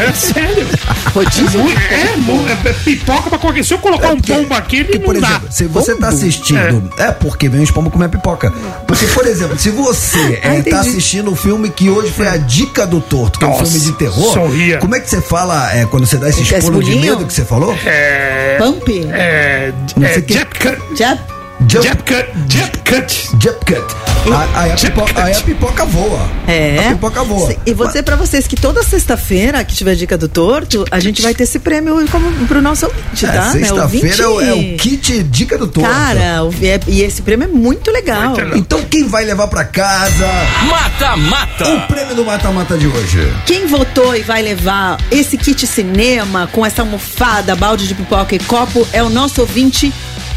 [0.07, 0.67] É sério.
[1.13, 3.63] Rodízio Mu- é, mu- é pipoca pra qualquer.
[3.63, 5.27] Se eu colocar um pombo aqui, ele não Por dá.
[5.29, 6.91] exemplo, se você tá assistindo.
[6.97, 7.11] É.
[7.11, 8.51] porque vem os pombos comer pipoca.
[8.87, 12.37] Porque, por exemplo, se você Ah, é, tá assistindo o filme que hoje foi a
[12.37, 14.33] dica do torto, que é um Nossa, filme de terror.
[14.33, 14.77] sorria.
[14.79, 17.45] Como é que você fala é, quando você dá esse pulo de medo que você
[17.45, 17.73] falou?
[17.85, 18.57] É.
[18.59, 18.89] Pump?
[19.11, 19.71] É.
[19.95, 20.33] Não é sei o que.
[20.33, 20.77] jump cut.
[20.97, 21.21] Jump.
[21.67, 22.27] Jump, Jump cut.
[22.49, 23.29] Jump cut.
[23.39, 23.95] jump cut.
[24.33, 25.21] A- Aí a, Jump pipoca, cut.
[25.21, 26.29] aí a pipoca voa.
[26.47, 26.79] É.
[26.87, 27.55] A pipoca voa.
[27.65, 31.21] E vou dizer pra vocês que toda sexta-feira que tiver dica do torto, a gente
[31.21, 33.51] vai ter esse prêmio como pro nosso ouvinte, É, tá?
[33.51, 34.75] Sexta-feira é, o- é o Ouvinte.
[34.77, 35.89] kit dica do torto.
[35.89, 38.35] Cara, o- é- e esse prêmio é muito legal.
[38.55, 40.27] Então quem vai levar pra casa
[40.69, 41.69] Mata, mata.
[41.73, 43.31] o prêmio do Mata-Mata de hoje?
[43.45, 48.39] Quem votou e vai levar esse kit cinema com essa almofada, balde de pipoca e
[48.39, 49.91] copo é o nosso ouvinte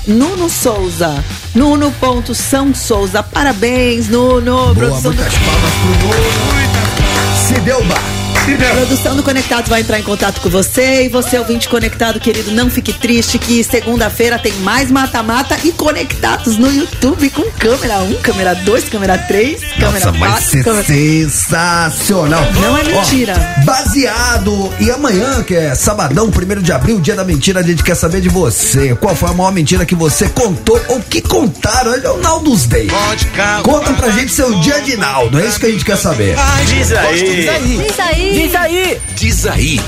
[0.06, 1.24] Nuno Souza.
[1.54, 3.22] Nuno.São Souza.
[3.22, 4.74] Parabéns, Nuno.
[4.74, 6.54] Boa, muitas palmas pro Nuno.
[7.48, 8.23] Se deu bar.
[8.44, 12.50] A produção do Conectados vai entrar em contato com você e você, ouvinte conectado, querido,
[12.50, 18.14] não fique triste que segunda-feira tem mais mata-mata e conectados no YouTube com câmera 1,
[18.20, 20.86] câmera 2, câmera 3, câmera Nossa, vai 4, ser câmera...
[20.86, 22.46] sensacional.
[22.52, 23.34] Não é Ó, mentira.
[23.64, 24.74] baseado.
[24.78, 28.20] E amanhã, que é sabadão, 1 de abril, dia da mentira, a gente quer saber
[28.20, 28.94] de você.
[28.96, 31.92] Qual foi a maior mentira que você contou ou que contaram?
[31.92, 32.88] Hoje é o Naldos Day.
[33.62, 35.40] Conta pra gente seu dia de Naldo.
[35.40, 36.36] É isso que a gente quer saber.
[36.66, 37.24] Diz aí.
[37.24, 37.86] Diz aí.
[37.86, 38.33] Diz aí.
[38.34, 39.00] Diz aí.
[39.14, 39.80] Diz aí.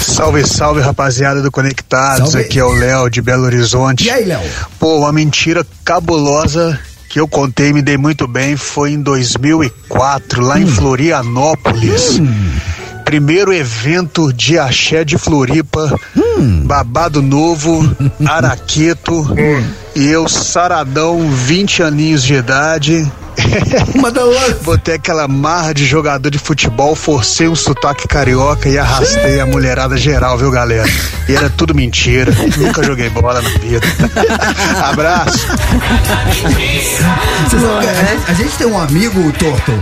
[0.00, 2.30] Salve, salve, rapaziada do Conectados.
[2.30, 2.46] Salve.
[2.46, 4.06] Aqui é o Léo de Belo Horizonte.
[4.06, 4.40] E aí, Léo?
[4.78, 6.80] Pô, uma mentira cabulosa
[7.10, 12.22] que eu contei e me dei muito bem foi em 2004, lá em Florianópolis.
[13.12, 15.94] Primeiro evento de axé de Floripa,
[16.64, 17.94] babado novo,
[18.26, 19.26] araqueto,
[19.94, 23.12] e eu saradão, 20 aninhos de idade.
[24.64, 29.98] Botei aquela marra de jogador de futebol, forcei um sotaque carioca e arrastei a mulherada
[29.98, 30.88] geral, viu, galera?
[31.28, 32.32] E era tudo mentira.
[32.56, 33.86] Nunca joguei bola na vida.
[34.82, 35.46] Abraço.
[37.50, 39.72] Sabe a, gente, a gente tem um amigo, Torto,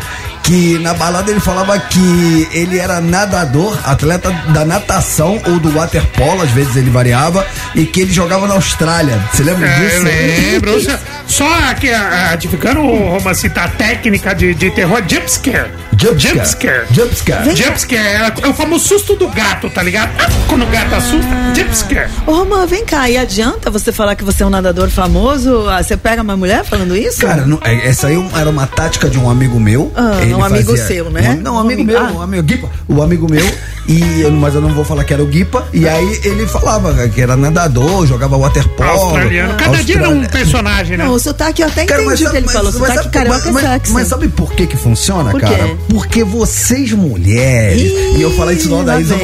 [0.51, 6.43] que na balada ele falava que ele era nadador, atleta da natação ou do waterpolo,
[6.43, 9.17] às vezes ele variava, e que ele jogava na Austrália.
[9.33, 9.97] Você lembra É, disso?
[9.99, 10.99] eu lembro.
[11.29, 15.71] Só- aqui, ah, ratificando o Romacita, a técnica de, de terror, jumpscare.
[16.01, 16.39] Jumpscare.
[16.39, 16.87] Jumpscare.
[16.91, 17.55] Jumpscare.
[17.57, 20.11] Jumpscare é, é o famoso susto do gato, tá ligado?
[20.19, 22.09] Ah, Quando o gato assusta, jumpscare.
[22.27, 25.69] Ô, Romã, vem cá, e adianta você falar que você é um nadador famoso?
[25.69, 27.21] Ah, Você pega uma mulher falando isso?
[27.21, 29.93] Cara, não, é- essa aí era uma tática de um amigo meu.
[29.95, 31.37] Ah, Ele um amigo seu, né?
[31.39, 32.13] Um, não, um Um amigo amigo- meu, ah.
[32.13, 33.47] um amigo Guipa, o amigo meu.
[33.89, 35.67] E eu, mas eu não vou falar que era o Guipa.
[35.73, 38.89] E aí ele falava que era nadador, jogava waterpolo.
[38.89, 39.55] Australiano.
[39.55, 41.05] Cada dia era um personagem, né?
[41.05, 42.71] Não, o sotaque eu até Cara, entendi o que ele mas- falou.
[42.73, 43.93] mas Sotaque sabe- carioca mas, é sexy.
[43.93, 45.77] mas sabe por que que funciona, Por quê?
[45.91, 49.17] Porque vocês mulheres, Ih, e eu falar isso não da lá Isa,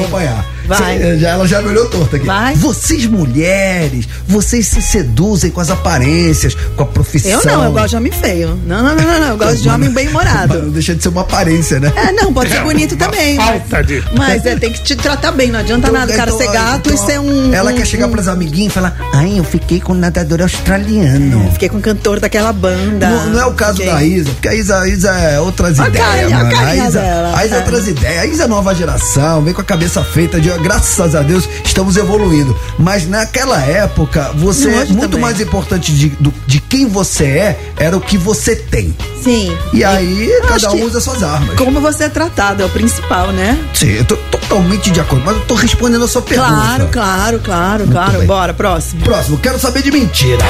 [0.67, 0.99] Vai.
[0.99, 2.27] Cê- já, ela já me olhou torta aqui.
[2.27, 2.55] Vai.
[2.57, 7.31] Vocês mulheres, vocês se seduzem com as aparências, com a profissão.
[7.33, 8.59] Eu não, eu gosto de homem feio.
[8.67, 10.63] Não, não, não, não, não, eu gosto de homem bem morado.
[10.63, 11.93] Não deixa de ser uma aparência, né?
[11.97, 13.37] É, não, pode ser bonito também.
[13.37, 14.03] Mas, Falta de.
[14.17, 16.91] mas é, tem que te tratar bem, não adianta nada o cara Então, ser gato
[16.91, 17.53] então, e ser um.
[17.55, 20.43] Ela um- quer chegar um- pras amiguinhas e falar: Ai, eu fiquei com um nadador
[20.43, 21.51] australiano.
[21.53, 23.09] Fiquei com o cantor daquela banda.
[23.09, 25.79] Não, não é o caso Fiquei- da Isa, porque a Isa, a Isa é outras
[25.81, 26.57] A ideias, carinha, a mano.
[26.67, 27.33] A Isa, dela.
[27.39, 28.23] a Isa é outras ideias.
[28.23, 31.97] A Isa é nova geração, vem com a cabeça feita de graças a Deus estamos
[31.97, 32.57] evoluindo.
[32.79, 35.21] Mas naquela época, você hoje muito também.
[35.21, 38.95] mais importante de, do- de quem você é, era o que você tem.
[39.23, 39.57] Sim.
[39.73, 41.57] E aí, Eu cada um usa suas armas.
[41.57, 43.59] Como você é tratado, é o principal, né?
[43.75, 46.51] Sim, eu tô totalmente de acordo, mas eu tô respondendo a sua pergunta.
[46.51, 48.19] Claro, claro, claro, claro.
[48.19, 48.27] bem.
[48.27, 49.03] Bora, próximo.
[49.03, 50.45] Próximo, quero saber de mentira.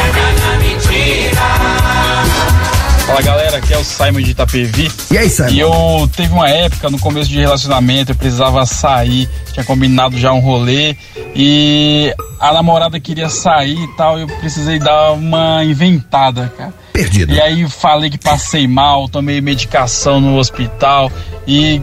[3.07, 4.91] Fala galera, aqui é o Simon de Itapevi.
[5.12, 5.51] E aí, Simon?
[5.51, 10.33] E eu teve uma época no começo de relacionamento, eu precisava sair, tinha combinado já
[10.33, 10.97] um rolê
[11.33, 16.74] e a namorada queria sair e tal, eu precisei dar uma inventada, cara.
[16.93, 17.33] Perdido.
[17.33, 21.11] E aí falei que passei mal, tomei medicação no hospital
[21.47, 21.81] e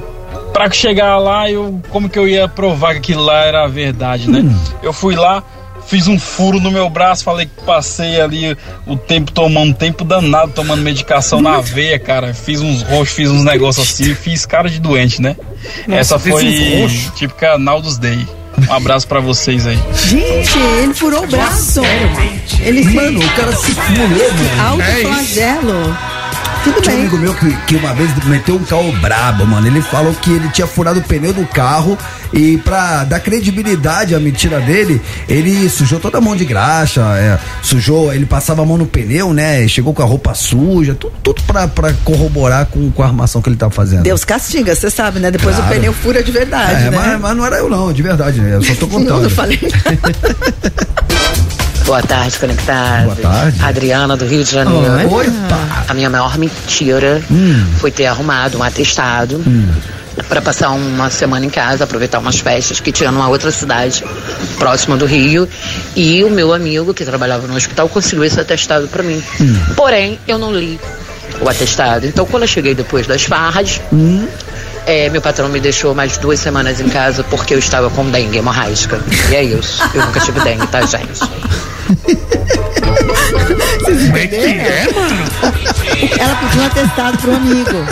[0.52, 4.30] pra chegar lá, eu como que eu ia provar que aquilo lá era a verdade,
[4.30, 4.44] né?
[4.82, 5.41] Eu fui lá,
[5.88, 10.03] fiz um furo no meu braço, falei que passei ali o tempo tomando, um tempo
[10.03, 12.34] danado, tomando medicação na veia, cara.
[12.34, 15.35] Fiz uns roxos, fiz uns negócios assim, fiz cara de doente, né?
[15.88, 17.11] Nossa, Essa foi uns roxos?
[17.18, 18.27] típica Naldos Day.
[18.69, 19.80] Um abraço pra vocês aí.
[19.95, 21.81] Gente, ele furou o braço.
[22.60, 22.84] Ele.
[22.84, 24.61] Mano, o cara se furou, mano.
[24.68, 25.97] Alto flagelo.
[26.64, 27.07] Tudo Tinha um bem.
[27.07, 29.68] amigo meu que, que uma vez meteu um carro brabo, mano.
[29.68, 31.98] Ele falou que ele tinha furado o pneu do carro
[32.31, 37.38] e pra dar credibilidade à mentira dele, ele sujou toda a mão de graxa, é,
[37.61, 39.68] sujou, ele passava a mão no pneu, né?
[39.68, 43.49] Chegou com a roupa suja, tudo, tudo pra, pra corroborar com, com a armação que
[43.49, 44.03] ele tava fazendo.
[44.03, 45.30] Deus castiga, você sabe, né?
[45.30, 45.69] Depois Claro.
[45.72, 46.98] o pneu fura de verdade, É, né?
[46.98, 48.56] mas, mas não era eu não, de verdade, né?
[48.56, 49.10] Eu só tô contando.
[49.18, 49.60] Não, eu falei.
[51.85, 53.05] Boa tarde, conectado.
[53.05, 53.61] Boa tarde.
[53.61, 55.07] Adriana do Rio de Janeiro.
[55.07, 55.85] Opa.
[55.88, 57.65] A minha maior mentira Hum.
[57.80, 59.43] foi ter arrumado um atestado
[60.30, 64.03] para passar uma semana em casa, aproveitar umas festas que tinha numa outra cidade
[64.57, 65.47] próxima do Rio.
[65.95, 69.22] E o meu amigo que trabalhava no hospital conseguiu esse atestado para mim.
[69.41, 69.60] Hum.
[69.76, 70.80] Porém, eu não li
[71.41, 72.05] o atestado.
[72.07, 74.26] Então, quando eu cheguei depois das farras, Hum.
[74.85, 78.38] É, meu patrão me deixou mais duas semanas em casa porque eu estava com dengue
[78.38, 78.99] hemorrágica.
[79.30, 79.81] E é isso.
[79.93, 81.19] Eu nunca tive dengue, tá, gente?
[83.84, 85.23] Como é que é, mano?
[86.19, 87.85] Ela pediu um atestado pro amigo.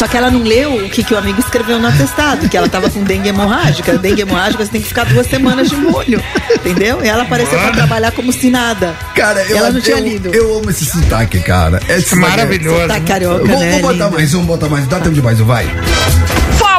[0.00, 2.70] Só que ela não leu o que, que o amigo escreveu no atestado, que ela
[2.70, 3.98] tava com dengue hemorrágica.
[3.98, 6.24] Dengue hemorrágica você tem que ficar duas semanas de molho.
[6.56, 7.04] Entendeu?
[7.04, 8.96] E ela apareceu pra trabalhar como se nada.
[9.14, 10.34] Cara, eu, ela não tinha eu, lido.
[10.34, 11.82] eu amo esse sotaque, cara.
[11.86, 12.88] É esse Maravilhoso.
[12.88, 13.72] Tá carioca, Vamos, né?
[13.72, 14.16] vamos botar lindo?
[14.16, 14.88] mais um, bota mais um.
[14.88, 15.66] Dá tempo de mais um, vai.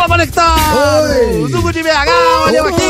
[0.01, 0.59] Fala, conectado!
[1.43, 1.47] Oi.
[1.51, 1.89] Dugo de BH,
[2.47, 2.81] olha eu aqui!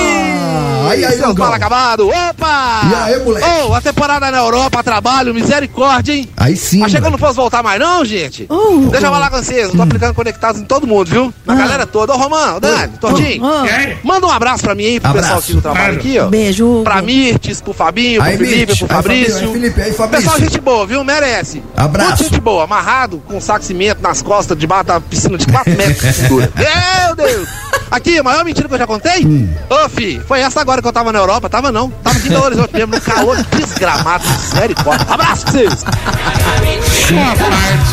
[0.89, 1.45] Ai, ai, Seu Dugão.
[1.45, 2.07] fala acabado!
[2.07, 2.81] Opa!
[2.89, 3.45] E aí, moleque?
[3.67, 6.29] Ô, a temporada na Europa, trabalho, misericórdia, hein?
[6.37, 6.83] Aí sim.
[6.83, 8.45] Achei que eu não fosse voltar mais, não, gente?
[8.49, 11.33] Oh, Deixa eu falar com vocês, eu tô aplicando conectados em todo mundo, viu?
[11.45, 12.13] Na galera toda.
[12.13, 13.65] Ô, Romão, ô, Dani, Tortinho, oh.
[13.65, 13.97] E aí?
[14.03, 15.27] manda um abraço pra mim aí, pro Abraço.
[15.27, 16.27] pessoal aqui do trabalho aqui, ó.
[16.27, 16.81] Beijo.
[16.83, 19.37] Pra Mirtes, pro Fabinho, pro Aí, Felipe, pro Aí, Fabrício.
[19.37, 20.29] aí, Felipe, aí, Fabrício.
[20.29, 21.03] Pessoal, gente boa, viu?
[21.03, 21.61] Merece.
[21.75, 22.09] Abraço.
[22.09, 25.45] Muita gente boa, amarrado com um saco de cimento nas costas, debaixo da piscina de
[25.45, 26.51] 4 metros de cintura.
[27.05, 27.49] Meu Deus!
[27.91, 29.25] Aqui, a maior mentira que eu já contei?
[29.25, 29.49] Hum.
[29.69, 31.49] Ô, fi, foi essa agora que eu tava na Europa.
[31.49, 31.89] Tava não.
[31.89, 34.23] Tava aqui em Belo Horizonte mesmo, no calor desgramado.
[34.29, 35.07] Misericórdia.
[35.09, 35.83] Abraço pra vocês.
[35.83, 36.21] Parte.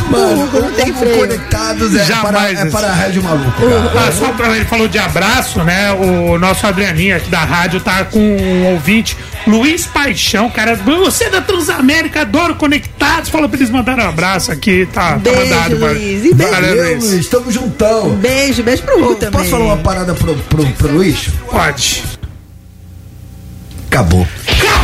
[0.09, 1.19] Mano, não tem freio.
[1.19, 3.63] Conectados é para, Jamais é para a Rádio Maluco.
[3.97, 5.93] Ah, só pra ele falou de abraço, né?
[5.93, 9.17] O nosso Adrianinho aqui da rádio tá com um ouvinte,
[9.49, 10.75] Luiz Paixão, cara.
[10.77, 13.31] Você é da Transamérica, adoro conectados.
[13.31, 15.77] Fala pra eles mandarem um abraço aqui, tá, tá Beijo, mandado.
[15.79, 16.25] pra- Luiz.
[16.25, 17.05] E beijo, Valeu, Luiz.
[17.05, 18.11] Luiz, estamos juntão.
[18.17, 19.41] Beijo, beijo pro Hugo também.
[19.41, 21.29] Posso falar uma parada pro, pro, pro Luiz?
[21.51, 22.03] Pode.
[23.91, 24.27] Acabou.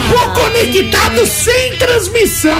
[0.05, 2.53] Acabou conectado sem transmissão.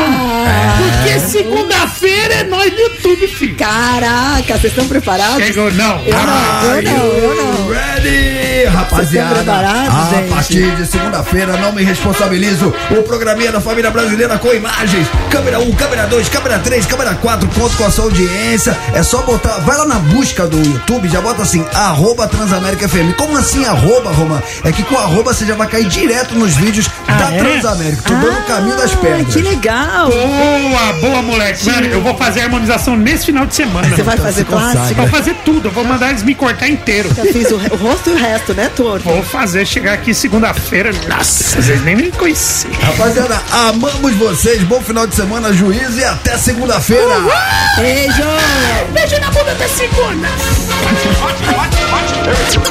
[0.79, 3.57] Porque segunda-feira é nós no YouTube, filho.
[3.57, 5.45] Caraca, vocês estão preparados?
[5.45, 6.01] Chegou, não.
[6.05, 7.69] Eu não, eu não, eu não.
[7.69, 9.53] Ready, rapaziada.
[9.53, 10.31] a gente?
[10.31, 12.73] partir de segunda-feira, não me responsabilizo.
[12.91, 15.07] O programinha da família brasileira com imagens.
[15.31, 17.49] Câmera 1, câmera 2, câmera 3, câmera 4.
[17.49, 18.77] Conto com a sua audiência.
[18.95, 19.59] É só botar.
[19.61, 23.15] Vai lá na busca do YouTube, já bota assim, arroba Transamérica FM.
[23.17, 24.43] Como assim, arroba, Roman?
[24.65, 27.39] É que com arroba você já vai cair direto nos vídeos da é?
[27.39, 28.03] Transamérica.
[28.03, 29.35] Tô dando o caminho das pedras.
[29.35, 30.11] Que legal.
[30.11, 31.67] Boa, boa, moleque.
[31.67, 33.89] Mano, eu vou fazer a harmonização nesse final de semana.
[33.89, 34.95] Você vai fazer clássico?
[34.95, 37.13] Vou fazer tudo, eu vou mandar eles me cortar inteiro.
[37.15, 39.05] Já fiz o, o rosto e o resto, né, torto?
[39.05, 40.91] Vou fazer chegar aqui segunda-feira.
[41.09, 42.73] Nossa, vocês nem me conheciam.
[42.81, 44.63] Rapaziada, amamos vocês.
[44.65, 47.15] Bom final de semana, juízo e até segunda-feira.
[47.77, 48.23] Beijo!
[48.93, 50.29] Beijo na bunda da segunda.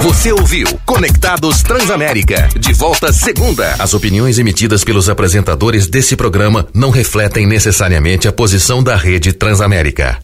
[0.01, 2.49] Você ouviu Conectados Transamérica.
[2.57, 3.75] De volta segunda.
[3.79, 4.52] As opiniões emitidas
[4.83, 10.19] pelos apresentadores desse programa não refletem necessariamente a posição da rede Transamérica.